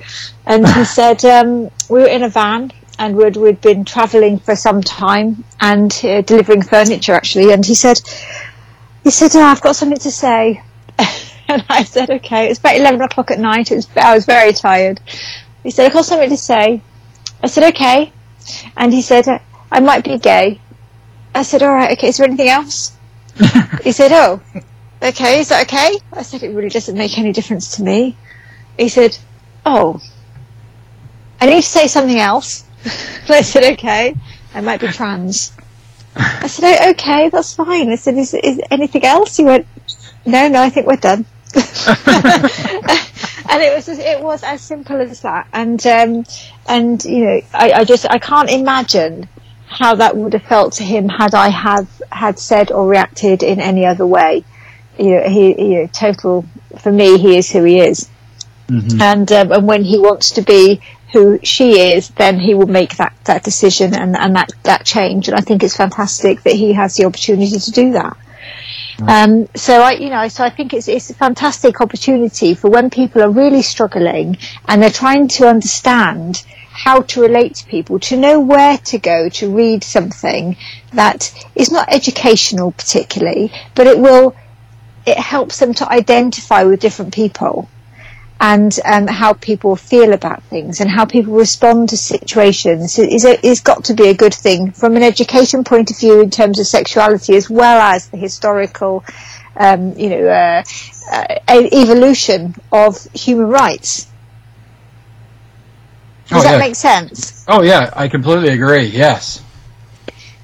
and 0.45 0.67
he 0.67 0.85
said 0.99 1.25
um, 1.25 1.71
we 1.89 2.01
were 2.01 2.07
in 2.07 2.21
a 2.21 2.29
van. 2.29 2.71
And 3.01 3.15
we'd, 3.15 3.37
we'd 3.37 3.61
been 3.61 3.85
travelling 3.85 4.39
for 4.39 4.57
some 4.57 4.81
time 4.81 5.45
and 5.61 5.89
uh, 6.03 6.19
delivering 6.19 6.63
furniture 6.63 7.13
actually. 7.13 7.53
And 7.53 7.65
he 7.65 7.73
said, 7.73 7.97
he 9.05 9.09
said, 9.09 9.31
oh, 9.35 9.41
I've 9.41 9.61
got 9.61 9.77
something 9.77 9.99
to 9.99 10.11
say. 10.11 10.61
and 11.49 11.65
I 11.67 11.83
said, 11.83 12.11
okay. 12.11 12.45
It 12.45 12.49
was 12.49 12.59
about 12.59 12.75
11 12.75 13.01
o'clock 13.01 13.31
at 13.31 13.39
night. 13.39 13.71
It 13.71 13.75
was, 13.77 13.89
I 13.97 14.13
was 14.13 14.25
very 14.25 14.53
tired. 14.53 15.01
He 15.63 15.71
said, 15.71 15.87
I've 15.87 15.93
got 15.93 16.05
something 16.05 16.29
to 16.29 16.37
say. 16.37 16.81
I 17.41 17.47
said, 17.47 17.73
okay. 17.73 18.13
And 18.77 18.93
he 18.93 19.01
said, 19.01 19.27
"Uh, 19.27 19.39
I 19.71 19.79
might 19.79 20.03
be 20.03 20.19
gay. 20.19 20.61
I 21.33 21.41
said, 21.41 21.63
all 21.63 21.73
right, 21.73 21.97
okay. 21.97 22.09
Is 22.09 22.17
there 22.17 22.27
anything 22.27 22.49
else? 22.49 22.95
he 23.83 23.91
said, 23.91 24.11
oh, 24.13 24.41
okay. 25.01 25.39
Is 25.39 25.49
that 25.49 25.65
okay? 25.65 25.97
I 26.13 26.21
said, 26.21 26.43
it 26.43 26.49
really 26.49 26.69
doesn't 26.69 26.95
make 26.97 27.17
any 27.17 27.31
difference 27.33 27.77
to 27.77 27.83
me. 27.83 28.15
He 28.77 28.87
said, 28.87 29.17
oh, 29.65 29.99
I 31.41 31.47
need 31.47 31.63
to 31.63 31.67
say 31.67 31.87
something 31.87 32.19
else. 32.19 32.63
I 33.29 33.41
said, 33.41 33.73
okay. 33.73 34.15
I 34.53 34.61
might 34.61 34.81
be 34.81 34.87
trans. 34.87 35.51
I 36.15 36.47
said, 36.47 36.79
"Oh, 36.81 36.89
okay, 36.91 37.29
that's 37.29 37.55
fine. 37.55 37.89
I 37.89 37.95
said, 37.95 38.15
is, 38.17 38.33
is 38.33 38.59
anything 38.69 39.05
else? 39.05 39.37
He 39.37 39.45
went, 39.45 39.65
no, 40.25 40.47
no, 40.47 40.61
I 40.61 40.69
think 40.69 40.85
we're 40.85 40.95
done. 40.97 41.25
and 43.49 43.61
it 43.61 43.75
was 43.75 43.85
just, 43.85 43.99
it 43.99 44.21
was 44.21 44.43
as 44.43 44.61
simple 44.61 45.01
as 45.01 45.21
that. 45.21 45.47
And 45.53 45.85
um, 45.87 46.25
and 46.67 47.03
you 47.03 47.25
know, 47.25 47.41
I, 47.53 47.71
I 47.71 47.83
just 47.83 48.05
I 48.09 48.19
can't 48.19 48.49
imagine 48.49 49.27
how 49.67 49.95
that 49.95 50.15
would 50.15 50.33
have 50.33 50.43
felt 50.43 50.73
to 50.73 50.83
him 50.83 51.09
had 51.09 51.33
I 51.33 51.49
have 51.49 52.01
had 52.11 52.39
said 52.39 52.71
or 52.71 52.87
reacted 52.87 53.43
in 53.43 53.59
any 53.59 53.85
other 53.85 54.05
way. 54.05 54.43
You 54.97 55.15
know, 55.15 55.29
he 55.29 55.47
you 55.61 55.81
know, 55.81 55.87
total 55.87 56.45
for 56.77 56.91
me, 56.91 57.17
he 57.17 57.37
is 57.37 57.51
who 57.51 57.63
he 57.63 57.79
is. 57.79 58.09
And 59.01 59.31
um, 59.31 59.51
and 59.51 59.67
when 59.67 59.83
he 59.83 59.97
wants 59.97 60.31
to 60.31 60.41
be 60.41 60.81
who 61.11 61.39
she 61.43 61.93
is, 61.93 62.09
then 62.09 62.39
he 62.39 62.53
will 62.53 62.67
make 62.67 62.97
that, 62.97 63.13
that 63.25 63.43
decision 63.43 63.95
and, 63.95 64.15
and 64.15 64.35
that, 64.35 64.51
that 64.63 64.85
change. 64.85 65.27
And 65.27 65.35
I 65.35 65.41
think 65.41 65.63
it's 65.63 65.75
fantastic 65.75 66.43
that 66.43 66.53
he 66.53 66.73
has 66.73 66.95
the 66.95 67.05
opportunity 67.05 67.57
to 67.57 67.71
do 67.71 67.93
that. 67.93 68.17
Um, 69.07 69.47
so 69.55 69.81
I, 69.81 69.91
you 69.91 70.09
know, 70.09 70.27
so 70.27 70.43
I 70.43 70.49
think 70.49 70.73
it's 70.73 70.87
it's 70.87 71.09
a 71.09 71.13
fantastic 71.13 71.81
opportunity 71.81 72.53
for 72.53 72.69
when 72.69 72.89
people 72.89 73.21
are 73.21 73.29
really 73.29 73.61
struggling 73.61 74.37
and 74.67 74.81
they're 74.81 74.89
trying 74.89 75.27
to 75.29 75.47
understand 75.47 76.43
how 76.71 77.01
to 77.01 77.21
relate 77.21 77.55
to 77.55 77.65
people, 77.65 77.99
to 77.99 78.17
know 78.17 78.39
where 78.39 78.77
to 78.77 78.97
go 78.97 79.29
to 79.29 79.53
read 79.53 79.83
something 79.83 80.55
that 80.93 81.33
is 81.55 81.71
not 81.71 81.91
educational 81.91 82.71
particularly, 82.71 83.51
but 83.75 83.87
it 83.87 83.99
will 83.99 84.35
it 85.05 85.17
helps 85.17 85.59
them 85.59 85.73
to 85.73 85.89
identify 85.89 86.63
with 86.63 86.79
different 86.79 87.13
people 87.13 87.69
and 88.41 88.77
um, 88.85 89.07
how 89.07 89.33
people 89.33 89.75
feel 89.75 90.13
about 90.13 90.41
things 90.43 90.79
and 90.79 90.89
how 90.89 91.05
people 91.05 91.33
respond 91.33 91.89
to 91.89 91.97
situations 91.97 92.97
is 92.97 93.25
a, 93.25 93.45
is 93.45 93.59
got 93.59 93.83
to 93.85 93.93
be 93.93 94.07
a 94.07 94.13
good 94.13 94.33
thing 94.33 94.71
from 94.71 94.95
an 94.95 95.03
education 95.03 95.63
point 95.63 95.91
of 95.91 95.99
view 95.99 96.21
in 96.21 96.29
terms 96.29 96.59
of 96.59 96.65
sexuality 96.65 97.35
as 97.35 97.49
well 97.49 97.79
as 97.81 98.07
the 98.09 98.17
historical 98.17 99.03
um, 99.57 99.97
you 99.97 100.09
know 100.09 100.25
uh, 100.27 100.63
uh, 101.11 101.25
evolution 101.49 102.55
of 102.71 102.97
human 103.13 103.47
rights. 103.47 104.05
Does 106.27 106.39
Oh, 106.39 106.43
that 106.43 106.51
yeah. 106.53 106.57
make 106.59 106.75
sense? 106.75 107.43
Oh 107.47 107.61
yeah, 107.63 107.91
I 107.95 108.07
completely 108.07 108.49
agree. 108.49 108.85
Yes. 108.85 109.41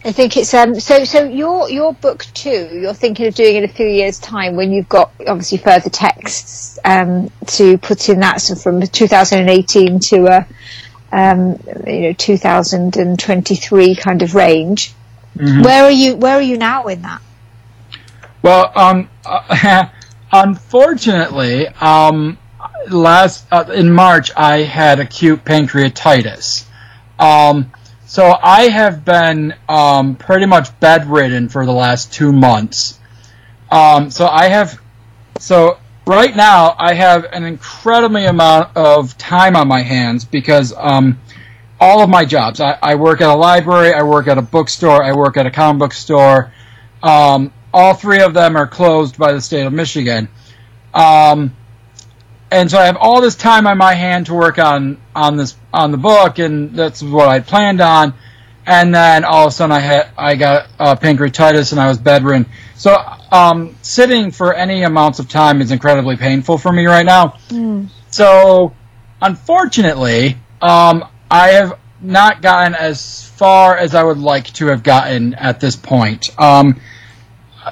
I 0.06 0.12
think 0.12 0.38
it's 0.38 0.54
um 0.54 0.80
so 0.80 1.04
so 1.04 1.24
your 1.24 1.68
your 1.68 1.92
book 1.92 2.28
too. 2.36 2.70
You're 2.72 2.94
thinking 2.94 3.26
of 3.26 3.34
doing 3.34 3.56
in 3.56 3.64
a 3.64 3.68
few 3.68 3.88
years' 3.88 4.20
time 4.20 4.56
when 4.56 4.72
you've 4.72 4.88
got 4.88 5.12
obviously 5.28 5.58
further 5.58 5.90
texts 5.90 6.78
um 6.86 7.32
to 7.48 7.80
put 7.80 8.08
in 8.08 8.20
that 8.20 8.40
so 8.40 8.54
from 8.54 8.82
2018 8.82 10.00
to 10.00 10.28
a 10.28 10.48
um 11.12 11.60
you 11.88 12.02
know 12.02 12.14
2023 12.14 13.96
kind 13.96 14.22
of 14.22 14.36
range. 14.36 14.94
Mhm. 15.38 15.66
Where 15.66 15.86
are 15.86 15.92
you 15.92 16.16
Where 16.16 16.36
are 16.36 16.42
you 16.42 16.58
now 16.58 16.84
in 16.84 17.02
that? 17.02 17.22
Well, 18.44 18.72
um, 18.76 19.10
uh, 19.26 19.86
unfortunately, 20.32 21.68
um, 21.68 22.38
last 22.92 23.48
uh, 23.52 23.66
in 23.74 23.92
March 23.92 24.30
I 24.38 24.62
had 24.62 25.00
acute 25.00 25.44
pancreatitis. 25.44 26.66
Um, 27.18 27.72
so 28.16 28.40
I 28.42 28.70
have 28.70 29.04
been 29.04 29.54
um, 29.68 30.16
pretty 30.16 30.46
much 30.46 30.80
bedridden 30.80 31.50
for 31.50 31.66
the 31.66 31.74
last 31.74 32.14
two 32.14 32.32
months. 32.32 32.98
Um, 33.70 34.10
so 34.10 34.26
I 34.26 34.48
have, 34.48 34.80
so 35.38 35.80
right 36.08 36.34
now 36.34 36.78
I 36.80 36.94
have 36.94 37.26
an 37.34 37.44
incredibly 37.44 38.24
amount 38.24 38.78
of 38.78 39.18
time 39.18 39.58
on 39.58 39.68
my 39.68 39.82
hands 39.82 40.24
because 40.24 40.74
um, 40.78 41.20
all 41.78 42.02
of 42.02 42.10
my 42.10 42.24
jobs. 42.24 42.62
I, 42.62 42.78
I 42.82 42.96
work 42.96 43.20
at 43.20 43.28
a 43.28 43.36
library, 43.36 43.94
I 43.94 44.04
work 44.04 44.30
at 44.30 44.38
a 44.38 44.42
bookstore, 44.42 45.04
I 45.04 45.12
work 45.12 45.36
at 45.36 45.46
a 45.46 45.52
comic 45.52 45.80
book 45.80 45.92
store. 45.92 46.54
Um, 47.04 47.52
all 47.74 47.96
three 47.96 48.22
of 48.22 48.34
them 48.34 48.56
are 48.56 48.66
closed 48.66 49.18
by 49.18 49.34
the 49.34 49.42
state 49.42 49.66
of 49.66 49.74
Michigan. 49.74 50.30
Um, 50.94 51.54
and 52.50 52.72
so 52.72 52.80
I 52.80 52.86
have 52.86 52.96
all 52.96 53.20
this 53.20 53.36
time 53.36 53.68
on 53.68 53.78
my 53.78 53.94
hand 53.94 54.28
to 54.28 54.34
work 54.34 54.58
on 54.58 55.02
on 55.14 55.36
this 55.36 55.58
on 55.76 55.92
the 55.92 55.98
book, 55.98 56.40
and 56.40 56.76
that's 56.76 57.04
what 57.04 57.28
I 57.28 57.40
planned 57.40 57.82
on. 57.82 58.14
And 58.66 58.96
then 58.96 59.24
all 59.26 59.46
of 59.46 59.50
a 59.50 59.52
sudden, 59.52 59.72
I 59.72 59.80
had 59.80 60.10
I 60.18 60.36
got 60.36 60.68
uh, 60.80 60.96
pancreatitis, 60.96 61.72
and 61.72 61.80
I 61.80 61.88
was 61.88 61.98
bedridden. 62.00 62.48
So 62.76 62.96
um, 63.32 63.76
sitting 63.82 64.32
for 64.32 64.54
any 64.54 64.84
amounts 64.84 65.20
of 65.20 65.30
time 65.30 65.62
is 65.62 65.72
incredibly 65.72 66.18
painful 66.18 66.58
for 66.58 66.72
me 66.72 66.86
right 66.86 67.06
now. 67.06 67.38
So, 68.10 68.74
unfortunately, 69.22 70.38
um, 70.62 71.06
I 71.30 71.50
have 71.50 71.78
not 72.02 72.42
gotten 72.42 72.74
as 72.76 73.28
far 73.30 73.78
as 73.78 73.94
I 73.94 74.04
would 74.04 74.18
like 74.18 74.46
to 74.54 74.68
have 74.68 74.84
gotten 74.84 75.34
at 75.36 75.60
this 75.60 75.76
point. 75.76 76.30
Um, 76.40 76.80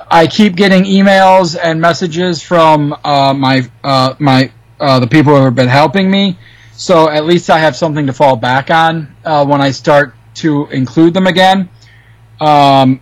I 0.09 0.27
keep 0.27 0.55
getting 0.55 0.83
emails 0.83 1.57
and 1.61 1.79
messages 1.79 2.41
from 2.41 2.95
uh, 3.03 3.33
my 3.33 3.69
uh, 3.83 4.15
my 4.19 4.51
uh, 4.79 4.99
the 4.99 5.07
people 5.07 5.35
who 5.37 5.43
have 5.43 5.55
been 5.55 5.67
helping 5.67 6.09
me, 6.09 6.37
so 6.75 7.09
at 7.09 7.25
least 7.25 7.49
I 7.49 7.59
have 7.59 7.75
something 7.75 8.07
to 8.07 8.13
fall 8.13 8.36
back 8.36 8.71
on 8.71 9.15
uh, 9.23 9.45
when 9.45 9.62
I 9.62 9.71
start 9.71 10.15
to 10.36 10.67
include 10.67 11.13
them 11.13 11.27
again. 11.27 11.69
Um, 12.39 12.99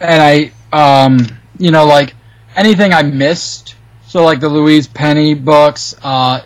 and 0.00 0.22
I, 0.22 0.52
um, 0.72 1.26
you 1.58 1.70
know, 1.70 1.86
like 1.86 2.14
anything 2.56 2.92
I 2.92 3.02
missed, 3.02 3.76
so 4.06 4.24
like 4.24 4.40
the 4.40 4.48
Louise 4.48 4.86
Penny 4.86 5.34
books, 5.34 5.94
uh, 6.02 6.42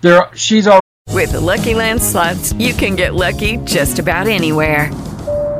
there 0.00 0.28
she's 0.34 0.66
already. 0.66 0.80
With 1.10 1.32
the 1.32 1.40
Lucky 1.40 1.74
Land 1.74 2.02
slots, 2.02 2.52
you 2.54 2.72
can 2.74 2.96
get 2.96 3.14
lucky 3.14 3.58
just 3.58 3.98
about 3.98 4.26
anywhere. 4.26 4.90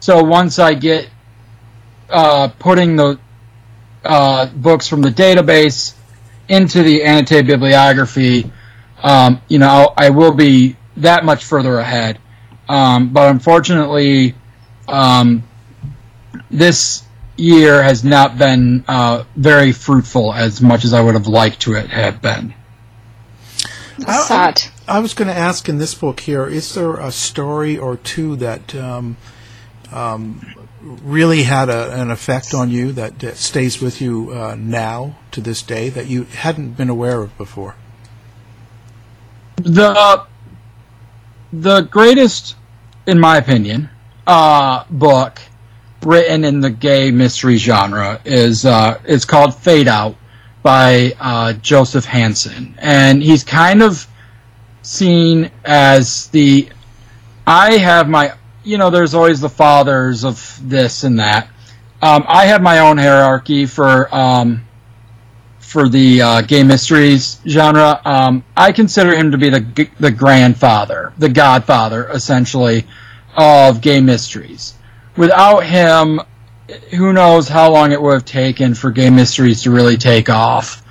So 0.00 0.22
once 0.22 0.58
I 0.58 0.74
get 0.74 1.08
uh, 2.08 2.48
putting 2.58 2.96
the 2.96 3.18
uh, 4.04 4.46
books 4.46 4.86
from 4.86 5.02
the 5.02 5.10
database 5.10 5.94
into 6.48 6.82
the 6.82 7.04
annotated 7.04 7.46
bibliography, 7.46 8.50
um, 9.02 9.40
you 9.48 9.58
know, 9.58 9.68
I'll, 9.68 9.94
I 9.96 10.10
will 10.10 10.34
be 10.34 10.76
that 10.98 11.24
much 11.24 11.44
further 11.44 11.78
ahead. 11.78 12.18
Um, 12.68 13.12
but 13.12 13.30
unfortunately, 13.30 14.34
um, 14.88 15.42
this 16.50 17.04
year 17.36 17.82
has 17.82 18.04
not 18.04 18.38
been 18.38 18.84
uh, 18.88 19.24
very 19.36 19.72
fruitful 19.72 20.32
as 20.32 20.60
much 20.60 20.84
as 20.84 20.92
I 20.92 21.00
would 21.00 21.14
have 21.14 21.26
liked 21.26 21.60
to 21.62 21.74
it 21.74 21.88
have 21.90 22.22
been. 22.22 22.54
Sad. 23.98 24.62
I 24.86 24.98
was 25.00 25.14
going 25.14 25.28
to 25.28 25.34
ask 25.34 25.68
in 25.68 25.78
this 25.78 25.94
book 25.94 26.20
here: 26.20 26.46
is 26.46 26.74
there 26.74 26.96
a 26.96 27.10
story 27.10 27.78
or 27.78 27.96
two 27.96 28.36
that 28.36 28.74
um, 28.74 29.16
um, 29.92 30.40
really 30.80 31.42
had 31.42 31.68
a, 31.68 32.00
an 32.00 32.10
effect 32.10 32.54
on 32.54 32.70
you 32.70 32.92
that, 32.92 33.36
stays 33.36 33.80
with 33.80 34.00
you 34.00 34.32
uh, 34.32 34.54
now 34.58 35.16
to 35.32 35.40
this 35.40 35.62
day 35.62 35.88
that 35.88 36.06
you 36.06 36.24
hadn't 36.24 36.76
been 36.76 36.90
aware 36.90 37.20
of 37.20 37.36
before? 37.38 37.76
the 39.56 40.26
the 41.52 41.80
greatest, 41.82 42.56
in 43.06 43.18
my 43.18 43.38
opinion, 43.38 43.88
uh, 44.26 44.84
book 44.90 45.40
written 46.02 46.44
in 46.44 46.60
the 46.60 46.70
gay 46.70 47.10
mystery 47.10 47.56
genre 47.56 48.20
is 48.24 48.64
uh, 48.64 49.00
is 49.04 49.24
called 49.24 49.54
Fade 49.54 49.88
Out 49.88 50.16
by 50.62 51.14
uh, 51.20 51.52
Joseph 51.54 52.04
Hansen, 52.04 52.74
and 52.78 53.22
he's 53.22 53.44
kind 53.44 53.82
of 53.82 54.06
seen 54.82 55.50
as 55.64 56.28
the 56.28 56.68
I 57.46 57.78
have 57.78 58.08
my 58.08 58.34
you 58.66 58.78
know 58.78 58.90
there's 58.90 59.14
always 59.14 59.40
the 59.40 59.48
fathers 59.48 60.24
of 60.24 60.60
this 60.62 61.04
and 61.04 61.18
that. 61.20 61.48
Um, 62.02 62.24
I 62.28 62.46
have 62.46 62.60
my 62.60 62.80
own 62.80 62.98
hierarchy 62.98 63.64
for 63.64 64.14
um, 64.14 64.64
for 65.60 65.88
the 65.88 66.20
uh, 66.20 66.40
gay 66.42 66.62
mysteries 66.62 67.40
genre. 67.46 68.00
Um, 68.04 68.44
I 68.56 68.72
consider 68.72 69.14
him 69.14 69.30
to 69.30 69.38
be 69.38 69.48
the 69.50 69.88
the 70.00 70.10
grandfather, 70.10 71.12
the 71.16 71.28
godfather, 71.28 72.08
essentially, 72.08 72.86
of 73.36 73.80
gay 73.80 74.00
mysteries. 74.00 74.74
Without 75.16 75.60
him, 75.60 76.20
who 76.90 77.12
knows 77.12 77.48
how 77.48 77.72
long 77.72 77.92
it 77.92 78.02
would 78.02 78.14
have 78.14 78.24
taken 78.24 78.74
for 78.74 78.90
gay 78.90 79.10
mysteries 79.10 79.62
to 79.62 79.70
really 79.70 79.96
take 79.96 80.28
off. 80.28 80.82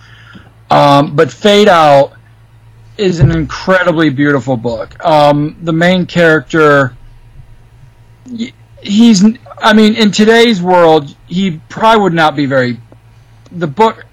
Um, 0.72 1.16
but 1.16 1.32
Fade 1.32 1.68
Out 1.68 2.14
is 2.98 3.20
an 3.20 3.32
incredibly 3.32 4.10
beautiful 4.10 4.56
book. 4.56 5.04
Um, 5.06 5.58
the 5.62 5.74
main 5.74 6.06
character, 6.06 6.96
he's, 8.82 9.24
I 9.58 9.74
mean, 9.74 9.96
in 9.96 10.12
today's 10.12 10.62
world, 10.62 11.16
he 11.28 11.60
probably 11.70 12.04
would 12.04 12.14
not 12.14 12.36
be 12.36 12.46
very. 12.46 12.80
The 13.52 13.68
book, 13.68 14.06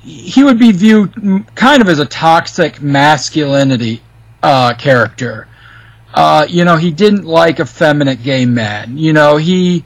he 0.00 0.44
would 0.44 0.58
be 0.58 0.72
viewed 0.72 1.46
kind 1.54 1.82
of 1.82 1.88
as 1.88 1.98
a 1.98 2.06
toxic 2.06 2.80
masculinity 2.80 4.02
uh, 4.42 4.74
character. 4.74 5.48
Uh, 6.12 6.46
you 6.48 6.64
know, 6.64 6.76
he 6.76 6.90
didn't 6.90 7.24
like 7.24 7.60
effeminate 7.60 8.22
gay 8.22 8.46
men. 8.46 8.96
You 8.96 9.12
know, 9.12 9.36
he, 9.36 9.84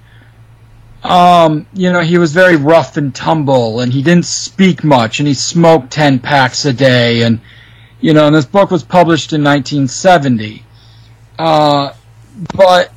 um, 1.03 1.67
you 1.73 1.93
know, 1.93 2.01
he 2.01 2.19
was 2.19 2.33
very 2.33 2.57
rough 2.57 2.97
and 2.97 3.15
tumble, 3.15 3.81
and 3.81 3.93
he 3.93 4.03
didn't 4.03 4.27
speak 4.27 4.85
much, 4.85 5.19
and 5.19 5.27
he 5.27 5.35
smoked 5.35 5.91
ten 5.91 6.19
packs 6.19 6.65
a 6.65 6.73
day, 6.73 7.23
and 7.23 7.41
you 8.01 8.13
know, 8.13 8.27
and 8.27 8.35
this 8.35 8.45
book 8.45 8.71
was 8.71 8.83
published 8.83 9.33
in 9.33 9.43
1970. 9.43 10.65
Uh, 11.39 11.93
but 12.55 12.93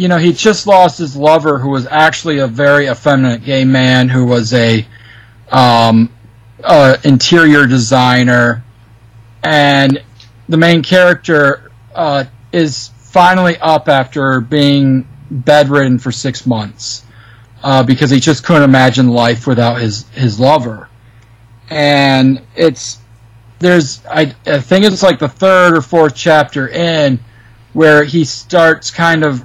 you 0.00 0.08
know, 0.08 0.16
he 0.16 0.32
just 0.32 0.66
lost 0.66 0.96
his 0.96 1.14
lover, 1.14 1.58
who 1.58 1.68
was 1.68 1.86
actually 1.86 2.38
a 2.38 2.46
very 2.46 2.88
effeminate 2.88 3.44
gay 3.44 3.66
man, 3.66 4.08
who 4.08 4.24
was 4.24 4.54
a 4.54 4.86
um, 5.52 6.10
uh, 6.64 6.96
interior 7.04 7.66
designer, 7.66 8.64
and 9.42 10.02
the 10.48 10.56
main 10.56 10.82
character 10.82 11.70
uh, 11.94 12.24
is 12.50 12.88
finally 12.96 13.58
up 13.58 13.90
after 13.90 14.40
being 14.40 15.06
bedridden 15.30 15.98
for 15.98 16.10
six 16.10 16.46
months 16.46 17.04
uh, 17.62 17.82
because 17.82 18.08
he 18.08 18.20
just 18.20 18.42
couldn't 18.42 18.62
imagine 18.62 19.06
life 19.06 19.46
without 19.46 19.82
his 19.82 20.08
his 20.12 20.40
lover, 20.40 20.88
and 21.68 22.40
it's 22.56 23.00
there's 23.58 24.00
I, 24.06 24.34
I 24.46 24.60
think 24.60 24.86
it's 24.86 25.02
like 25.02 25.18
the 25.18 25.28
third 25.28 25.76
or 25.76 25.82
fourth 25.82 26.14
chapter 26.14 26.68
in 26.68 27.20
where 27.74 28.02
he 28.02 28.24
starts 28.24 28.90
kind 28.90 29.24
of 29.24 29.44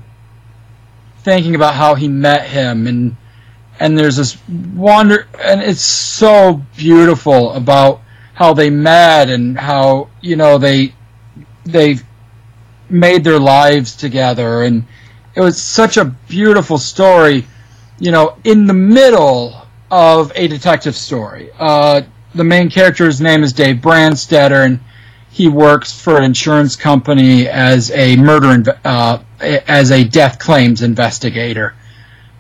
thinking 1.26 1.56
about 1.56 1.74
how 1.74 1.96
he 1.96 2.08
met 2.08 2.48
him 2.48 2.88
and 2.88 3.18
and 3.80 3.98
there's 3.98 4.16
this 4.16 4.38
wonder 4.74 5.28
and 5.44 5.62
it's 5.62 5.82
so 5.82 6.62
beautiful 6.78 7.52
about 7.54 8.02
how 8.34 8.54
they 8.54 8.70
met 8.70 9.30
and 9.30 9.60
how 9.60 10.08
you 10.22 10.38
know 10.38 10.58
they 10.58 10.94
they 11.66 11.98
made 12.90 13.24
their 13.24 13.40
lives 13.40 13.96
together 13.96 14.64
and 14.64 14.86
it 15.36 15.42
was 15.42 15.62
such 15.62 15.98
a 15.98 16.06
beautiful 16.06 16.78
story 16.78 17.46
you 18.00 18.12
know 18.12 18.38
in 18.46 18.66
the 18.66 18.74
middle 18.74 19.66
of 19.92 20.32
a 20.36 20.48
detective 20.48 20.96
story. 20.96 21.50
Uh, 21.58 22.02
the 22.34 22.44
main 22.44 22.70
character's 22.70 23.22
name 23.22 23.44
is 23.44 23.54
Dave 23.54 23.78
Brandstetter 23.78 24.66
and 24.66 24.80
he 25.30 25.48
works 25.48 25.98
for 25.98 26.18
an 26.18 26.24
insurance 26.24 26.76
company 26.76 27.48
as 27.48 27.92
a 27.92 28.16
murder 28.16 28.48
inve- 28.48 28.80
uh, 28.84 29.20
as 29.40 29.92
a 29.92 30.04
death 30.04 30.40
claims 30.40 30.82
investigator 30.82 31.76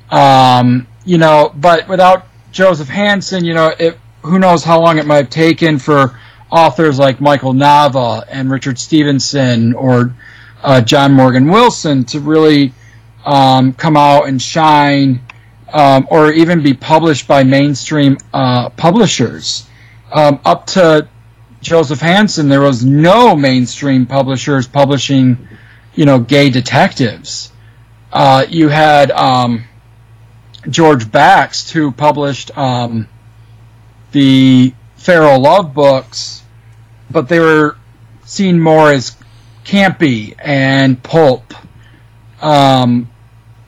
um, 0.09 0.87
you 1.03 1.17
know, 1.17 1.51
but 1.55 1.87
without 1.87 2.27
Joseph 2.51 2.87
Hansen, 2.87 3.43
you 3.43 3.53
know, 3.53 3.73
it, 3.77 3.97
who 4.21 4.39
knows 4.39 4.63
how 4.63 4.81
long 4.81 4.97
it 4.97 5.05
might 5.05 5.17
have 5.17 5.29
taken 5.29 5.79
for 5.79 6.19
authors 6.51 6.97
like 6.99 7.19
Michael 7.19 7.53
Nava 7.53 8.23
and 8.29 8.49
Richard 8.49 8.79
Stevenson 8.79 9.73
or 9.73 10.15
uh, 10.63 10.81
John 10.81 11.13
Morgan 11.13 11.49
Wilson 11.49 12.05
to 12.05 12.19
really 12.19 12.73
um, 13.25 13.73
come 13.73 13.97
out 13.97 14.27
and 14.27 14.41
shine 14.41 15.21
um, 15.73 16.07
or 16.09 16.31
even 16.31 16.63
be 16.63 16.73
published 16.73 17.27
by 17.27 17.43
mainstream 17.43 18.17
uh, 18.33 18.69
publishers. 18.69 19.67
Um, 20.11 20.39
up 20.45 20.67
to 20.67 21.07
Joseph 21.61 21.99
Hansen, 21.99 22.47
there 22.47 22.61
was 22.61 22.85
no 22.85 23.35
mainstream 23.35 24.05
publishers 24.05 24.67
publishing, 24.67 25.47
you 25.95 26.05
know, 26.05 26.19
gay 26.19 26.49
detectives. 26.49 27.51
Uh, 28.11 28.45
you 28.49 28.69
had 28.69 29.11
um, 29.11 29.65
George 30.69 31.11
Baxt, 31.11 31.71
who 31.71 31.91
published 31.91 32.55
um, 32.57 33.07
the 34.11 34.73
Pharoah 34.97 35.37
Love 35.37 35.73
books, 35.73 36.43
but 37.09 37.29
they 37.29 37.39
were 37.39 37.77
seen 38.25 38.59
more 38.59 38.91
as 38.91 39.15
campy 39.63 40.35
and 40.39 41.01
pulp. 41.01 41.53
Um, 42.41 43.09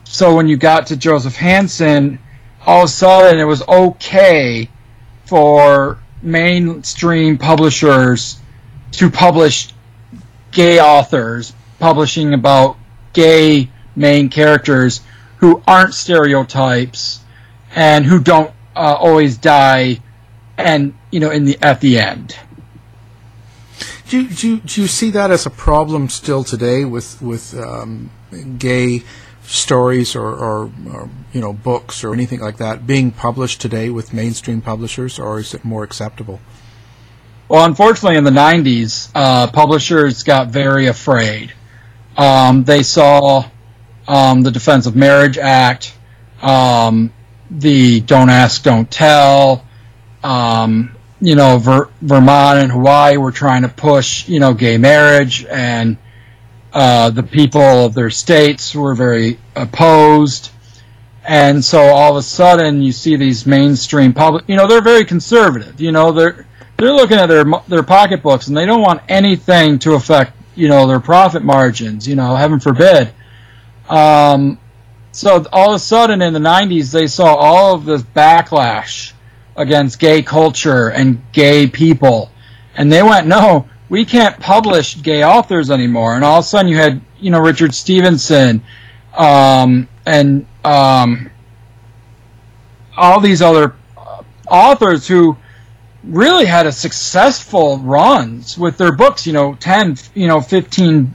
so 0.04 0.34
when 0.34 0.48
you 0.48 0.56
got 0.56 0.88
to 0.88 0.96
Joseph 0.96 1.36
Hansen, 1.36 2.18
all 2.66 2.84
of 2.84 2.88
a 2.88 2.92
sudden 2.92 3.38
it 3.38 3.44
was 3.44 3.62
okay 3.66 4.68
for 5.26 5.98
mainstream 6.22 7.38
publishers 7.38 8.38
to 8.92 9.10
publish 9.10 9.72
gay 10.50 10.80
authors 10.80 11.52
publishing 11.78 12.34
about 12.34 12.76
gay 13.12 13.70
main 13.96 14.28
characters 14.28 15.00
who 15.38 15.62
aren't 15.66 15.94
stereotypes 15.94 17.20
and 17.74 18.04
who 18.04 18.20
don't 18.20 18.52
uh, 18.76 18.96
always 18.98 19.38
die 19.38 20.00
and 20.56 20.94
you 21.10 21.20
know 21.20 21.30
in 21.30 21.44
the 21.44 21.58
at 21.62 21.80
the 21.80 21.98
end 21.98 22.36
Do 24.08 24.22
you, 24.22 24.28
do, 24.28 24.60
do 24.60 24.82
you 24.82 24.88
see 24.88 25.10
that 25.10 25.30
as 25.30 25.46
a 25.46 25.50
problem 25.50 26.08
still 26.08 26.44
today 26.44 26.84
with 26.84 27.20
with 27.20 27.58
um, 27.58 28.10
gay 28.58 29.02
stories 29.42 30.14
or, 30.14 30.28
or, 30.28 30.70
or 30.92 31.10
you 31.32 31.40
know 31.40 31.52
books 31.52 32.04
or 32.04 32.12
anything 32.12 32.40
like 32.40 32.58
that 32.58 32.86
being 32.86 33.10
published 33.10 33.60
today 33.60 33.90
with 33.90 34.12
mainstream 34.12 34.60
publishers, 34.60 35.18
or 35.18 35.38
is 35.38 35.54
it 35.54 35.64
more 35.64 35.82
acceptable? 35.84 36.40
well 37.48 37.64
unfortunately 37.64 38.16
in 38.16 38.24
the 38.24 38.30
90s 38.30 39.10
uh, 39.14 39.46
publishers 39.50 40.22
got 40.22 40.48
very 40.48 40.86
afraid 40.86 41.52
um, 42.18 42.64
they 42.64 42.82
saw 42.82 43.48
um, 44.06 44.42
the 44.42 44.50
defense 44.50 44.86
of 44.86 44.94
marriage 44.94 45.38
act 45.38 45.96
um, 46.42 47.12
the 47.50 48.00
don't 48.00 48.28
ask 48.28 48.62
don't 48.62 48.90
tell 48.90 49.64
um, 50.22 50.94
you 51.20 51.34
know 51.34 51.56
Ver- 51.58 51.88
vermont 52.02 52.58
and 52.58 52.70
hawaii 52.70 53.16
were 53.16 53.32
trying 53.32 53.62
to 53.62 53.68
push 53.68 54.28
you 54.28 54.40
know 54.40 54.52
gay 54.52 54.76
marriage 54.76 55.46
and 55.46 55.96
uh, 56.72 57.10
the 57.10 57.22
people 57.22 57.60
of 57.60 57.94
their 57.94 58.10
states 58.10 58.74
were 58.74 58.94
very 58.94 59.38
opposed. 59.56 60.50
And 61.24 61.64
so 61.64 61.80
all 61.80 62.12
of 62.12 62.16
a 62.18 62.22
sudden 62.22 62.82
you 62.82 62.92
see 62.92 63.16
these 63.16 63.46
mainstream 63.46 64.14
public 64.14 64.44
you 64.48 64.56
know 64.56 64.66
they're 64.66 64.80
very 64.80 65.04
conservative 65.04 65.78
you 65.78 65.92
know 65.92 66.12
they're 66.12 66.46
they're 66.78 66.92
looking 66.92 67.18
at 67.18 67.26
their 67.26 67.44
their 67.66 67.82
pocketbooks 67.82 68.46
and 68.46 68.56
they 68.56 68.64
don't 68.64 68.80
want 68.80 69.02
anything 69.08 69.78
to 69.80 69.92
affect 69.94 70.32
you 70.58 70.68
know 70.68 70.86
their 70.86 71.00
profit 71.00 71.44
margins 71.44 72.06
you 72.06 72.16
know 72.16 72.34
heaven 72.34 72.58
forbid. 72.60 73.12
Um, 73.88 74.58
so 75.12 75.44
all 75.52 75.70
of 75.70 75.76
a 75.76 75.78
sudden 75.78 76.20
in 76.20 76.32
the 76.32 76.40
90s 76.40 76.92
they 76.92 77.06
saw 77.06 77.34
all 77.34 77.74
of 77.74 77.84
this 77.84 78.02
backlash 78.02 79.12
against 79.56 79.98
gay 79.98 80.22
culture 80.22 80.90
and 80.90 81.22
gay 81.32 81.66
people. 81.66 82.30
And 82.76 82.92
they 82.92 83.02
went 83.02 83.26
no 83.26 83.68
we 83.88 84.04
can't 84.04 84.38
publish 84.38 85.00
gay 85.00 85.24
authors 85.24 85.70
anymore. 85.70 86.14
And 86.14 86.24
all 86.24 86.40
of 86.40 86.44
a 86.44 86.48
sudden 86.48 86.70
you 86.70 86.76
had 86.76 87.00
you 87.18 87.30
know 87.30 87.40
richard 87.40 87.74
stevenson 87.74 88.62
um, 89.16 89.88
and 90.06 90.46
um, 90.64 91.30
all 92.96 93.20
these 93.20 93.42
other 93.42 93.74
uh, 93.96 94.22
authors 94.50 95.06
who 95.06 95.36
really 96.08 96.46
had 96.46 96.66
a 96.66 96.72
successful 96.72 97.78
runs 97.78 98.56
with 98.56 98.78
their 98.78 98.92
books 98.92 99.26
you 99.26 99.32
know 99.32 99.54
10 99.54 99.96
you 100.14 100.26
know 100.26 100.40
15 100.40 101.14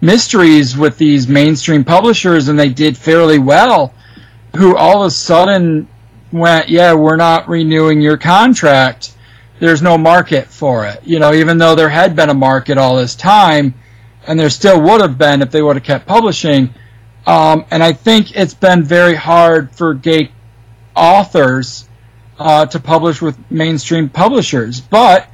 mysteries 0.00 0.76
with 0.76 0.98
these 0.98 1.26
mainstream 1.26 1.82
publishers 1.82 2.48
and 2.48 2.58
they 2.58 2.68
did 2.68 2.96
fairly 2.96 3.38
well 3.38 3.92
who 4.56 4.76
all 4.76 5.02
of 5.02 5.08
a 5.08 5.10
sudden 5.10 5.88
went 6.30 6.68
yeah 6.68 6.92
we're 6.92 7.16
not 7.16 7.48
renewing 7.48 8.00
your 8.00 8.16
contract. 8.16 9.14
There's 9.60 9.82
no 9.82 9.96
market 9.96 10.46
for 10.46 10.84
it 10.84 11.00
you 11.04 11.18
know 11.18 11.32
even 11.32 11.56
though 11.56 11.74
there 11.74 11.88
had 11.88 12.14
been 12.14 12.28
a 12.28 12.34
market 12.34 12.76
all 12.76 12.96
this 12.96 13.14
time 13.14 13.72
and 14.26 14.38
there 14.38 14.50
still 14.50 14.80
would 14.80 15.00
have 15.00 15.16
been 15.16 15.40
if 15.40 15.50
they 15.50 15.62
would 15.62 15.76
have 15.76 15.84
kept 15.84 16.06
publishing. 16.06 16.74
Um, 17.26 17.64
and 17.70 17.82
i 17.82 17.92
think 17.92 18.36
it's 18.36 18.54
been 18.54 18.82
very 18.82 19.14
hard 19.14 19.74
for 19.74 19.94
gay 19.94 20.32
authors 20.94 21.87
uh, 22.38 22.66
to 22.66 22.80
publish 22.80 23.20
with 23.20 23.38
mainstream 23.50 24.08
publishers 24.08 24.80
but 24.80 25.28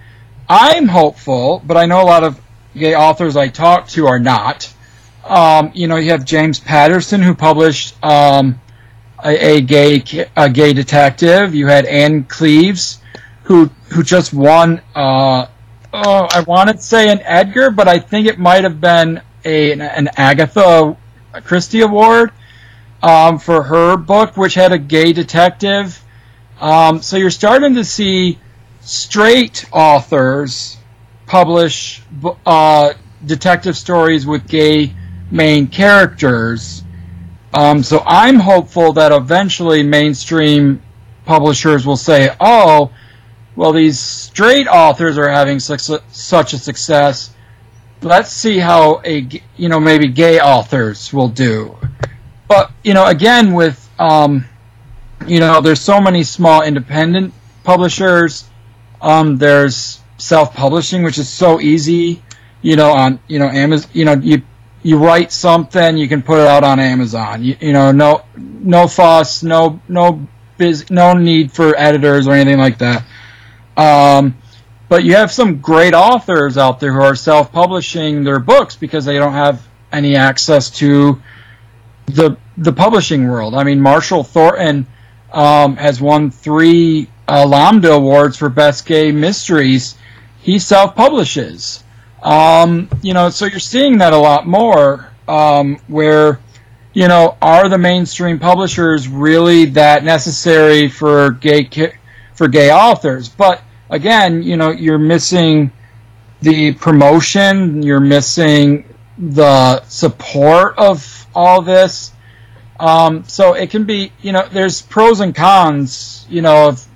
i'm 0.48 0.88
hopeful 0.88 1.62
but 1.66 1.76
i 1.76 1.86
know 1.86 2.02
a 2.02 2.05
lot 2.05 2.24
of 2.24 2.40
gay 2.76 2.94
authors 2.94 3.36
I 3.36 3.48
talk 3.48 3.88
to 3.88 4.07
are 4.07 4.18
not. 4.18 4.72
Um, 5.24 5.70
you 5.74 5.86
know, 5.86 5.96
you 5.96 6.11
have 6.11 6.24
James 6.24 6.61
Patterson 6.61 7.22
who 7.22 7.34
published 7.34 8.02
um, 8.05 8.61
a, 9.24 9.57
a, 9.57 9.61
gay 9.61 10.02
a 10.36 10.50
gay 10.50 10.72
detective. 10.72 11.55
You 11.55 11.66
had 11.66 11.86
Ann 11.86 12.24
Cleeves 12.24 13.00
who 13.44 13.70
who 13.90 14.02
just 14.02 14.34
won. 14.34 14.80
Uh, 14.94 15.46
oh, 15.92 16.26
I 16.30 16.40
want 16.46 16.70
to 16.70 16.78
say 16.78 17.11
an 17.11 17.20
Edgar, 17.22 17.70
but 17.70 17.88
I 17.88 17.98
think 17.98 18.26
it 18.26 18.38
might 18.38 18.64
have 18.64 18.80
been 18.80 19.22
a 19.44 19.72
an 19.72 20.11
Agatha 20.16 20.96
Christie 21.44 21.80
award 21.80 22.32
um, 23.02 23.38
for 23.38 23.62
her 23.62 23.96
book, 23.96 24.36
which 24.36 24.55
had 24.55 24.72
a 24.72 24.78
gay 24.78 25.12
detective. 25.12 26.02
Um, 26.64 27.02
so 27.02 27.18
you're 27.18 27.30
starting 27.30 27.74
to 27.74 27.84
see 27.84 28.38
straight 28.80 29.66
authors 29.70 30.78
publish 31.26 32.00
uh, 32.46 32.94
detective 33.26 33.76
stories 33.76 34.26
with 34.26 34.48
gay 34.48 34.94
main 35.30 35.66
characters. 35.66 36.82
Um, 37.52 37.82
so 37.82 38.02
I'm 38.06 38.36
hopeful 38.36 38.94
that 38.94 39.12
eventually 39.12 39.82
mainstream 39.82 40.80
publishers 41.26 41.86
will 41.86 41.98
say, 41.98 42.34
"Oh, 42.40 42.90
well, 43.56 43.74
these 43.74 44.00
straight 44.00 44.66
authors 44.66 45.18
are 45.18 45.28
having 45.28 45.60
such, 45.60 45.82
such 46.08 46.54
a 46.54 46.58
success. 46.58 47.34
Let's 48.00 48.32
see 48.32 48.56
how 48.56 49.02
a 49.04 49.28
you 49.58 49.68
know 49.68 49.80
maybe 49.80 50.08
gay 50.08 50.40
authors 50.40 51.12
will 51.12 51.28
do." 51.28 51.76
But 52.48 52.72
you 52.82 52.94
know, 52.94 53.04
again, 53.04 53.52
with 53.52 53.86
um, 53.98 54.46
you 55.26 55.40
know, 55.40 55.60
there's 55.60 55.80
so 55.80 56.00
many 56.00 56.22
small 56.22 56.62
independent 56.62 57.34
publishers. 57.62 58.48
Um, 59.00 59.36
there's 59.36 60.00
self-publishing, 60.18 61.02
which 61.02 61.18
is 61.18 61.28
so 61.28 61.60
easy. 61.60 62.22
You 62.62 62.76
know, 62.76 62.92
on 62.92 63.20
you 63.28 63.38
know 63.38 63.48
Amazon. 63.48 63.90
You 63.92 64.04
know, 64.06 64.12
you 64.14 64.42
you 64.82 64.98
write 64.98 65.32
something, 65.32 65.96
you 65.96 66.08
can 66.08 66.22
put 66.22 66.38
it 66.38 66.46
out 66.46 66.62
on 66.62 66.78
Amazon. 66.78 67.42
You, 67.42 67.56
you 67.60 67.72
know, 67.72 67.90
no 67.90 68.24
no 68.36 68.86
fuss, 68.86 69.42
no 69.42 69.80
no 69.88 70.26
biz, 70.56 70.90
no 70.90 71.14
need 71.14 71.52
for 71.52 71.76
editors 71.76 72.26
or 72.26 72.32
anything 72.32 72.58
like 72.58 72.78
that. 72.78 73.04
Um, 73.76 74.36
but 74.88 75.04
you 75.04 75.16
have 75.16 75.32
some 75.32 75.60
great 75.60 75.94
authors 75.94 76.56
out 76.56 76.80
there 76.80 76.92
who 76.92 77.00
are 77.00 77.16
self-publishing 77.16 78.24
their 78.24 78.38
books 78.38 78.76
because 78.76 79.04
they 79.04 79.18
don't 79.18 79.32
have 79.32 79.66
any 79.90 80.16
access 80.16 80.70
to 80.70 81.20
the 82.06 82.36
the 82.56 82.72
publishing 82.72 83.28
world. 83.28 83.54
I 83.54 83.64
mean, 83.64 83.80
Marshall 83.80 84.22
Thornton 84.22 84.86
um, 85.35 85.76
has 85.76 86.01
won 86.01 86.30
three 86.30 87.09
uh, 87.28 87.47
Lambda 87.47 87.93
awards 87.93 88.37
for 88.37 88.49
best 88.49 88.87
gay 88.87 89.12
mysteries 89.12 89.97
he 90.41 90.59
self 90.59 90.95
publishes. 90.95 91.82
Um, 92.22 92.89
you 93.03 93.14
know, 93.14 93.30
so 93.30 93.47
you're 93.47 93.59
seeing 93.59 93.99
that 93.99 94.12
a 94.12 94.18
lot 94.18 94.47
more 94.47 95.11
um, 95.26 95.76
where, 95.89 96.41
you 96.93 97.09
know, 97.09 97.37
are 97.43 97.68
the 97.68 97.78
mainstream 97.78 98.39
publishers 98.39 99.09
really 99.09 99.66
that 99.66 100.05
necessary 100.05 100.89
for 100.89 101.32
gay 101.32 101.68
for 102.35 102.49
gay 102.49 102.70
authors? 102.70 103.28
But 103.28 103.62
again, 103.91 104.43
you 104.43 104.57
know, 104.57 104.70
you're 104.70 104.99
missing 104.99 105.72
the 106.43 106.72
promotion, 106.72 107.82
you're 107.82 108.01
missing 108.01 108.85
the 109.18 109.82
support 109.85 110.78
of 110.78 111.26
all 111.35 111.62
this. 111.62 112.12
Um, 112.78 113.24
so 113.24 113.54
it 113.54 113.70
can 113.70 113.84
be, 113.84 114.12
you 114.20 114.32
know, 114.32 114.46
there's 114.50 114.82
pros 114.82 115.20
and 115.20 115.34
cons, 115.34 116.26
you 116.28 116.42
know, 116.42 116.68
of 116.68 116.86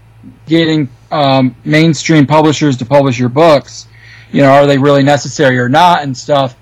getting 0.47 0.89
um, 1.11 1.55
mainstream 1.65 2.27
publishers 2.27 2.79
to 2.79 2.85
publish 2.85 3.19
your 3.19 3.29
books. 3.29 3.87
You 4.33 4.43
know, 4.43 4.51
are 4.51 4.67
they 4.67 4.79
really 4.79 5.03
necessary 5.03 5.59
or 5.59 5.69
not 5.69 6.03
and 6.03 6.17
stuff. 6.17 6.55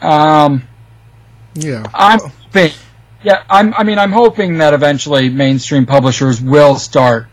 Um, 0.00 0.62
Yeah. 1.54 1.84
I'm 1.94 2.20
hoping, 2.20 2.72
yeah, 3.22 3.42
I'm, 3.48 3.72
I 3.74 3.84
mean, 3.84 3.98
I'm 3.98 4.12
hoping 4.12 4.58
that 4.58 4.74
eventually 4.74 5.28
mainstream 5.28 5.86
publishers 5.86 6.40
will 6.40 6.76
start 6.76 7.28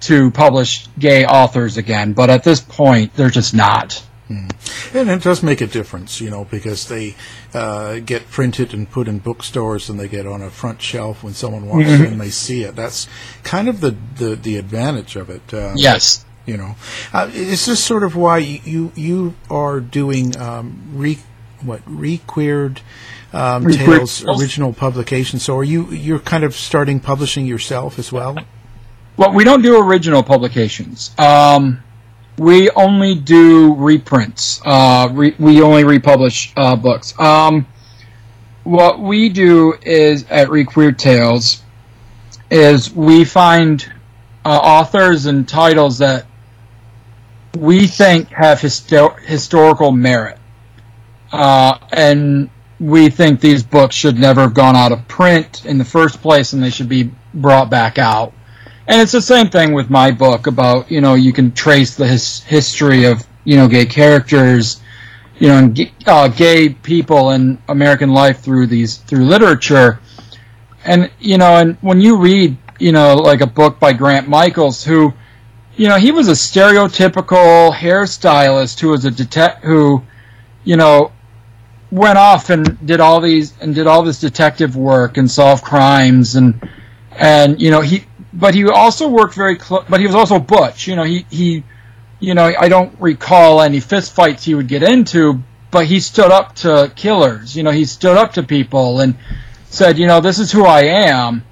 to 0.00 0.30
publish 0.30 0.86
gay 0.98 1.26
authors 1.26 1.76
again, 1.76 2.14
but 2.14 2.30
at 2.30 2.42
this 2.42 2.60
point, 2.60 3.14
they're 3.14 3.30
just 3.30 3.54
not. 3.54 4.02
And 4.30 5.10
it 5.10 5.22
does 5.22 5.42
make 5.42 5.60
a 5.60 5.66
difference, 5.66 6.20
you 6.20 6.30
know, 6.30 6.44
because 6.44 6.86
they 6.88 7.16
uh, 7.52 7.98
get 7.98 8.30
printed 8.30 8.72
and 8.72 8.88
put 8.90 9.08
in 9.08 9.18
bookstores 9.18 9.90
and 9.90 9.98
they 9.98 10.06
get 10.08 10.26
on 10.26 10.40
a 10.40 10.50
front 10.50 10.80
shelf 10.80 11.22
when 11.24 11.34
someone 11.34 11.66
walks 11.66 11.88
Mhm. 11.88 12.00
in, 12.06 12.12
and 12.12 12.20
they 12.20 12.30
see 12.30 12.62
it. 12.62 12.76
That's 12.76 13.08
kind 13.42 13.68
of 13.68 13.80
the, 13.80 13.96
the, 14.16 14.36
the 14.36 14.56
advantage 14.56 15.16
of 15.16 15.30
it. 15.30 15.42
Um, 15.52 15.74
Yes. 15.76 16.24
You 16.46 16.56
know, 16.56 16.74
uh, 17.12 17.28
is 17.32 17.66
this 17.66 17.84
sort 17.84 18.02
of 18.02 18.16
why 18.16 18.38
you 18.38 18.90
you 18.96 19.34
are 19.50 19.78
doing 19.78 20.36
um, 20.40 20.80
re 20.94 21.18
what 21.62 21.80
requeered 21.86 22.80
um, 23.32 23.62
Requeered 23.64 23.98
tales? 23.98 24.24
original 24.26 24.72
publication? 24.72 25.38
So 25.38 25.56
are 25.58 25.62
you 25.64 25.86
you're 25.90 26.18
kind 26.18 26.42
of 26.42 26.56
starting 26.56 26.98
publishing 26.98 27.46
yourself 27.46 27.98
as 27.98 28.10
well? 28.10 28.36
Well, 29.16 29.32
we 29.32 29.44
don't 29.44 29.62
do 29.62 29.78
original 29.80 30.22
publications. 30.24 31.10
Um, 31.18 31.82
we 32.38 32.70
only 32.70 33.14
do 33.14 33.74
reprints. 33.74 34.60
Uh, 34.64 35.08
re- 35.12 35.34
we 35.38 35.62
only 35.62 35.84
republish 35.84 36.52
uh, 36.56 36.76
books. 36.76 37.18
Um, 37.18 37.66
what 38.64 39.00
we 39.00 39.28
do 39.28 39.74
is 39.82 40.24
at 40.30 40.48
Requeer 40.48 40.96
Tales 40.96 41.62
is 42.50 42.94
we 42.94 43.24
find 43.24 43.90
uh, 44.44 44.48
authors 44.48 45.26
and 45.26 45.48
titles 45.48 45.98
that 45.98 46.26
we 47.56 47.86
think 47.86 48.28
have 48.28 48.60
histo- 48.60 49.18
historical 49.20 49.92
merit, 49.92 50.38
uh, 51.32 51.78
and 51.92 52.50
we 52.78 53.10
think 53.10 53.40
these 53.40 53.62
books 53.62 53.94
should 53.94 54.18
never 54.18 54.40
have 54.42 54.54
gone 54.54 54.76
out 54.76 54.92
of 54.92 55.06
print 55.08 55.64
in 55.66 55.78
the 55.78 55.84
first 55.84 56.22
place, 56.22 56.52
and 56.52 56.62
they 56.62 56.70
should 56.70 56.88
be 56.88 57.10
brought 57.34 57.70
back 57.70 57.98
out. 57.98 58.32
And 58.90 59.00
it's 59.00 59.12
the 59.12 59.22
same 59.22 59.48
thing 59.50 59.72
with 59.72 59.88
my 59.88 60.10
book 60.10 60.48
about 60.48 60.90
you 60.90 61.00
know 61.00 61.14
you 61.14 61.32
can 61.32 61.52
trace 61.52 61.94
the 61.94 62.08
his- 62.08 62.42
history 62.42 63.04
of 63.04 63.24
you 63.44 63.56
know 63.56 63.68
gay 63.68 63.86
characters, 63.86 64.80
you 65.38 65.46
know, 65.46 65.58
and 65.58 65.92
uh, 66.06 66.26
gay 66.26 66.70
people 66.70 67.30
in 67.30 67.62
American 67.68 68.10
life 68.12 68.40
through 68.40 68.66
these 68.66 68.96
through 68.96 69.26
literature, 69.26 70.00
and 70.84 71.08
you 71.20 71.38
know, 71.38 71.58
and 71.58 71.76
when 71.82 72.00
you 72.00 72.16
read 72.16 72.56
you 72.80 72.90
know 72.90 73.14
like 73.14 73.42
a 73.42 73.46
book 73.46 73.78
by 73.78 73.92
Grant 73.92 74.26
Michaels 74.28 74.82
who, 74.82 75.14
you 75.76 75.86
know, 75.86 75.96
he 75.96 76.10
was 76.10 76.26
a 76.26 76.32
stereotypical 76.32 77.72
hairstylist 77.72 78.80
who 78.80 78.88
was 78.88 79.04
a 79.04 79.10
detect 79.12 79.62
who, 79.62 80.02
you 80.64 80.76
know, 80.76 81.12
went 81.92 82.18
off 82.18 82.50
and 82.50 82.84
did 82.84 82.98
all 82.98 83.20
these 83.20 83.56
and 83.60 83.72
did 83.72 83.86
all 83.86 84.02
this 84.02 84.18
detective 84.18 84.74
work 84.74 85.16
and 85.16 85.30
solved 85.30 85.62
crimes 85.62 86.34
and 86.34 86.68
and 87.12 87.62
you 87.62 87.70
know 87.70 87.80
he 87.80 88.04
but 88.32 88.54
he 88.54 88.64
also 88.68 89.08
worked 89.08 89.34
very 89.34 89.56
close 89.56 89.84
but 89.88 90.00
he 90.00 90.06
was 90.06 90.14
also 90.14 90.38
butch 90.38 90.86
you 90.86 90.96
know 90.96 91.04
he 91.04 91.26
he 91.30 91.64
you 92.20 92.34
know 92.34 92.52
i 92.58 92.68
don't 92.68 92.98
recall 93.00 93.60
any 93.60 93.80
fist 93.80 94.14
fights 94.14 94.44
he 94.44 94.54
would 94.54 94.68
get 94.68 94.82
into 94.82 95.42
but 95.70 95.86
he 95.86 96.00
stood 96.00 96.30
up 96.30 96.54
to 96.54 96.92
killers 96.96 97.56
you 97.56 97.62
know 97.62 97.70
he 97.70 97.84
stood 97.84 98.16
up 98.16 98.32
to 98.32 98.42
people 98.42 99.00
and 99.00 99.16
said 99.64 99.98
you 99.98 100.06
know 100.06 100.20
this 100.20 100.38
is 100.38 100.52
who 100.52 100.64
i 100.64 100.82
am 100.82 101.44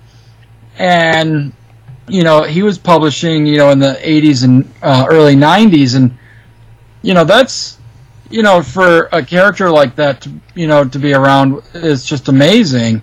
and 0.78 1.52
you 2.08 2.22
know 2.22 2.42
he 2.42 2.62
was 2.62 2.78
publishing 2.78 3.46
you 3.46 3.56
know 3.56 3.70
in 3.70 3.78
the 3.78 3.94
80s 3.94 4.44
and 4.44 4.72
uh, 4.82 5.06
early 5.08 5.34
90s 5.34 5.96
and 5.96 6.16
you 7.02 7.14
know 7.14 7.24
that's 7.24 7.78
you 8.30 8.42
know 8.42 8.62
for 8.62 9.08
a 9.12 9.24
character 9.24 9.70
like 9.70 9.96
that 9.96 10.22
to 10.22 10.32
you 10.54 10.66
know 10.66 10.84
to 10.84 10.98
be 10.98 11.14
around 11.14 11.62
is 11.74 12.04
just 12.04 12.28
amazing 12.28 13.02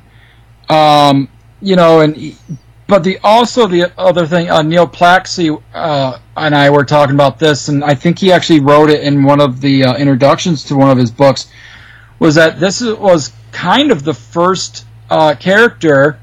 um 0.70 1.28
you 1.62 1.76
know 1.76 2.02
and 2.02 2.36
but 2.88 3.04
the 3.04 3.18
also 3.24 3.68
the 3.68 3.92
other 4.00 4.26
thing 4.28 4.50
uh, 4.50 4.62
Neil 4.62 4.88
Plakcy 4.88 5.62
uh, 5.74 6.20
and 6.38 6.56
I 6.56 6.70
were 6.70 6.86
talking 6.86 7.16
about 7.16 7.40
this 7.40 7.68
and 7.68 7.84
I 7.84 7.96
think 7.96 8.20
he 8.20 8.32
actually 8.32 8.60
wrote 8.60 8.90
it 8.90 9.04
in 9.04 9.24
one 9.24 9.42
of 9.42 9.62
the 9.62 9.86
uh, 9.86 9.96
introductions 9.96 10.64
to 10.66 10.76
one 10.76 10.90
of 10.90 10.98
his 10.98 11.12
books 11.12 11.48
was 12.20 12.36
that 12.36 12.60
this 12.60 12.82
was 12.82 13.34
kind 13.52 13.92
of 13.92 14.04
the 14.04 14.14
first 14.14 14.86
uh, 15.10 15.36
character 15.36 16.20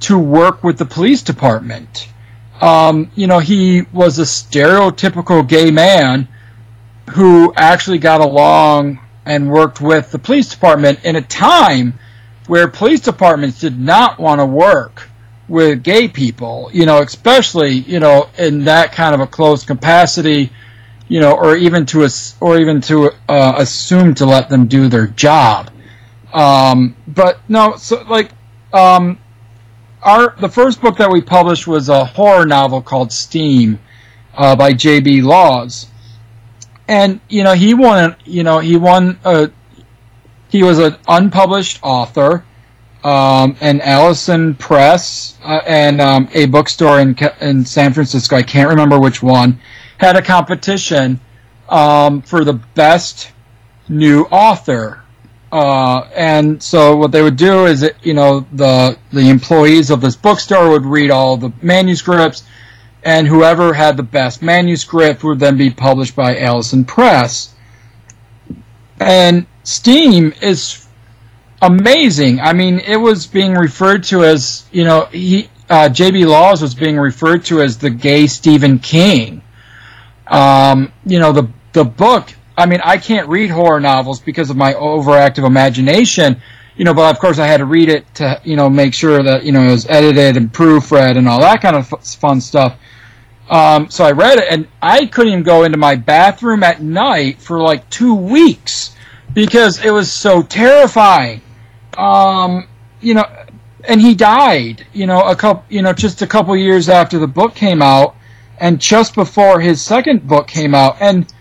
to 0.00 0.18
work 0.18 0.64
with 0.64 0.78
the 0.78 0.84
police 0.84 1.22
department. 1.22 2.08
Um, 2.60 3.10
you 3.14 3.26
know 3.26 3.38
he 3.38 3.82
was 3.92 4.18
a 4.18 4.22
stereotypical 4.22 5.46
gay 5.46 5.70
man 5.70 6.28
who 7.10 7.52
actually 7.56 7.98
got 7.98 8.20
along 8.20 9.00
and 9.24 9.50
worked 9.50 9.80
with 9.80 10.10
the 10.10 10.18
police 10.18 10.48
department 10.48 11.04
in 11.04 11.16
a 11.16 11.22
time 11.22 11.98
where 12.46 12.66
police 12.68 13.00
departments 13.00 13.60
did 13.60 13.78
not 13.78 14.18
want 14.18 14.40
to 14.40 14.46
work 14.46 15.09
with 15.50 15.82
gay 15.82 16.06
people, 16.06 16.70
you 16.72 16.86
know, 16.86 17.02
especially, 17.02 17.72
you 17.72 17.98
know, 17.98 18.28
in 18.38 18.64
that 18.64 18.92
kind 18.92 19.14
of 19.14 19.20
a 19.20 19.26
closed 19.26 19.66
capacity, 19.66 20.48
you 21.08 21.20
know, 21.20 21.32
or 21.32 21.56
even 21.56 21.84
to 21.86 22.08
or 22.40 22.58
even 22.58 22.80
to 22.82 23.10
uh, 23.28 23.54
assume 23.58 24.14
to 24.14 24.26
let 24.26 24.48
them 24.48 24.68
do 24.68 24.88
their 24.88 25.08
job. 25.08 25.70
Um, 26.32 26.94
but 27.08 27.40
no, 27.48 27.76
so 27.76 28.02
like, 28.04 28.30
um, 28.72 29.18
our 30.02 30.36
the 30.38 30.48
first 30.48 30.80
book 30.80 30.98
that 30.98 31.10
we 31.10 31.20
published 31.20 31.66
was 31.66 31.88
a 31.88 32.04
horror 32.04 32.46
novel 32.46 32.80
called 32.80 33.10
Steam 33.10 33.80
uh, 34.34 34.54
by 34.54 34.72
J.B. 34.72 35.22
Laws, 35.22 35.88
and 36.86 37.20
you 37.28 37.42
know 37.42 37.54
he 37.54 37.74
won. 37.74 38.14
You 38.24 38.44
know 38.44 38.60
he 38.60 38.76
won. 38.76 39.18
A, 39.24 39.50
he 40.48 40.62
was 40.62 40.78
an 40.78 40.96
unpublished 41.08 41.80
author, 41.82 42.44
um, 43.04 43.56
and 43.60 43.80
Alyson 43.80 44.54
Press 44.58 45.38
uh, 45.42 45.60
and 45.66 46.00
um, 46.00 46.28
a 46.34 46.46
bookstore 46.46 47.00
in 47.00 47.16
in 47.40 47.64
San 47.64 47.92
Francisco. 47.92 48.36
I 48.36 48.42
can't 48.42 48.68
remember 48.68 48.98
which 48.98 49.22
one 49.22 49.58
had 49.98 50.16
a 50.16 50.22
competition 50.22 51.20
um, 51.68 52.22
for 52.22 52.44
the 52.44 52.54
best 52.54 53.32
new 53.88 54.22
author. 54.30 55.02
Uh, 55.52 56.08
and 56.14 56.62
so 56.62 56.96
what 56.96 57.10
they 57.10 57.22
would 57.22 57.36
do 57.36 57.66
is, 57.66 57.80
that, 57.80 57.94
you 58.06 58.14
know, 58.14 58.46
the 58.52 58.96
the 59.12 59.28
employees 59.28 59.90
of 59.90 60.00
this 60.00 60.14
bookstore 60.14 60.70
would 60.70 60.84
read 60.84 61.10
all 61.10 61.36
the 61.36 61.52
manuscripts, 61.60 62.44
and 63.02 63.26
whoever 63.26 63.74
had 63.74 63.96
the 63.96 64.02
best 64.02 64.42
manuscript 64.42 65.24
would 65.24 65.40
then 65.40 65.56
be 65.56 65.70
published 65.70 66.14
by 66.14 66.36
Alyson 66.36 66.84
Press. 66.84 67.54
And 69.00 69.46
Steam 69.64 70.32
is 70.40 70.86
amazing. 71.62 72.40
I 72.40 72.52
mean, 72.52 72.78
it 72.80 72.96
was 72.96 73.26
being 73.26 73.54
referred 73.54 74.04
to 74.04 74.24
as, 74.24 74.64
you 74.72 74.84
know, 74.84 75.06
he 75.06 75.48
uh, 75.70 75.88
J.B. 75.88 76.26
Laws 76.26 76.60
was 76.60 76.74
being 76.74 76.98
referred 76.98 77.44
to 77.46 77.62
as 77.62 77.78
the 77.78 77.90
gay 77.90 78.26
Stephen 78.26 78.80
King. 78.80 79.40
Um, 80.26 80.92
you 81.06 81.18
know, 81.18 81.32
the 81.32 81.48
the 81.72 81.84
book. 81.84 82.30
I 82.58 82.66
mean, 82.66 82.80
I 82.84 82.98
can't 82.98 83.28
read 83.28 83.50
horror 83.50 83.80
novels 83.80 84.20
because 84.20 84.50
of 84.50 84.56
my 84.56 84.74
overactive 84.74 85.46
imagination. 85.46 86.42
You 86.76 86.84
know, 86.84 86.94
but 86.94 87.14
of 87.14 87.20
course 87.20 87.38
I 87.38 87.46
had 87.46 87.58
to 87.58 87.66
read 87.66 87.88
it 87.88 88.12
to, 88.16 88.40
you 88.44 88.56
know, 88.56 88.68
make 88.68 88.94
sure 88.94 89.22
that 89.22 89.44
you 89.44 89.52
know 89.52 89.62
it 89.62 89.70
was 89.70 89.86
edited 89.86 90.36
and 90.36 90.52
proofread 90.52 91.16
and 91.16 91.28
all 91.28 91.40
that 91.40 91.62
kind 91.62 91.76
of 91.76 91.92
f- 91.92 92.04
fun 92.16 92.40
stuff. 92.40 92.76
Um, 93.48 93.90
so 93.90 94.04
I 94.04 94.12
read 94.12 94.38
it, 94.38 94.46
and 94.50 94.68
I 94.80 95.06
couldn't 95.06 95.32
even 95.32 95.44
go 95.44 95.64
into 95.64 95.76
my 95.78 95.96
bathroom 95.96 96.62
at 96.62 96.80
night 96.80 97.40
for 97.40 97.60
like 97.60 97.88
two 97.90 98.14
weeks 98.14 98.94
because 99.34 99.84
it 99.84 99.90
was 99.90 100.10
so 100.10 100.42
terrifying. 100.42 101.42
Um, 101.96 102.68
you 103.00 103.14
know, 103.14 103.24
and 103.84 104.00
he 104.00 104.14
died. 104.14 104.86
You 104.92 105.06
know, 105.06 105.22
a 105.22 105.36
couple, 105.36 105.64
you 105.68 105.82
know, 105.82 105.92
just 105.92 106.22
a 106.22 106.26
couple 106.26 106.56
years 106.56 106.88
after 106.88 107.18
the 107.18 107.26
book 107.26 107.54
came 107.54 107.82
out, 107.82 108.16
and 108.58 108.80
just 108.80 109.14
before 109.14 109.60
his 109.60 109.82
second 109.82 110.26
book 110.26 110.48
came 110.48 110.74
out, 110.74 110.96
and 111.00 111.32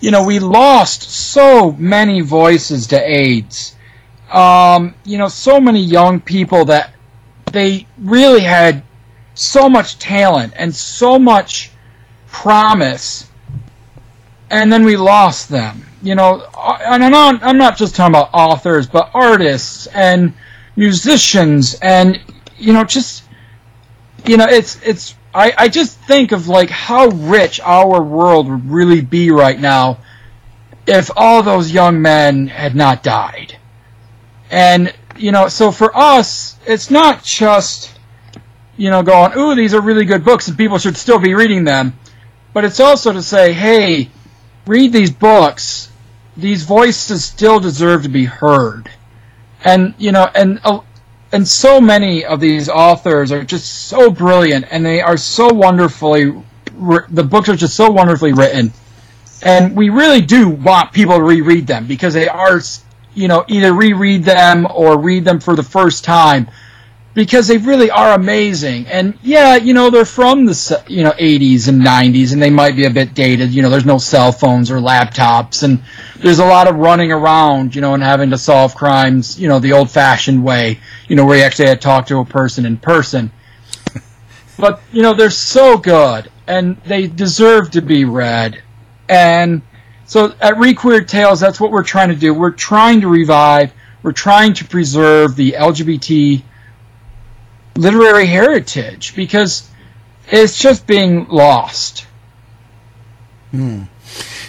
you 0.00 0.10
know, 0.10 0.24
we 0.24 0.38
lost 0.38 1.02
so 1.02 1.72
many 1.72 2.20
voices 2.20 2.86
to 2.88 3.00
AIDS. 3.00 3.76
Um, 4.30 4.94
you 5.04 5.18
know, 5.18 5.28
so 5.28 5.60
many 5.60 5.80
young 5.80 6.20
people 6.20 6.66
that 6.66 6.92
they 7.52 7.86
really 7.98 8.40
had 8.40 8.82
so 9.34 9.68
much 9.68 9.98
talent 9.98 10.52
and 10.56 10.74
so 10.74 11.18
much 11.18 11.70
promise 12.28 13.30
and 14.50 14.72
then 14.72 14.84
we 14.84 14.96
lost 14.96 15.48
them. 15.48 15.86
You 16.02 16.14
know, 16.14 16.42
and 16.58 17.04
I'm 17.04 17.10
not, 17.12 17.42
I'm 17.42 17.58
not 17.58 17.76
just 17.76 17.94
talking 17.94 18.14
about 18.14 18.30
authors, 18.32 18.86
but 18.86 19.10
artists 19.12 19.86
and 19.88 20.32
musicians, 20.74 21.74
and 21.74 22.18
you 22.56 22.72
know, 22.72 22.84
just 22.84 23.24
you 24.26 24.36
know, 24.36 24.46
it's 24.48 24.80
it's. 24.82 25.14
I, 25.32 25.52
I 25.56 25.68
just 25.68 25.96
think 26.00 26.32
of 26.32 26.48
like 26.48 26.70
how 26.70 27.08
rich 27.08 27.60
our 27.60 28.02
world 28.02 28.48
would 28.48 28.68
really 28.68 29.00
be 29.00 29.30
right 29.30 29.58
now 29.58 29.98
if 30.86 31.10
all 31.16 31.42
those 31.44 31.70
young 31.70 32.02
men 32.02 32.48
had 32.48 32.74
not 32.74 33.02
died. 33.04 33.56
And 34.50 34.92
you 35.16 35.30
know, 35.30 35.48
so 35.48 35.70
for 35.70 35.96
us, 35.96 36.58
it's 36.66 36.90
not 36.90 37.22
just 37.22 37.96
you 38.76 38.90
know 38.90 39.02
going, 39.02 39.36
"Ooh, 39.36 39.54
these 39.54 39.74
are 39.74 39.80
really 39.80 40.04
good 40.04 40.24
books 40.24 40.48
and 40.48 40.56
people 40.56 40.78
should 40.78 40.96
still 40.96 41.18
be 41.18 41.34
reading 41.34 41.64
them." 41.64 41.98
But 42.52 42.64
it's 42.64 42.80
also 42.80 43.12
to 43.12 43.22
say, 43.22 43.52
"Hey, 43.52 44.10
read 44.66 44.92
these 44.92 45.10
books. 45.10 45.89
These 46.40 46.64
voices 46.64 47.24
still 47.24 47.60
deserve 47.60 48.02
to 48.04 48.08
be 48.08 48.24
heard." 48.24 48.90
And 49.64 49.94
you 49.98 50.12
know, 50.12 50.28
and 50.34 50.60
uh, 50.64 50.80
and 51.32 51.46
so 51.46 51.80
many 51.80 52.24
of 52.24 52.40
these 52.40 52.68
authors 52.68 53.32
are 53.32 53.44
just 53.44 53.86
so 53.86 54.10
brilliant 54.10 54.66
and 54.70 54.84
they 54.84 55.00
are 55.00 55.16
so 55.16 55.48
wonderfully 55.52 56.32
the 57.10 57.22
books 57.22 57.48
are 57.48 57.56
just 57.56 57.76
so 57.76 57.90
wonderfully 57.90 58.32
written 58.32 58.72
and 59.42 59.76
we 59.76 59.90
really 59.90 60.20
do 60.20 60.48
want 60.48 60.92
people 60.92 61.16
to 61.16 61.22
reread 61.22 61.66
them 61.66 61.86
because 61.86 62.14
they 62.14 62.28
are 62.28 62.60
you 63.14 63.28
know 63.28 63.44
either 63.48 63.72
reread 63.72 64.24
them 64.24 64.66
or 64.74 64.98
read 64.98 65.24
them 65.24 65.40
for 65.40 65.54
the 65.54 65.62
first 65.62 66.04
time 66.04 66.48
because 67.14 67.48
they 67.48 67.58
really 67.58 67.90
are 67.90 68.14
amazing. 68.14 68.86
And 68.86 69.18
yeah 69.22 69.56
you 69.56 69.74
know 69.74 69.90
they're 69.90 70.04
from 70.04 70.44
the 70.44 70.84
you 70.88 71.02
know 71.02 71.12
80s 71.12 71.68
and 71.68 71.82
90s 71.82 72.32
and 72.32 72.42
they 72.42 72.50
might 72.50 72.76
be 72.76 72.84
a 72.84 72.90
bit 72.90 73.14
dated. 73.14 73.52
You 73.52 73.62
know 73.62 73.70
there's 73.70 73.86
no 73.86 73.98
cell 73.98 74.32
phones 74.32 74.70
or 74.70 74.76
laptops 74.76 75.62
and 75.62 75.82
there's 76.18 76.38
a 76.38 76.44
lot 76.44 76.68
of 76.68 76.76
running 76.76 77.12
around 77.12 77.74
you 77.74 77.80
know 77.80 77.94
and 77.94 78.02
having 78.02 78.30
to 78.30 78.38
solve 78.38 78.74
crimes 78.74 79.40
you 79.40 79.48
know 79.48 79.58
the 79.58 79.72
old 79.72 79.90
fashioned 79.90 80.44
way 80.44 80.78
you 81.08 81.16
know 81.16 81.24
where 81.24 81.38
you 81.38 81.42
actually 81.42 81.68
had 81.68 81.80
to 81.80 81.84
talk 81.84 82.06
to 82.06 82.18
a 82.18 82.24
person 82.24 82.66
in 82.66 82.76
person. 82.76 83.30
But 84.58 84.82
you 84.92 85.02
know 85.02 85.14
they're 85.14 85.30
so 85.30 85.78
good 85.78 86.30
and 86.46 86.76
they 86.84 87.06
deserve 87.06 87.70
to 87.70 87.80
be 87.80 88.04
read. 88.04 88.62
And 89.08 89.62
so 90.04 90.34
at 90.38 90.56
Requeer 90.56 91.08
Tales 91.08 91.40
that's 91.40 91.58
what 91.58 91.70
we're 91.70 91.82
trying 91.82 92.10
to 92.10 92.14
do. 92.14 92.34
We're 92.34 92.50
trying 92.50 93.00
to 93.00 93.08
revive. 93.08 93.72
We're 94.02 94.12
trying 94.12 94.52
to 94.54 94.66
preserve 94.66 95.34
the 95.34 95.52
LGBT 95.52 96.42
literary 97.80 98.26
heritage 98.26 99.16
because 99.16 99.68
it's 100.28 100.58
just 100.58 100.86
being 100.86 101.26
lost. 101.28 102.06
Hmm. 103.50 103.84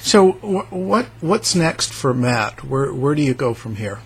So 0.02 0.34
wh- 0.34 0.72
what 0.72 1.06
what's 1.22 1.56
next 1.56 1.94
for 1.94 2.14
Matt? 2.14 2.64
Where 2.64 2.94
where 2.94 3.16
do 3.16 3.22
you 3.22 3.34
go 3.34 3.54
from 3.54 3.78
here? 3.78 4.00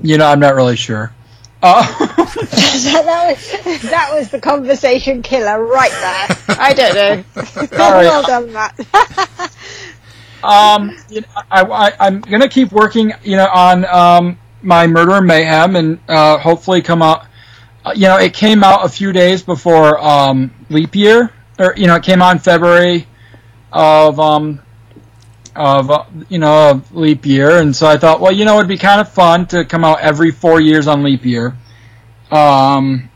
You 0.00 0.18
know, 0.18 0.26
I'm 0.26 0.40
not 0.40 0.54
really 0.54 0.76
sure. 0.76 1.14
Uh, 1.62 1.82
that 2.16 3.02
was 3.06 3.82
that 3.82 4.10
was 4.12 4.30
the 4.30 4.40
conversation 4.40 5.22
killer 5.22 5.64
right 5.64 5.90
there. 5.90 6.56
I 6.58 6.74
don't 6.74 6.94
know. 6.94 7.24
All 7.78 7.92
right. 7.92 8.04
well 8.04 8.22
done, 8.22 8.52
Matt. 8.52 8.78
um, 10.42 10.96
you 11.08 11.22
know, 11.22 11.26
I, 11.50 11.62
I, 11.62 11.92
I'm 12.00 12.20
gonna 12.20 12.48
keep 12.48 12.72
working, 12.72 13.12
you 13.22 13.36
know, 13.36 13.48
on 13.48 13.84
um, 13.86 14.38
my 14.66 14.86
Murder 14.86 15.20
Mayhem, 15.22 15.76
and 15.76 15.98
uh, 16.08 16.38
hopefully 16.38 16.82
come 16.82 17.00
out. 17.00 17.26
Uh, 17.84 17.92
you 17.94 18.02
know, 18.02 18.18
it 18.18 18.34
came 18.34 18.64
out 18.64 18.84
a 18.84 18.88
few 18.88 19.12
days 19.12 19.42
before 19.42 19.98
um, 20.00 20.52
leap 20.68 20.94
year, 20.94 21.32
or 21.58 21.74
you 21.76 21.86
know, 21.86 21.94
it 21.94 22.02
came 22.02 22.20
out 22.20 22.32
in 22.32 22.38
February 22.38 23.06
of 23.72 24.18
um, 24.18 24.60
of 25.54 25.90
uh, 25.90 26.04
you 26.28 26.38
know 26.38 26.70
of 26.70 26.94
leap 26.94 27.24
year, 27.24 27.58
and 27.58 27.74
so 27.74 27.86
I 27.86 27.96
thought, 27.96 28.20
well, 28.20 28.32
you 28.32 28.44
know, 28.44 28.56
it'd 28.56 28.68
be 28.68 28.76
kind 28.76 29.00
of 29.00 29.08
fun 29.08 29.46
to 29.46 29.64
come 29.64 29.84
out 29.84 30.00
every 30.00 30.32
four 30.32 30.60
years 30.60 30.86
on 30.88 31.02
leap 31.02 31.24
year. 31.24 31.56
Um, 32.30 33.08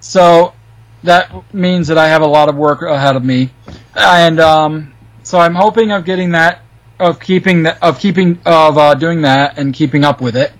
so 0.00 0.54
that 1.02 1.52
means 1.52 1.88
that 1.88 1.98
I 1.98 2.08
have 2.08 2.22
a 2.22 2.26
lot 2.26 2.48
of 2.48 2.56
work 2.56 2.82
ahead 2.82 3.16
of 3.16 3.24
me, 3.24 3.50
and 3.96 4.38
um, 4.38 4.94
so 5.24 5.38
I'm 5.38 5.54
hoping 5.54 5.90
of 5.90 6.04
getting 6.04 6.30
that 6.30 6.61
of 7.02 7.20
keeping 7.20 7.64
that 7.64 7.82
of 7.82 7.98
keeping 7.98 8.38
of 8.46 8.78
uh, 8.78 8.94
doing 8.94 9.22
that 9.22 9.58
and 9.58 9.74
keeping 9.74 10.04
up 10.04 10.20
with 10.20 10.36
it. 10.36 10.52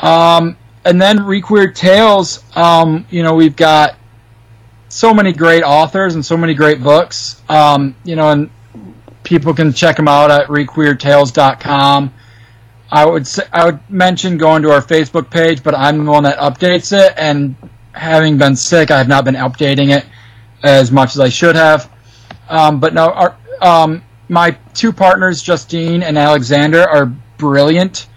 Um, 0.00 0.56
and 0.84 1.00
then 1.00 1.18
Requeer 1.18 1.74
Tales, 1.74 2.44
um, 2.56 3.06
you 3.10 3.22
know, 3.22 3.34
we've 3.34 3.56
got 3.56 3.96
so 4.88 5.12
many 5.12 5.32
great 5.32 5.62
authors 5.62 6.14
and 6.14 6.24
so 6.24 6.36
many 6.36 6.54
great 6.54 6.82
books. 6.82 7.42
Um, 7.48 7.96
you 8.04 8.14
know, 8.14 8.30
and 8.30 8.50
people 9.24 9.52
can 9.54 9.72
check 9.72 9.96
them 9.96 10.08
out 10.08 10.30
at 10.30 10.46
requeertales.com. 10.48 12.14
I 12.92 13.04
would 13.04 13.26
say, 13.26 13.42
I 13.52 13.64
would 13.64 13.90
mention 13.90 14.38
going 14.38 14.62
to 14.62 14.70
our 14.70 14.80
Facebook 14.80 15.28
page, 15.30 15.62
but 15.62 15.74
I'm 15.74 16.04
the 16.04 16.10
one 16.10 16.22
that 16.22 16.38
updates 16.38 16.96
it, 16.96 17.14
and 17.16 17.56
having 17.92 18.38
been 18.38 18.54
sick, 18.54 18.92
I 18.92 18.98
have 18.98 19.08
not 19.08 19.24
been 19.24 19.34
updating 19.34 19.96
it 19.96 20.06
as 20.62 20.92
much 20.92 21.10
as 21.10 21.20
I 21.20 21.28
should 21.28 21.56
have. 21.56 21.90
Um, 22.48 22.78
but 22.78 22.94
no, 22.94 23.10
our, 23.10 23.36
um, 23.60 24.02
my 24.28 24.56
two 24.74 24.92
partners, 24.92 25.42
Justine 25.42 26.02
and 26.02 26.18
Alexander, 26.18 26.82
are 26.88 27.06
brilliant. 27.38 28.08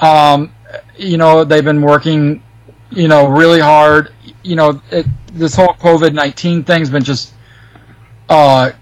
Um, 0.00 0.52
you 0.96 1.16
know, 1.16 1.44
they've 1.44 1.64
been 1.64 1.82
working, 1.82 2.42
you 2.90 3.08
know, 3.08 3.28
really 3.28 3.60
hard. 3.60 4.12
You 4.42 4.56
know, 4.56 4.82
it, 4.90 5.06
this 5.32 5.54
whole 5.54 5.74
COVID 5.74 6.12
nineteen 6.12 6.64
thing's 6.64 6.90
been 6.90 7.04
just, 7.04 7.32
uh, 8.28 8.72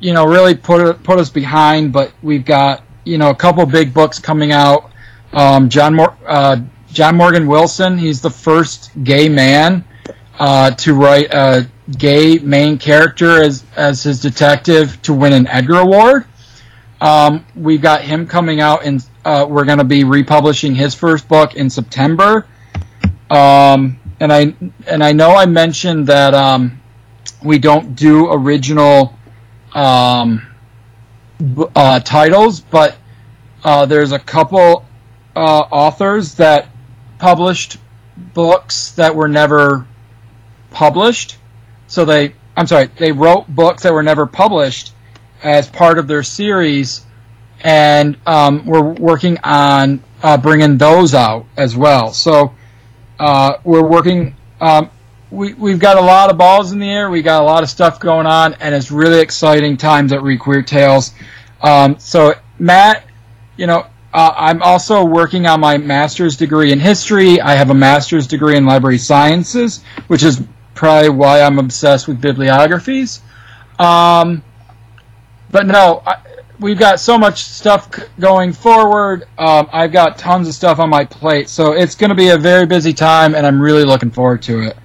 you 0.00 0.12
know, 0.12 0.26
really 0.26 0.54
put 0.54 1.02
put 1.02 1.18
us 1.18 1.30
behind. 1.30 1.92
But 1.92 2.12
we've 2.22 2.44
got 2.44 2.84
you 3.04 3.18
know 3.18 3.30
a 3.30 3.34
couple 3.34 3.64
big 3.66 3.92
books 3.92 4.18
coming 4.18 4.52
out. 4.52 4.90
Um, 5.32 5.68
John 5.68 5.94
Mor- 5.94 6.16
uh, 6.26 6.60
John 6.92 7.16
Morgan 7.16 7.46
Wilson, 7.46 7.98
he's 7.98 8.20
the 8.20 8.30
first 8.30 8.90
gay 9.04 9.28
man 9.28 9.84
uh, 10.38 10.70
to 10.72 10.94
write 10.94 11.32
a 11.32 11.68
gay 11.98 12.38
main 12.38 12.78
character 12.78 13.42
as 13.42 13.64
as 13.76 14.02
his 14.02 14.20
detective 14.20 15.00
to 15.02 15.12
win 15.12 15.32
an 15.32 15.46
Edgar 15.46 15.78
Award. 15.80 16.26
Um, 17.00 17.44
we've 17.56 17.82
got 17.82 18.02
him 18.02 18.26
coming 18.26 18.60
out, 18.60 18.84
and 18.84 19.04
uh, 19.24 19.46
we're 19.48 19.64
going 19.64 19.78
to 19.78 19.84
be 19.84 20.04
republishing 20.04 20.74
his 20.74 20.94
first 20.94 21.28
book 21.28 21.54
in 21.54 21.68
September. 21.68 22.46
Um, 23.30 23.98
and 24.20 24.32
I 24.32 24.54
and 24.86 25.02
I 25.02 25.12
know 25.12 25.34
I 25.34 25.46
mentioned 25.46 26.06
that 26.06 26.34
um, 26.34 26.80
we 27.42 27.58
don't 27.58 27.96
do 27.96 28.30
original 28.30 29.18
um, 29.72 30.46
uh, 31.74 32.00
titles, 32.00 32.60
but 32.60 32.96
uh, 33.64 33.86
there's 33.86 34.12
a 34.12 34.18
couple 34.18 34.84
uh, 35.34 35.38
authors 35.70 36.34
that 36.36 36.68
published 37.18 37.78
books 38.34 38.92
that 38.92 39.14
were 39.14 39.28
never 39.28 39.86
published. 40.72 41.36
So 41.86 42.04
they, 42.04 42.34
I'm 42.56 42.66
sorry, 42.66 42.88
they 42.98 43.12
wrote 43.12 43.46
books 43.48 43.82
that 43.82 43.92
were 43.92 44.02
never 44.02 44.26
published 44.26 44.92
as 45.42 45.68
part 45.68 45.98
of 45.98 46.06
their 46.06 46.22
series, 46.22 47.04
and 47.60 48.16
um, 48.26 48.64
we're 48.66 48.82
working 48.82 49.38
on 49.44 50.02
uh, 50.22 50.36
bringing 50.36 50.78
those 50.78 51.14
out 51.14 51.46
as 51.56 51.76
well. 51.76 52.12
So 52.12 52.54
uh, 53.18 53.54
we're 53.64 53.86
working. 53.86 54.36
Um, 54.60 54.90
we 55.30 55.54
we've 55.54 55.78
got 55.78 55.96
a 55.96 56.00
lot 56.00 56.30
of 56.30 56.38
balls 56.38 56.72
in 56.72 56.78
the 56.78 56.90
air. 56.90 57.10
We 57.10 57.22
got 57.22 57.42
a 57.42 57.44
lot 57.44 57.62
of 57.62 57.70
stuff 57.70 58.00
going 58.00 58.26
on, 58.26 58.54
and 58.54 58.74
it's 58.74 58.90
really 58.90 59.20
exciting 59.20 59.76
times 59.76 60.12
at 60.12 60.20
Requeer 60.20 60.66
Tales. 60.66 61.12
Um, 61.62 61.98
so 61.98 62.34
Matt, 62.58 63.04
you 63.56 63.66
know, 63.66 63.86
uh, 64.12 64.32
I'm 64.36 64.62
also 64.62 65.04
working 65.04 65.46
on 65.46 65.60
my 65.60 65.78
master's 65.78 66.36
degree 66.36 66.72
in 66.72 66.78
history. 66.78 67.40
I 67.40 67.54
have 67.54 67.70
a 67.70 67.74
master's 67.74 68.26
degree 68.26 68.56
in 68.56 68.66
library 68.66 68.98
sciences, 68.98 69.82
which 70.08 70.22
is 70.22 70.42
probably 70.74 71.10
why 71.10 71.40
I'm 71.42 71.58
obsessed 71.58 72.08
with 72.08 72.20
bibliographies. 72.20 73.20
Um, 73.78 74.42
but 75.50 75.66
no, 75.66 76.02
I, 76.06 76.16
we've 76.58 76.78
got 76.78 77.00
so 77.00 77.18
much 77.18 77.44
stuff 77.44 77.94
c- 77.94 78.02
going 78.18 78.52
forward. 78.52 79.26
Um, 79.38 79.68
I've 79.72 79.92
got 79.92 80.18
tons 80.18 80.48
of 80.48 80.54
stuff 80.54 80.78
on 80.78 80.88
my 80.90 81.04
plate, 81.04 81.48
so 81.48 81.72
it's 81.72 81.94
going 81.94 82.10
to 82.10 82.16
be 82.16 82.28
a 82.28 82.38
very 82.38 82.66
busy 82.66 82.92
time, 82.92 83.34
and 83.34 83.46
I'm 83.46 83.60
really 83.60 83.84
looking 83.84 84.10
forward 84.10 84.42
to 84.42 84.62
it. 84.62 84.76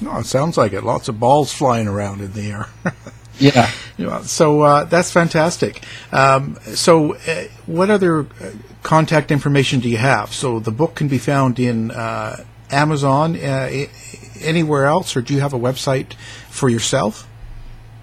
No, 0.00 0.18
it 0.18 0.26
sounds 0.26 0.56
like 0.56 0.72
it. 0.72 0.82
Lots 0.82 1.08
of 1.08 1.20
balls 1.20 1.52
flying 1.52 1.86
around 1.86 2.20
in 2.20 2.32
the 2.32 2.50
air. 2.50 2.66
Yeah. 3.38 3.70
Yeah, 3.96 4.22
so 4.22 4.60
uh, 4.60 4.84
that's 4.84 5.10
fantastic. 5.10 5.82
Um, 6.12 6.56
so, 6.74 7.16
uh, 7.16 7.44
what 7.66 7.90
other 7.90 8.20
uh, 8.20 8.50
contact 8.82 9.30
information 9.32 9.80
do 9.80 9.88
you 9.88 9.96
have? 9.96 10.32
So, 10.32 10.60
the 10.60 10.70
book 10.70 10.94
can 10.94 11.08
be 11.08 11.18
found 11.18 11.58
in 11.58 11.90
uh, 11.90 12.44
Amazon, 12.70 13.34
uh, 13.36 13.68
anywhere 14.42 14.86
else, 14.86 15.16
or 15.16 15.22
do 15.22 15.34
you 15.34 15.40
have 15.40 15.52
a 15.52 15.58
website 15.58 16.14
for 16.50 16.68
yourself? 16.68 17.28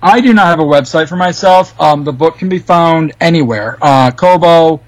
I 0.02 0.22
do 0.22 0.34
not 0.34 0.48
have 0.48 0.60
a 0.60 0.64
website 0.64 1.10
for 1.10 1.18
myself. 1.18 1.80
Um, 1.80 2.04
the 2.04 2.14
book 2.14 2.38
can 2.38 2.50
be 2.50 2.60
found 2.60 3.14
anywhere: 3.20 3.78
uh, 3.82 4.12
Kobo, 4.12 4.82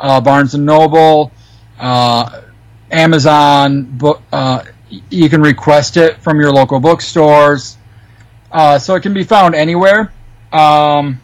uh, 0.00 0.20
Barnes 0.20 0.54
and 0.54 0.64
Noble, 0.64 1.32
uh, 1.78 2.42
Amazon. 2.90 3.82
Book. 3.84 4.22
Uh, 4.32 4.64
you 5.10 5.28
can 5.28 5.42
request 5.42 5.96
it 5.96 6.18
from 6.18 6.40
your 6.40 6.52
local 6.52 6.80
bookstores, 6.80 7.76
uh, 8.52 8.78
so 8.78 8.94
it 8.94 9.02
can 9.02 9.12
be 9.12 9.24
found 9.24 9.54
anywhere. 9.54 10.12
Um, 10.52 11.20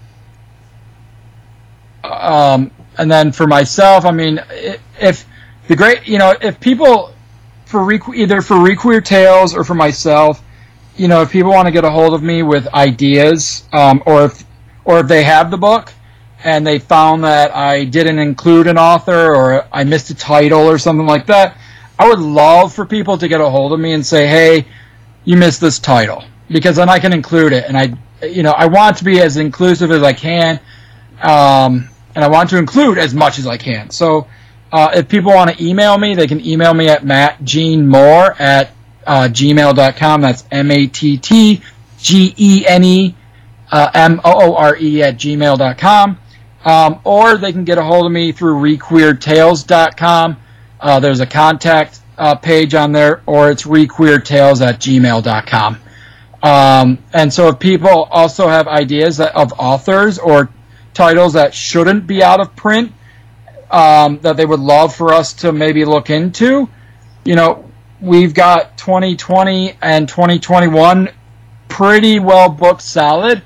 um, 2.03 2.71
and 2.99 3.11
then 3.11 3.33
for 3.33 3.47
myself, 3.47 4.05
I 4.05 4.11
mean, 4.11 4.43
if 5.01 5.25
the 5.69 5.77
great, 5.77 6.07
you 6.07 6.19
know, 6.19 6.35
if 6.41 6.59
people 6.61 7.15
for 7.71 7.85
re- 7.85 8.01
either 8.15 8.43
for 8.43 8.57
Requeer 8.57 9.03
Tales 9.05 9.55
or 9.55 9.65
for 9.65 9.75
myself, 9.75 10.43
you 10.97 11.09
know, 11.09 11.23
if 11.23 11.31
people 11.31 11.51
want 11.53 11.67
to 11.67 11.73
get 11.73 11.85
a 11.85 11.91
hold 11.91 12.15
of 12.15 12.23
me 12.23 12.43
with 12.43 12.67
ideas, 12.75 13.65
um, 13.73 14.03
or 14.07 14.25
if 14.27 14.45
or 14.85 14.99
if 15.01 15.07
they 15.07 15.23
have 15.23 15.51
the 15.51 15.57
book 15.57 15.93
and 16.43 16.67
they 16.67 16.79
found 16.79 17.25
that 17.25 17.55
I 17.55 17.85
didn't 17.85 18.19
include 18.19 18.67
an 18.67 18.77
author 18.77 19.35
or 19.35 19.67
I 19.73 19.85
missed 19.85 20.11
a 20.11 20.15
title 20.15 20.61
or 20.61 20.79
something 20.79 21.07
like 21.07 21.27
that, 21.27 21.57
I 21.99 22.09
would 22.09 22.19
love 22.19 22.75
for 22.75 22.85
people 22.87 23.19
to 23.19 23.29
get 23.29 23.41
a 23.41 23.49
hold 23.49 23.73
of 23.73 23.79
me 23.81 23.93
and 23.93 24.05
say, 24.05 24.27
"Hey, 24.27 24.67
you 25.25 25.37
missed 25.37 25.61
this 25.61 25.79
title," 25.79 26.25
because 26.51 26.77
then 26.77 26.89
I 26.89 26.99
can 26.99 27.13
include 27.13 27.53
it, 27.53 27.65
and 27.69 27.79
I, 27.79 27.93
you 28.27 28.43
know, 28.43 28.53
I 28.53 28.67
want 28.67 28.97
to 28.99 29.05
be 29.05 29.21
as 29.21 29.37
inclusive 29.37 29.91
as 29.93 30.03
I 30.03 30.13
can, 30.13 30.59
um, 31.23 31.89
and 32.15 32.25
I 32.25 32.29
want 32.29 32.51
to 32.51 32.59
include 32.59 32.99
as 32.99 33.15
much 33.15 33.39
as 33.39 33.47
I 33.47 33.57
can. 33.57 33.91
So, 33.91 34.27
uh, 34.73 34.91
if 34.95 35.09
people 35.09 35.33
want 35.33 35.57
to 35.57 35.65
email 35.65 35.99
me, 35.99 36.15
they 36.15 36.27
can 36.27 36.45
email 36.45 36.75
me 36.75 36.89
at 36.89 37.03
mattgenemoore 37.03 38.39
at 38.41 38.71
uh, 39.07 39.29
gmail.com. 39.29 40.21
That's 40.21 40.45
M 40.51 40.71
A 40.71 40.87
T 40.87 41.19
T 41.19 41.63
G 41.99 42.35
E 42.37 42.65
N 42.67 42.85
E 42.85 43.15
uh, 43.71 43.91
M 43.95 44.21
O 44.25 44.53
O 44.53 44.55
R 44.55 44.77
E 44.77 45.03
at 45.03 45.17
gmail.com. 45.17 46.19
Um, 46.65 47.01
or 47.05 47.39
they 47.39 47.53
can 47.53 47.65
get 47.65 47.79
a 47.79 47.83
hold 47.83 48.07
of 48.07 48.13
me 48.13 48.33
through 48.33 48.61
requeertales.com. 48.61 50.37
Uh, 50.79 51.01
there's 51.01 51.21
a 51.21 51.27
contact 51.27 52.01
uh, 52.19 52.35
page 52.35 52.75
on 52.75 52.93
there, 52.93 53.23
or 53.27 53.51
it's 53.51 53.63
requeertales 53.65 54.65
at 54.65 54.79
gmail.com. 54.79 55.79
Um, 56.43 56.99
and 57.13 57.33
so 57.33 57.49
if 57.49 57.59
people 57.59 58.05
also 58.11 58.49
have 58.49 58.67
ideas 58.69 59.21
of 59.21 59.53
authors 59.59 60.19
or 60.19 60.51
titles 60.95 61.35
that 61.35 61.55
shouldn't 61.55 62.07
be 62.07 62.23
out 62.23 62.41
of 62.41 62.55
print, 62.57 62.93
um, 63.71 64.19
that 64.21 64.37
they 64.37 64.47
would 64.47 64.61
love 64.61 64.95
for 64.95 65.13
us 65.13 65.33
to 65.35 65.53
maybe 65.53 65.85
look 65.85 66.11
into, 66.11 66.69
you 67.25 67.37
know, 67.37 67.71
we've 68.01 68.35
got 68.35 68.77
2020 68.79 69.77
and 69.83 70.09
2021 70.09 71.11
pretty 71.69 72.19
well 72.19 72.49
booked 72.49 72.83
solid, 72.83 73.43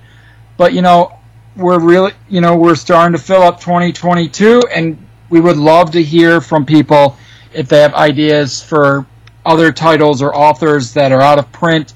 but 0.56 0.72
you 0.72 0.82
know, 0.82 1.18
we're 1.56 1.78
really, 1.78 2.12
you 2.28 2.40
know, 2.40 2.56
we're 2.56 2.74
starting 2.74 3.16
to 3.16 3.22
fill 3.22 3.42
up 3.42 3.60
2022 3.60 4.62
and 4.74 4.98
we 5.30 5.40
would 5.40 5.56
love 5.56 5.90
to 5.92 6.02
hear 6.02 6.40
from 6.40 6.64
people 6.64 7.16
if 7.52 7.68
they 7.68 7.80
have 7.80 7.94
ideas 7.94 8.62
for 8.62 9.06
other 9.44 9.72
titles 9.72 10.22
or 10.22 10.34
authors 10.34 10.94
that 10.94 11.12
are 11.12 11.20
out 11.20 11.38
of 11.38 11.50
print 11.52 11.94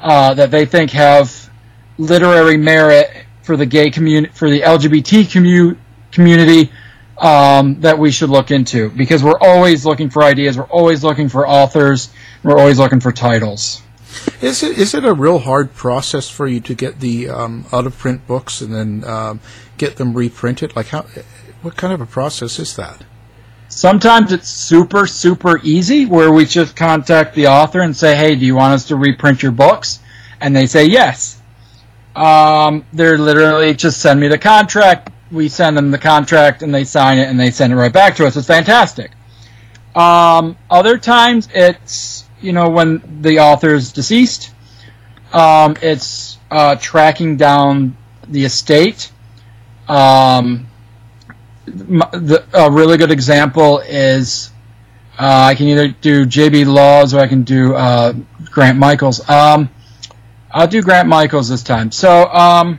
uh, 0.00 0.34
that 0.34 0.50
they 0.50 0.64
think 0.64 0.90
have 0.90 1.50
literary 1.98 2.56
merit 2.56 3.24
for 3.42 3.56
the 3.56 3.66
gay 3.66 3.90
community, 3.90 4.32
for 4.32 4.50
the 4.50 4.60
LGBT 4.60 5.24
commu- 5.24 5.76
community, 6.12 6.70
um, 7.18 7.80
that 7.80 7.98
we 7.98 8.10
should 8.10 8.30
look 8.30 8.50
into 8.50 8.90
because 8.90 9.22
we're 9.22 9.38
always 9.40 9.84
looking 9.84 10.10
for 10.10 10.22
ideas. 10.22 10.56
We're 10.56 10.64
always 10.64 11.02
looking 11.02 11.28
for 11.28 11.46
authors. 11.46 12.10
We're 12.42 12.58
always 12.58 12.78
looking 12.78 13.00
for 13.00 13.12
titles. 13.12 13.82
Is 14.40 14.62
it 14.62 14.78
is 14.78 14.94
it 14.94 15.04
a 15.04 15.12
real 15.12 15.38
hard 15.38 15.74
process 15.74 16.28
for 16.28 16.46
you 16.46 16.60
to 16.60 16.74
get 16.74 17.00
the 17.00 17.28
um, 17.28 17.66
out 17.72 17.86
of 17.86 17.98
print 17.98 18.26
books 18.26 18.60
and 18.60 18.74
then 18.74 19.04
um, 19.04 19.40
get 19.76 19.96
them 19.96 20.14
reprinted? 20.14 20.74
Like 20.74 20.88
how? 20.88 21.02
What 21.62 21.76
kind 21.76 21.92
of 21.92 22.00
a 22.00 22.06
process 22.06 22.58
is 22.58 22.76
that? 22.76 23.04
Sometimes 23.68 24.32
it's 24.32 24.48
super, 24.48 25.06
super 25.06 25.60
easy 25.62 26.06
where 26.06 26.32
we 26.32 26.46
just 26.46 26.74
contact 26.74 27.34
the 27.34 27.48
author 27.48 27.80
and 27.80 27.94
say, 27.94 28.16
hey, 28.16 28.34
do 28.34 28.46
you 28.46 28.56
want 28.56 28.72
us 28.74 28.86
to 28.86 28.96
reprint 28.96 29.42
your 29.42 29.52
books? 29.52 30.00
And 30.40 30.56
they 30.56 30.66
say 30.66 30.86
yes. 30.86 31.42
Um, 32.16 32.86
they're 32.92 33.18
literally 33.18 33.74
just 33.74 34.00
send 34.00 34.20
me 34.20 34.28
the 34.28 34.38
contract. 34.38 35.10
We 35.30 35.48
send 35.48 35.76
them 35.76 35.90
the 35.90 35.98
contract 35.98 36.62
and 36.62 36.74
they 36.74 36.84
sign 36.84 37.18
it 37.18 37.28
and 37.28 37.38
they 37.38 37.50
send 37.50 37.72
it 37.72 37.76
right 37.76 37.92
back 37.92 38.16
to 38.16 38.26
us. 38.26 38.36
It's 38.36 38.46
fantastic. 38.46 39.12
Um, 39.94 40.56
other 40.70 40.96
times 40.98 41.48
it's, 41.52 42.24
you 42.40 42.52
know, 42.52 42.68
when 42.68 43.20
the 43.22 43.40
author 43.40 43.74
is 43.74 43.92
deceased, 43.92 44.52
um, 45.32 45.76
it's 45.82 46.38
uh, 46.50 46.76
tracking 46.76 47.36
down 47.36 47.96
the 48.28 48.44
estate. 48.44 49.10
Um, 49.88 50.68
the, 51.66 52.44
a 52.54 52.70
really 52.70 52.96
good 52.96 53.10
example 53.10 53.80
is 53.80 54.50
uh, 55.18 55.46
I 55.50 55.54
can 55.54 55.66
either 55.66 55.88
do 55.88 56.24
JB 56.24 56.66
Laws 56.66 57.12
or 57.12 57.20
I 57.20 57.26
can 57.26 57.42
do 57.42 57.74
uh, 57.74 58.14
Grant 58.50 58.78
Michaels. 58.78 59.28
Um, 59.28 59.68
I'll 60.50 60.68
do 60.68 60.80
Grant 60.80 61.08
Michaels 61.08 61.48
this 61.48 61.62
time. 61.62 61.90
So 61.90 62.26
um, 62.26 62.78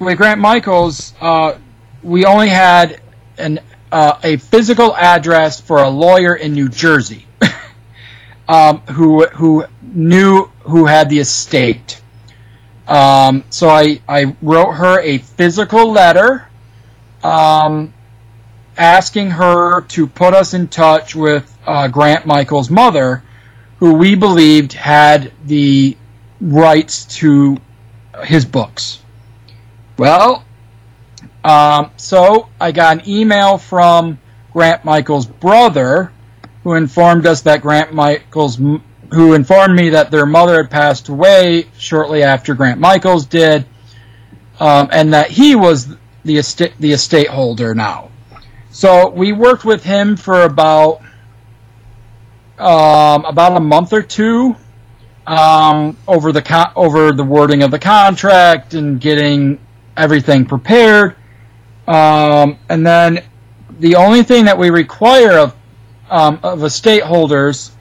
with 0.00 0.16
Grant 0.16 0.40
Michaels, 0.40 1.14
uh, 1.20 1.58
we 2.02 2.24
only 2.24 2.48
had 2.48 3.00
an 3.38 3.60
uh, 3.90 4.18
a 4.24 4.36
physical 4.38 4.96
address 4.96 5.60
for 5.60 5.78
a 5.78 5.88
lawyer 5.88 6.34
in 6.34 6.54
New 6.54 6.68
Jersey 6.68 7.26
um, 8.48 8.78
who 8.80 9.26
who 9.26 9.64
knew 9.82 10.46
who 10.62 10.86
had 10.86 11.10
the 11.10 11.18
estate. 11.18 12.00
Um, 12.88 13.44
so 13.50 13.68
I, 13.68 14.00
I 14.08 14.36
wrote 14.42 14.72
her 14.72 15.00
a 15.00 15.18
physical 15.18 15.92
letter 15.92 16.48
um, 17.22 17.94
asking 18.76 19.30
her 19.30 19.82
to 19.82 20.06
put 20.06 20.34
us 20.34 20.54
in 20.54 20.68
touch 20.68 21.14
with 21.14 21.56
uh, 21.66 21.88
Grant 21.88 22.26
Michael's 22.26 22.70
mother, 22.70 23.22
who 23.78 23.94
we 23.94 24.14
believed 24.14 24.72
had 24.72 25.32
the 25.44 25.96
rights 26.40 27.04
to 27.18 27.58
his 28.24 28.44
books. 28.44 28.98
Well, 30.02 30.44
um, 31.44 31.92
so 31.96 32.48
I 32.60 32.72
got 32.72 32.96
an 32.96 33.08
email 33.08 33.56
from 33.56 34.18
Grant 34.52 34.84
Michael's 34.84 35.26
brother, 35.26 36.10
who 36.64 36.74
informed 36.74 37.24
us 37.24 37.42
that 37.42 37.62
Grant 37.62 37.94
Michael's, 37.94 38.56
who 38.56 39.34
informed 39.34 39.76
me 39.76 39.90
that 39.90 40.10
their 40.10 40.26
mother 40.26 40.56
had 40.56 40.72
passed 40.72 41.08
away 41.08 41.68
shortly 41.78 42.24
after 42.24 42.52
Grant 42.54 42.80
Michael's 42.80 43.26
did, 43.26 43.64
um, 44.58 44.88
and 44.90 45.14
that 45.14 45.30
he 45.30 45.54
was 45.54 45.94
the 46.24 46.36
estate 46.36 46.72
the 46.80 46.90
estate 46.90 47.28
holder 47.28 47.72
now. 47.72 48.10
So 48.72 49.08
we 49.08 49.32
worked 49.32 49.64
with 49.64 49.84
him 49.84 50.16
for 50.16 50.42
about 50.42 51.00
um, 52.58 53.24
about 53.24 53.56
a 53.56 53.60
month 53.60 53.92
or 53.92 54.02
two 54.02 54.56
um, 55.28 55.96
over 56.08 56.32
the 56.32 56.42
con- 56.42 56.72
over 56.74 57.12
the 57.12 57.22
wording 57.22 57.62
of 57.62 57.70
the 57.70 57.78
contract 57.78 58.74
and 58.74 59.00
getting 59.00 59.60
everything 59.96 60.44
prepared. 60.46 61.16
Um, 61.86 62.58
and 62.68 62.86
then 62.86 63.24
the 63.78 63.96
only 63.96 64.22
thing 64.22 64.44
that 64.44 64.58
we 64.58 64.70
require 64.70 65.38
of 65.38 65.56
um, 66.10 66.40
of 66.42 66.62
estate 66.62 67.02
holders 67.02 67.72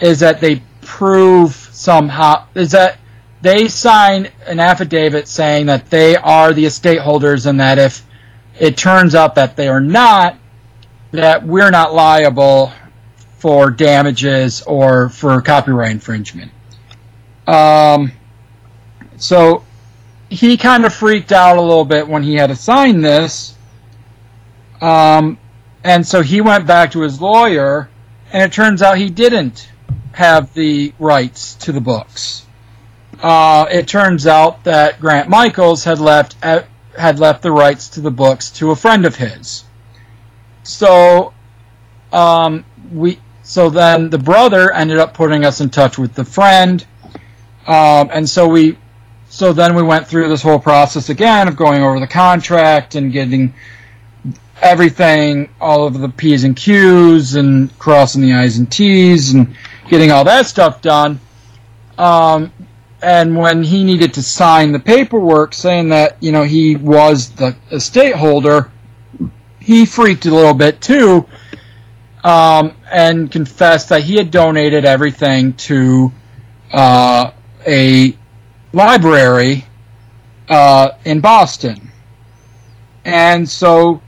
is 0.00 0.20
that 0.20 0.40
they 0.40 0.62
prove 0.82 1.52
somehow 1.52 2.46
is 2.54 2.72
that 2.72 2.98
they 3.42 3.68
sign 3.68 4.28
an 4.46 4.60
affidavit 4.60 5.26
saying 5.26 5.66
that 5.66 5.88
they 5.88 6.14
are 6.16 6.52
the 6.52 6.66
estate 6.66 7.00
holders 7.00 7.46
and 7.46 7.58
that 7.58 7.78
if 7.78 8.04
it 8.58 8.76
turns 8.76 9.14
out 9.14 9.36
that 9.36 9.56
they 9.56 9.68
are 9.68 9.80
not, 9.80 10.36
that 11.12 11.46
we're 11.46 11.70
not 11.70 11.94
liable 11.94 12.72
for 13.38 13.70
damages 13.70 14.60
or 14.62 15.08
for 15.08 15.40
copyright 15.40 15.92
infringement. 15.92 16.52
Um, 17.46 18.12
so 19.16 19.64
he 20.30 20.56
kind 20.56 20.84
of 20.84 20.94
freaked 20.94 21.32
out 21.32 21.58
a 21.58 21.60
little 21.60 21.84
bit 21.84 22.06
when 22.06 22.22
he 22.22 22.34
had 22.34 22.46
to 22.46 22.56
sign 22.56 23.00
this. 23.00 23.54
Um, 24.80 25.38
and 25.82 26.06
so 26.06 26.22
he 26.22 26.40
went 26.40 26.66
back 26.66 26.92
to 26.92 27.00
his 27.00 27.20
lawyer, 27.20 27.90
and 28.32 28.42
it 28.42 28.52
turns 28.52 28.80
out 28.80 28.96
he 28.96 29.10
didn't 29.10 29.70
have 30.12 30.54
the 30.54 30.94
rights 30.98 31.54
to 31.56 31.72
the 31.72 31.80
books. 31.80 32.46
Uh, 33.20 33.66
it 33.70 33.88
turns 33.88 34.26
out 34.26 34.64
that 34.64 35.00
Grant 35.00 35.28
Michaels 35.28 35.84
had 35.84 35.98
left 35.98 36.36
uh, 36.42 36.62
had 36.96 37.18
left 37.18 37.42
the 37.42 37.50
rights 37.50 37.88
to 37.90 38.00
the 38.00 38.10
books 38.10 38.50
to 38.50 38.70
a 38.70 38.76
friend 38.76 39.04
of 39.04 39.16
his. 39.16 39.64
So, 40.62 41.34
um, 42.12 42.64
we 42.92 43.18
so 43.42 43.68
then 43.68 44.10
the 44.10 44.18
brother 44.18 44.72
ended 44.72 44.98
up 44.98 45.12
putting 45.12 45.44
us 45.44 45.60
in 45.60 45.70
touch 45.70 45.98
with 45.98 46.14
the 46.14 46.24
friend, 46.24 46.86
um, 47.66 48.10
and 48.12 48.28
so 48.28 48.48
we 48.48 48.78
so 49.30 49.52
then 49.52 49.76
we 49.76 49.82
went 49.82 50.08
through 50.08 50.28
this 50.28 50.42
whole 50.42 50.58
process 50.58 51.08
again 51.08 51.46
of 51.46 51.56
going 51.56 51.84
over 51.84 52.00
the 52.00 52.06
contract 52.08 52.96
and 52.96 53.12
getting 53.12 53.54
everything, 54.60 55.48
all 55.60 55.86
of 55.86 56.00
the 56.00 56.08
P's 56.08 56.42
and 56.42 56.56
Q's 56.56 57.36
and 57.36 57.76
crossing 57.78 58.22
the 58.22 58.34
I's 58.34 58.58
and 58.58 58.70
T's 58.70 59.32
and 59.32 59.54
getting 59.88 60.10
all 60.10 60.24
that 60.24 60.46
stuff 60.46 60.82
done. 60.82 61.20
Um, 61.96 62.52
and 63.00 63.36
when 63.36 63.62
he 63.62 63.84
needed 63.84 64.14
to 64.14 64.22
sign 64.22 64.72
the 64.72 64.80
paperwork 64.80 65.54
saying 65.54 65.90
that, 65.90 66.16
you 66.20 66.32
know, 66.32 66.42
he 66.42 66.74
was 66.74 67.30
the 67.30 67.54
estate 67.70 68.16
holder, 68.16 68.72
he 69.60 69.86
freaked 69.86 70.26
a 70.26 70.34
little 70.34 70.54
bit 70.54 70.80
too, 70.80 71.24
um, 72.24 72.74
and 72.90 73.30
confessed 73.30 73.90
that 73.90 74.02
he 74.02 74.16
had 74.16 74.32
donated 74.32 74.84
everything 74.84 75.52
to 75.52 76.10
uh, 76.72 77.30
a 77.64 78.16
library 78.72 79.66
uh, 80.48 80.90
in 81.04 81.20
Boston. 81.20 81.90
And 83.04 83.48
so 83.48 84.02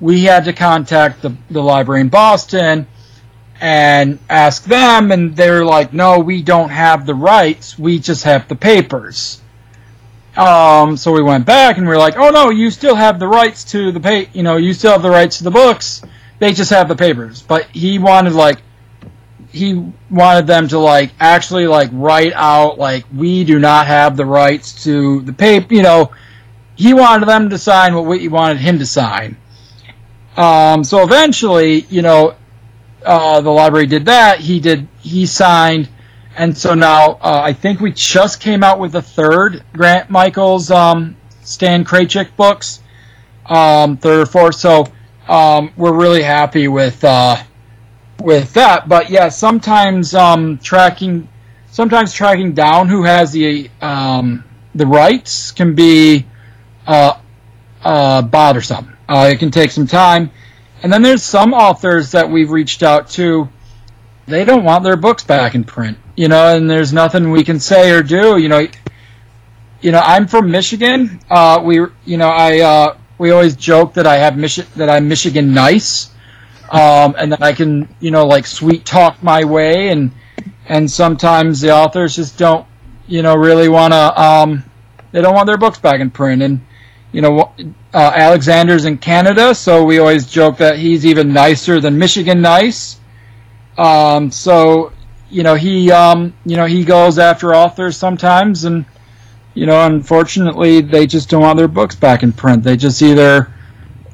we 0.00 0.24
had 0.24 0.44
to 0.44 0.52
contact 0.52 1.22
the, 1.22 1.34
the 1.50 1.62
library 1.62 2.00
in 2.02 2.08
Boston 2.08 2.86
and 3.60 4.18
ask 4.28 4.64
them, 4.64 5.12
and 5.12 5.34
they're 5.36 5.64
like, 5.64 5.92
no, 5.92 6.18
we 6.18 6.42
don't 6.42 6.68
have 6.68 7.06
the 7.06 7.14
rights, 7.14 7.78
we 7.78 7.98
just 7.98 8.24
have 8.24 8.48
the 8.48 8.56
papers. 8.56 9.40
Um, 10.36 10.96
so 10.96 11.12
we 11.12 11.22
went 11.22 11.46
back 11.46 11.78
and 11.78 11.86
we 11.86 11.94
are 11.94 11.98
like, 11.98 12.16
oh 12.16 12.30
no, 12.30 12.50
you 12.50 12.70
still 12.70 12.96
have 12.96 13.20
the 13.20 13.28
rights 13.28 13.64
to 13.66 13.92
the 13.92 14.00
pay, 14.00 14.28
you 14.32 14.42
know, 14.42 14.56
you 14.56 14.74
still 14.74 14.92
have 14.92 15.02
the 15.02 15.10
rights 15.10 15.38
to 15.38 15.44
the 15.44 15.50
books. 15.50 16.02
They 16.40 16.52
just 16.52 16.70
have 16.70 16.88
the 16.88 16.96
papers. 16.96 17.40
But 17.42 17.66
he 17.66 18.00
wanted 18.00 18.32
like, 18.32 18.58
he 19.54 19.92
wanted 20.10 20.46
them 20.46 20.68
to 20.68 20.78
like 20.78 21.12
actually 21.20 21.66
like 21.66 21.90
write 21.92 22.32
out 22.34 22.78
like 22.78 23.04
we 23.14 23.44
do 23.44 23.58
not 23.58 23.86
have 23.86 24.16
the 24.16 24.26
rights 24.26 24.84
to 24.84 25.22
the 25.22 25.32
paper. 25.32 25.74
You 25.74 25.82
know, 25.82 26.12
he 26.74 26.92
wanted 26.92 27.26
them 27.26 27.50
to 27.50 27.58
sign 27.58 27.94
what 27.94 28.04
we 28.04 28.28
wanted 28.28 28.58
him 28.58 28.78
to 28.78 28.86
sign. 28.86 29.36
Um, 30.36 30.82
so 30.82 31.02
eventually, 31.02 31.86
you 31.88 32.02
know, 32.02 32.34
uh, 33.04 33.40
the 33.40 33.50
library 33.50 33.86
did 33.86 34.06
that. 34.06 34.40
He 34.40 34.58
did. 34.60 34.88
He 35.00 35.26
signed 35.26 35.88
and 36.36 36.56
so 36.56 36.74
now 36.74 37.12
uh, 37.20 37.40
I 37.44 37.52
think 37.52 37.80
we 37.80 37.92
just 37.92 38.40
came 38.40 38.64
out 38.64 38.80
with 38.80 38.92
the 38.92 39.02
third 39.02 39.62
Grant 39.72 40.10
Michaels 40.10 40.70
um, 40.70 41.16
Stan 41.42 41.84
Kraychik 41.84 42.34
books, 42.36 42.80
um, 43.46 43.96
third 43.96 44.22
or 44.22 44.26
fourth. 44.26 44.56
So 44.56 44.88
um, 45.28 45.72
we're 45.76 45.92
really 45.92 46.22
happy 46.22 46.66
with 46.66 47.02
uh, 47.04 47.36
with 48.24 48.52
that. 48.54 48.88
But 48.88 49.10
yeah, 49.10 49.28
sometimes 49.28 50.14
um, 50.14 50.58
tracking 50.58 51.28
sometimes 51.70 52.12
tracking 52.12 52.52
down 52.52 52.88
who 52.88 53.04
has 53.04 53.32
the 53.32 53.70
um, 53.80 54.44
the 54.74 54.86
rights 54.86 55.52
can 55.52 55.74
be 55.74 56.26
uh, 56.86 57.18
uh, 57.82 58.22
bothersome. 58.22 58.96
Uh, 59.08 59.30
it 59.32 59.38
can 59.38 59.50
take 59.50 59.70
some 59.70 59.86
time. 59.86 60.30
And 60.82 60.92
then 60.92 61.02
there's 61.02 61.22
some 61.22 61.54
authors 61.54 62.12
that 62.12 62.28
we've 62.28 62.50
reached 62.50 62.82
out 62.82 63.08
to. 63.10 63.48
They 64.26 64.44
don't 64.44 64.64
want 64.64 64.84
their 64.84 64.96
books 64.96 65.24
back 65.24 65.54
in 65.54 65.64
print 65.64 65.98
you 66.16 66.28
know, 66.28 66.56
and 66.56 66.68
there's 66.70 66.92
nothing 66.92 67.30
we 67.30 67.44
can 67.44 67.60
say 67.60 67.90
or 67.90 68.02
do. 68.02 68.38
You 68.38 68.48
know, 68.48 68.66
you 69.80 69.92
know, 69.92 70.00
I'm 70.00 70.26
from 70.26 70.50
Michigan. 70.50 71.20
Uh, 71.30 71.60
we, 71.62 71.76
you 72.04 72.16
know, 72.16 72.28
I 72.28 72.60
uh, 72.60 72.96
we 73.18 73.30
always 73.30 73.56
joke 73.56 73.94
that 73.94 74.06
I 74.06 74.16
have 74.16 74.34
Michi- 74.34 74.72
that 74.74 74.88
I'm 74.88 75.08
Michigan 75.08 75.54
nice, 75.54 76.10
um, 76.70 77.14
and 77.18 77.32
then 77.32 77.42
I 77.42 77.52
can, 77.52 77.94
you 78.00 78.10
know, 78.10 78.26
like 78.26 78.46
sweet 78.46 78.84
talk 78.84 79.22
my 79.22 79.44
way, 79.44 79.88
and 79.88 80.10
and 80.66 80.90
sometimes 80.90 81.60
the 81.60 81.72
authors 81.72 82.16
just 82.16 82.38
don't, 82.38 82.66
you 83.06 83.22
know, 83.22 83.34
really 83.34 83.68
want 83.68 83.92
to. 83.92 84.20
Um, 84.22 84.64
they 85.12 85.20
don't 85.20 85.34
want 85.34 85.46
their 85.46 85.58
books 85.58 85.78
back 85.78 86.00
in 86.00 86.10
print, 86.10 86.42
and 86.42 86.60
you 87.12 87.20
know, 87.20 87.52
uh, 87.92 88.12
Alexander's 88.14 88.86
in 88.86 88.98
Canada, 88.98 89.54
so 89.54 89.84
we 89.84 89.98
always 89.98 90.26
joke 90.26 90.56
that 90.58 90.78
he's 90.78 91.06
even 91.06 91.32
nicer 91.32 91.80
than 91.80 91.96
Michigan 91.96 92.40
nice. 92.40 92.98
Um, 93.78 94.30
so 94.30 94.92
you 95.30 95.42
know 95.42 95.54
he 95.54 95.90
um, 95.92 96.34
you 96.44 96.56
know 96.56 96.64
he 96.66 96.84
goes 96.84 97.18
after 97.18 97.54
authors 97.54 97.96
sometimes, 97.96 98.64
and 98.64 98.84
you 99.54 99.66
know 99.66 99.86
unfortunately 99.86 100.80
they 100.80 101.06
just 101.06 101.28
don't 101.28 101.42
want 101.42 101.58
their 101.58 101.68
books 101.68 101.94
back 101.94 102.22
in 102.22 102.32
print. 102.32 102.64
They 102.64 102.76
just 102.76 103.00
either 103.02 103.52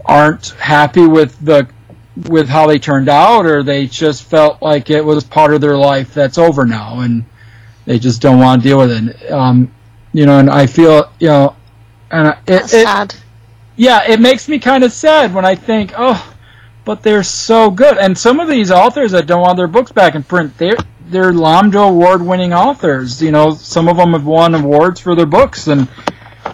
aren't 0.05 0.49
happy 0.51 1.07
with 1.07 1.39
the 1.45 1.69
with 2.29 2.49
how 2.49 2.67
they 2.67 2.79
turned 2.79 3.09
out, 3.09 3.47
or 3.47 3.63
they 3.63 3.87
just 3.87 4.25
felt 4.25 4.61
like 4.63 4.91
it 4.91 5.05
was 5.05 5.25
part 5.25 5.55
of 5.55 5.61
their 5.61 5.77
life 5.77 6.13
that's 6.15 6.39
over 6.39 6.67
now, 6.67 7.01
and 7.01 7.25
they 7.87 7.99
just 7.99 8.21
don't 8.21 8.39
want 8.41 8.63
to 8.63 8.69
deal 8.69 8.79
with 8.79 8.91
it. 8.91 9.31
Um, 9.33 9.73
you 10.13 10.27
know, 10.27 10.39
and 10.39 10.51
I 10.51 10.67
feel 10.67 11.11
you 11.19 11.29
know, 11.29 11.57
and 12.11 12.29
it, 12.29 12.39
That's 12.47 12.75
it, 12.75 12.85
sad. 12.85 13.15
yeah, 13.77 14.03
it 14.09 14.21
makes 14.21 14.49
me 14.49 14.59
kind 14.59 14.85
of 14.85 14.93
sad 14.93 15.33
when 15.33 15.45
I 15.45 15.55
think, 15.55 15.93
oh, 15.97 16.35
but 16.85 17.03
they're 17.03 17.23
so 17.23 17.71
good. 17.71 17.97
And 17.99 18.17
some 18.17 18.41
of 18.41 18.49
these 18.49 18.71
authors 18.71 19.13
that 19.13 19.27
don't 19.27 19.43
want 19.43 19.57
their 19.57 19.69
books 19.69 19.93
back 19.93 20.15
in 20.15 20.23
print, 20.23 20.57
they're 20.59 20.77
they're 21.07 21.33
Lambda 21.33 21.81
award 21.81 22.23
winning 22.23 22.53
authors. 22.53 23.23
You 23.23 23.31
know, 23.33 23.55
some 23.55 23.89
of 23.89 23.97
them 23.97 24.13
have 24.13 24.27
won 24.27 24.55
awards 24.55 25.01
for 25.01 25.15
their 25.15 25.27
books, 25.27 25.69
and 25.69 25.89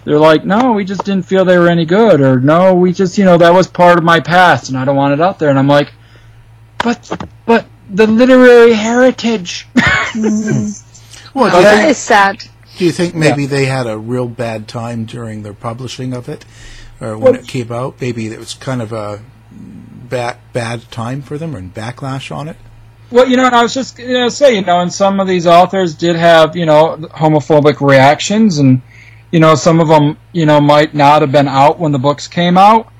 they're 0.07 0.17
like, 0.19 0.45
no, 0.45 0.71
we 0.71 0.85
just 0.85 1.03
didn't 1.03 1.25
feel 1.25 1.43
they 1.43 1.57
were 1.57 1.67
any 1.67 1.83
good, 1.83 2.21
or 2.21 2.39
no, 2.39 2.73
we 2.73 2.93
just, 2.93 3.17
you 3.17 3.25
know, 3.25 3.37
that 3.37 3.53
was 3.53 3.67
part 3.67 3.97
of 3.97 4.05
my 4.05 4.21
past, 4.21 4.69
and 4.69 4.77
I 4.77 4.85
don't 4.85 4.95
want 4.95 5.13
it 5.13 5.19
out 5.19 5.37
there. 5.37 5.49
And 5.49 5.59
I'm 5.59 5.67
like, 5.67 5.91
but, 6.81 7.27
but 7.45 7.65
the 7.89 8.07
literary 8.07 8.71
heritage. 8.73 9.67
Well, 11.33 11.51
do 11.51 11.57
Oh, 11.57 11.59
you 11.59 11.63
that 11.65 11.75
think- 11.77 11.91
is 11.91 11.97
sad. 11.97 12.43
Do 12.77 12.85
you 12.85 12.91
think 12.91 13.13
maybe 13.13 13.45
they 13.45 13.65
had 13.65 13.85
a 13.85 13.97
real 13.97 14.27
bad 14.27 14.67
time 14.67 15.05
during 15.05 15.43
their 15.43 15.53
publishing 15.53 16.13
of 16.13 16.27
it, 16.29 16.45
or 16.99 17.17
when 17.17 17.33
Well- 17.33 17.35
it 17.35 17.47
came 17.47 17.71
out? 17.71 17.99
Maybe 18.01 18.27
it 18.27 18.39
was 18.39 18.53
kind 18.55 18.81
of 18.81 18.91
a 18.93 19.19
bad 19.51 20.37
bad 20.53 20.89
time 20.89 21.21
for 21.21 21.37
them, 21.37 21.55
or 21.55 21.61
backlash 21.61 22.35
on 22.35 22.47
it. 22.47 22.55
Well, 23.11 23.27
you 23.27 23.37
know, 23.37 23.45
and 23.45 23.53
I 23.55 23.61
was 23.61 23.73
just 23.73 23.99
you 23.99 24.13
know 24.13 24.29
say, 24.29 24.55
you 24.55 24.61
know, 24.63 24.79
and 24.79 24.91
some 24.91 25.19
of 25.19 25.27
these 25.27 25.45
authors 25.45 25.93
did 25.95 26.15
have 26.15 26.55
you 26.55 26.65
know 26.65 26.97
homophobic 26.97 27.81
reactions, 27.87 28.57
and 28.57 28.81
you 29.31 29.39
know 29.39 29.55
some 29.55 29.79
of 29.79 29.87
them 29.87 30.17
you 30.31 30.45
know 30.45 30.61
might 30.61 30.93
not 30.93 31.21
have 31.21 31.31
been 31.31 31.47
out 31.47 31.79
when 31.79 31.91
the 31.91 31.99
books 31.99 32.27
came 32.27 32.57
out. 32.57 32.91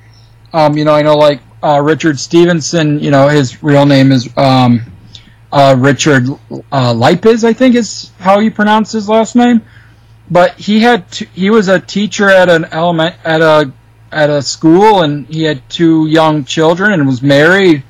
Um, 0.52 0.76
you 0.76 0.84
know, 0.84 0.94
I 0.94 1.02
know 1.02 1.16
like 1.16 1.40
uh, 1.62 1.80
Richard 1.82 2.18
Stevenson. 2.18 3.00
You 3.00 3.10
know, 3.10 3.28
his 3.28 3.62
real 3.62 3.86
name 3.86 4.12
is 4.12 4.28
um, 4.36 4.80
uh, 5.52 5.76
Richard 5.78 6.28
uh, 6.72 7.02
I 7.02 7.14
think 7.14 7.74
is 7.74 8.10
how 8.18 8.40
you 8.40 8.50
pronounce 8.50 8.92
his 8.92 9.08
last 9.08 9.36
name. 9.36 9.62
But 10.30 10.58
he 10.58 10.80
had 10.80 11.10
t- 11.10 11.28
he 11.34 11.50
was 11.50 11.68
a 11.68 11.80
teacher 11.80 12.28
at 12.28 12.50
an 12.50 12.66
element 12.66 13.16
at 13.24 13.40
a 13.40 13.72
at 14.12 14.30
a 14.30 14.42
school, 14.42 15.02
and 15.02 15.26
he 15.26 15.42
had 15.42 15.68
two 15.68 16.06
young 16.06 16.44
children, 16.44 16.92
and 16.92 17.06
was 17.06 17.22
married 17.22 17.82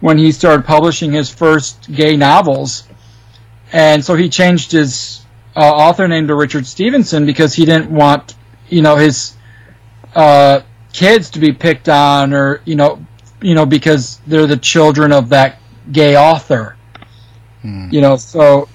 when 0.00 0.18
he 0.18 0.32
started 0.32 0.66
publishing 0.66 1.12
his 1.12 1.30
first 1.30 1.90
gay 1.92 2.16
novels. 2.16 2.84
And 3.72 4.04
so 4.04 4.14
he 4.14 4.28
changed 4.28 4.72
his 4.72 5.25
uh, 5.56 5.60
author 5.60 6.06
named 6.06 6.30
Richard 6.30 6.66
Stevenson 6.66 7.26
because 7.26 7.54
he 7.54 7.64
didn't 7.64 7.90
want, 7.90 8.34
you 8.68 8.82
know, 8.82 8.96
his 8.96 9.34
uh, 10.14 10.60
kids 10.92 11.30
to 11.30 11.40
be 11.40 11.52
picked 11.52 11.88
on 11.88 12.32
or, 12.32 12.60
you 12.64 12.76
know, 12.76 13.04
you 13.40 13.54
know, 13.54 13.66
because 13.66 14.20
they're 14.26 14.46
the 14.46 14.56
children 14.56 15.12
of 15.12 15.30
that 15.30 15.58
gay 15.90 16.16
author. 16.16 16.76
You 17.90 18.00
know, 18.00 18.16
so 18.16 18.68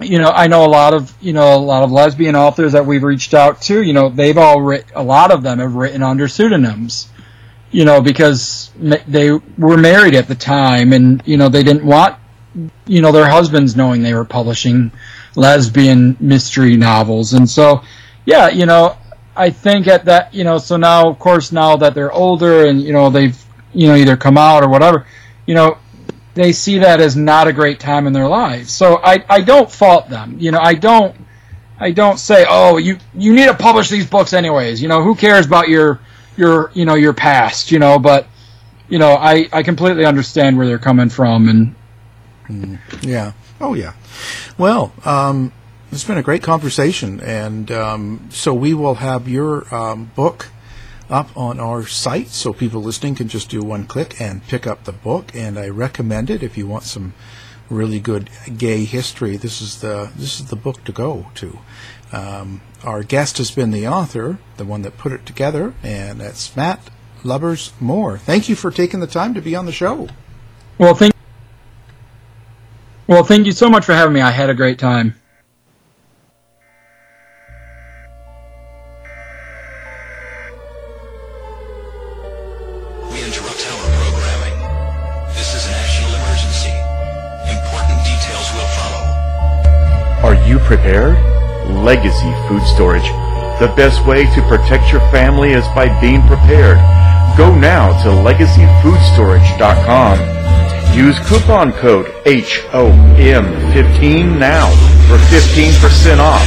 you 0.00 0.18
know, 0.18 0.30
I 0.30 0.46
know 0.48 0.64
a 0.64 0.68
lot 0.68 0.92
of 0.92 1.14
you 1.20 1.32
know 1.32 1.54
a 1.54 1.58
lot 1.58 1.82
of 1.82 1.90
lesbian 1.90 2.36
authors 2.36 2.72
that 2.72 2.84
we've 2.84 3.02
reached 3.02 3.32
out 3.32 3.62
to. 3.62 3.82
You 3.82 3.94
know, 3.94 4.10
they've 4.10 4.36
all 4.36 4.60
writ 4.60 4.84
a 4.94 5.02
lot 5.02 5.32
of 5.32 5.42
them 5.42 5.60
have 5.60 5.74
written 5.74 6.02
under 6.02 6.28
pseudonyms 6.28 7.08
you 7.70 7.84
know, 7.84 8.00
because 8.00 8.70
ma- 8.76 8.96
they 9.06 9.30
were 9.30 9.76
married 9.76 10.14
at 10.14 10.28
the 10.28 10.34
time 10.34 10.92
and, 10.92 11.22
you 11.26 11.36
know, 11.36 11.48
they 11.48 11.62
didn't 11.62 11.84
want, 11.84 12.16
you 12.86 13.02
know, 13.02 13.12
their 13.12 13.28
husbands 13.28 13.76
knowing 13.76 14.02
they 14.02 14.14
were 14.14 14.24
publishing 14.24 14.90
lesbian 15.38 16.16
mystery 16.20 16.76
novels. 16.76 17.32
And 17.32 17.48
so, 17.48 17.82
yeah, 18.26 18.48
you 18.48 18.66
know, 18.66 18.96
I 19.36 19.50
think 19.50 19.86
at 19.86 20.04
that, 20.06 20.34
you 20.34 20.44
know, 20.44 20.58
so 20.58 20.76
now, 20.76 21.08
of 21.08 21.18
course, 21.18 21.52
now 21.52 21.76
that 21.76 21.94
they're 21.94 22.12
older 22.12 22.66
and, 22.66 22.80
you 22.82 22.92
know, 22.92 23.10
they've, 23.10 23.36
you 23.72 23.86
know, 23.86 23.94
either 23.94 24.16
come 24.16 24.36
out 24.36 24.62
or 24.64 24.68
whatever, 24.68 25.06
you 25.46 25.54
know, 25.54 25.78
they 26.34 26.52
see 26.52 26.78
that 26.78 27.00
as 27.00 27.16
not 27.16 27.48
a 27.48 27.52
great 27.52 27.80
time 27.80 28.06
in 28.06 28.12
their 28.12 28.28
lives. 28.28 28.70
So 28.72 29.00
I, 29.02 29.24
I 29.28 29.40
don't 29.40 29.70
fault 29.70 30.08
them. 30.08 30.36
You 30.38 30.50
know, 30.50 30.60
I 30.60 30.74
don't, 30.74 31.14
I 31.78 31.92
don't 31.92 32.18
say, 32.18 32.44
oh, 32.48 32.76
you, 32.76 32.98
you 33.14 33.34
need 33.34 33.46
to 33.46 33.54
publish 33.54 33.88
these 33.88 34.06
books 34.06 34.32
anyways. 34.32 34.82
You 34.82 34.88
know, 34.88 35.02
who 35.02 35.14
cares 35.14 35.46
about 35.46 35.68
your, 35.68 36.00
your 36.38 36.70
you 36.72 36.84
know 36.84 36.94
your 36.94 37.12
past 37.12 37.72
you 37.72 37.78
know 37.78 37.98
but 37.98 38.26
you 38.88 38.98
know 38.98 39.14
i 39.14 39.48
i 39.52 39.62
completely 39.62 40.04
understand 40.04 40.56
where 40.56 40.66
they're 40.66 40.78
coming 40.78 41.08
from 41.08 41.48
and 41.48 41.74
mm, 42.46 42.78
Yeah. 43.02 43.32
Oh, 43.60 43.74
yeah. 43.74 43.94
Well, 44.56 44.92
um, 45.04 45.52
it's 45.90 46.04
been 46.04 46.18
a 46.18 46.22
great 46.22 46.42
conversation, 46.42 47.20
and 47.20 47.70
um, 47.70 48.28
so 48.30 48.52
we 48.54 48.74
will 48.74 48.96
have 48.96 49.28
your 49.28 49.72
um, 49.74 50.10
book 50.14 50.48
up 51.10 51.34
on 51.36 51.58
our 51.58 51.86
site, 51.86 52.28
so 52.28 52.52
people 52.52 52.82
listening 52.82 53.14
can 53.14 53.28
just 53.28 53.48
do 53.48 53.62
one 53.62 53.86
click 53.86 54.20
and 54.20 54.46
pick 54.46 54.66
up 54.66 54.84
the 54.84 54.92
book. 54.92 55.34
And 55.34 55.58
I 55.58 55.68
recommend 55.68 56.30
it 56.30 56.42
if 56.42 56.58
you 56.58 56.66
want 56.66 56.84
some 56.84 57.14
really 57.70 58.00
good 58.00 58.30
gay 58.56 58.84
history. 58.84 59.36
This 59.36 59.60
is 59.60 59.80
the 59.80 60.10
this 60.16 60.40
is 60.40 60.46
the 60.46 60.56
book 60.56 60.84
to 60.84 60.92
go 60.92 61.26
to. 61.36 61.58
Um, 62.12 62.60
our 62.84 63.02
guest 63.02 63.38
has 63.38 63.50
been 63.50 63.70
the 63.70 63.88
author, 63.88 64.38
the 64.56 64.64
one 64.64 64.82
that 64.82 64.98
put 64.98 65.12
it 65.12 65.26
together, 65.26 65.74
and 65.82 66.20
that's 66.20 66.54
Matt 66.56 66.90
Lubbers 67.24 67.72
Moore. 67.80 68.18
Thank 68.18 68.48
you 68.48 68.54
for 68.54 68.70
taking 68.70 69.00
the 69.00 69.06
time 69.06 69.34
to 69.34 69.40
be 69.40 69.54
on 69.54 69.66
the 69.66 69.72
show. 69.72 70.08
well 70.78 70.94
thank 70.94 71.17
well 73.08 73.24
thank 73.24 73.46
you 73.46 73.52
so 73.52 73.68
much 73.68 73.84
for 73.84 73.92
having 73.94 74.12
me 74.12 74.20
i 74.20 74.30
had 74.30 74.50
a 74.50 74.54
great 74.54 74.78
time 74.78 75.14
We 83.10 83.24
interrupt 83.24 83.64
our 83.64 83.88
programming. 83.96 84.52
This 85.32 85.56
is 85.56 85.64
a 85.66 85.72
national 85.72 86.12
emergency. 86.20 86.68
Important 87.48 87.96
details 88.04 88.52
will 88.52 88.68
follow. 88.76 89.08
Are 90.28 90.36
you 90.46 90.58
prepared? 90.60 91.16
Legacy 91.84 92.32
Food 92.48 92.62
Storage 92.64 93.08
The 93.60 93.68
best 93.76 94.04
way 94.06 94.24
to 94.34 94.40
protect 94.48 94.90
your 94.92 95.00
family 95.10 95.52
is 95.52 95.66
by 95.68 95.88
being 96.00 96.22
prepared. 96.26 96.78
Go 97.36 97.54
now 97.54 97.92
to 98.02 98.08
legacyfoodstorage.com. 98.10 100.37
Use 100.94 101.18
coupon 101.28 101.72
code 101.72 102.06
HOM15 102.24 104.38
now 104.38 104.68
for 105.06 105.18
15% 105.32 106.18
off. 106.18 106.46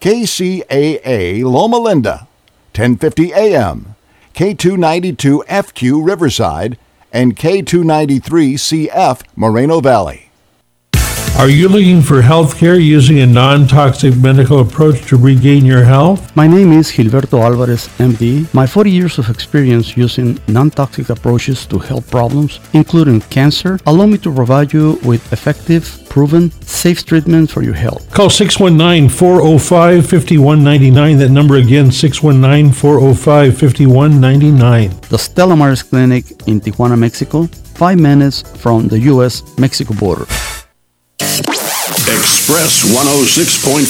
KCAA 0.00 1.44
Loma 1.44 1.78
Linda, 1.78 2.26
1050 2.74 3.32
AM, 3.32 3.94
K292 4.34 5.44
FQ 5.46 6.06
Riverside, 6.06 6.76
and 7.12 7.36
K293 7.36 8.88
CF 8.88 9.22
Moreno 9.36 9.80
Valley. 9.80 10.21
Are 11.38 11.48
you 11.48 11.68
looking 11.68 12.02
for 12.02 12.22
health 12.22 12.56
care 12.56 12.78
using 12.78 13.18
a 13.20 13.26
non 13.26 13.66
toxic 13.66 14.14
medical 14.16 14.60
approach 14.60 15.08
to 15.08 15.16
regain 15.16 15.64
your 15.64 15.82
health? 15.82 16.20
My 16.36 16.46
name 16.46 16.70
is 16.72 16.92
Gilberto 16.92 17.40
Alvarez, 17.42 17.88
MD. 17.98 18.46
My 18.54 18.64
40 18.66 18.90
years 18.90 19.18
of 19.18 19.28
experience 19.28 19.96
using 19.96 20.38
non 20.46 20.70
toxic 20.70 21.08
approaches 21.08 21.66
to 21.66 21.78
health 21.78 22.08
problems, 22.10 22.60
including 22.74 23.22
cancer, 23.22 23.80
allow 23.86 24.06
me 24.06 24.18
to 24.18 24.32
provide 24.32 24.72
you 24.72 25.00
with 25.04 25.32
effective, 25.32 26.06
proven, 26.08 26.52
safe 26.62 27.04
treatment 27.04 27.50
for 27.50 27.62
your 27.62 27.74
health. 27.74 28.08
Call 28.12 28.30
619 28.30 29.08
405 29.08 30.06
5199. 30.08 31.18
That 31.18 31.30
number 31.30 31.56
again, 31.56 31.90
619 31.90 32.72
405 32.72 33.58
5199. 33.58 34.90
The 35.08 35.18
Stella 35.18 35.56
Maris 35.56 35.82
Clinic 35.82 36.24
in 36.46 36.60
Tijuana, 36.60 36.96
Mexico, 36.96 37.46
five 37.74 37.98
minutes 37.98 38.42
from 38.62 38.86
the 38.86 38.98
U.S. 39.10 39.42
Mexico 39.58 39.94
border. 39.94 40.26
Express 41.32 42.84
106.5 42.92 43.88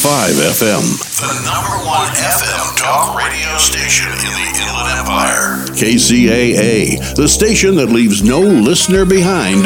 FM. 0.55 0.84
The 1.18 1.34
number 1.43 1.84
one 1.84 2.07
FM 2.14 2.76
talk 2.76 3.18
radio 3.18 3.59
station 3.59 4.07
in 4.07 4.30
the 4.30 4.49
Inland 4.62 4.99
Empire. 5.01 5.66
KCAA, 5.74 7.16
the 7.16 7.26
station 7.26 7.74
that 7.76 7.86
leaves 7.86 8.22
no 8.22 8.38
listener 8.40 9.05
behind 9.05 9.64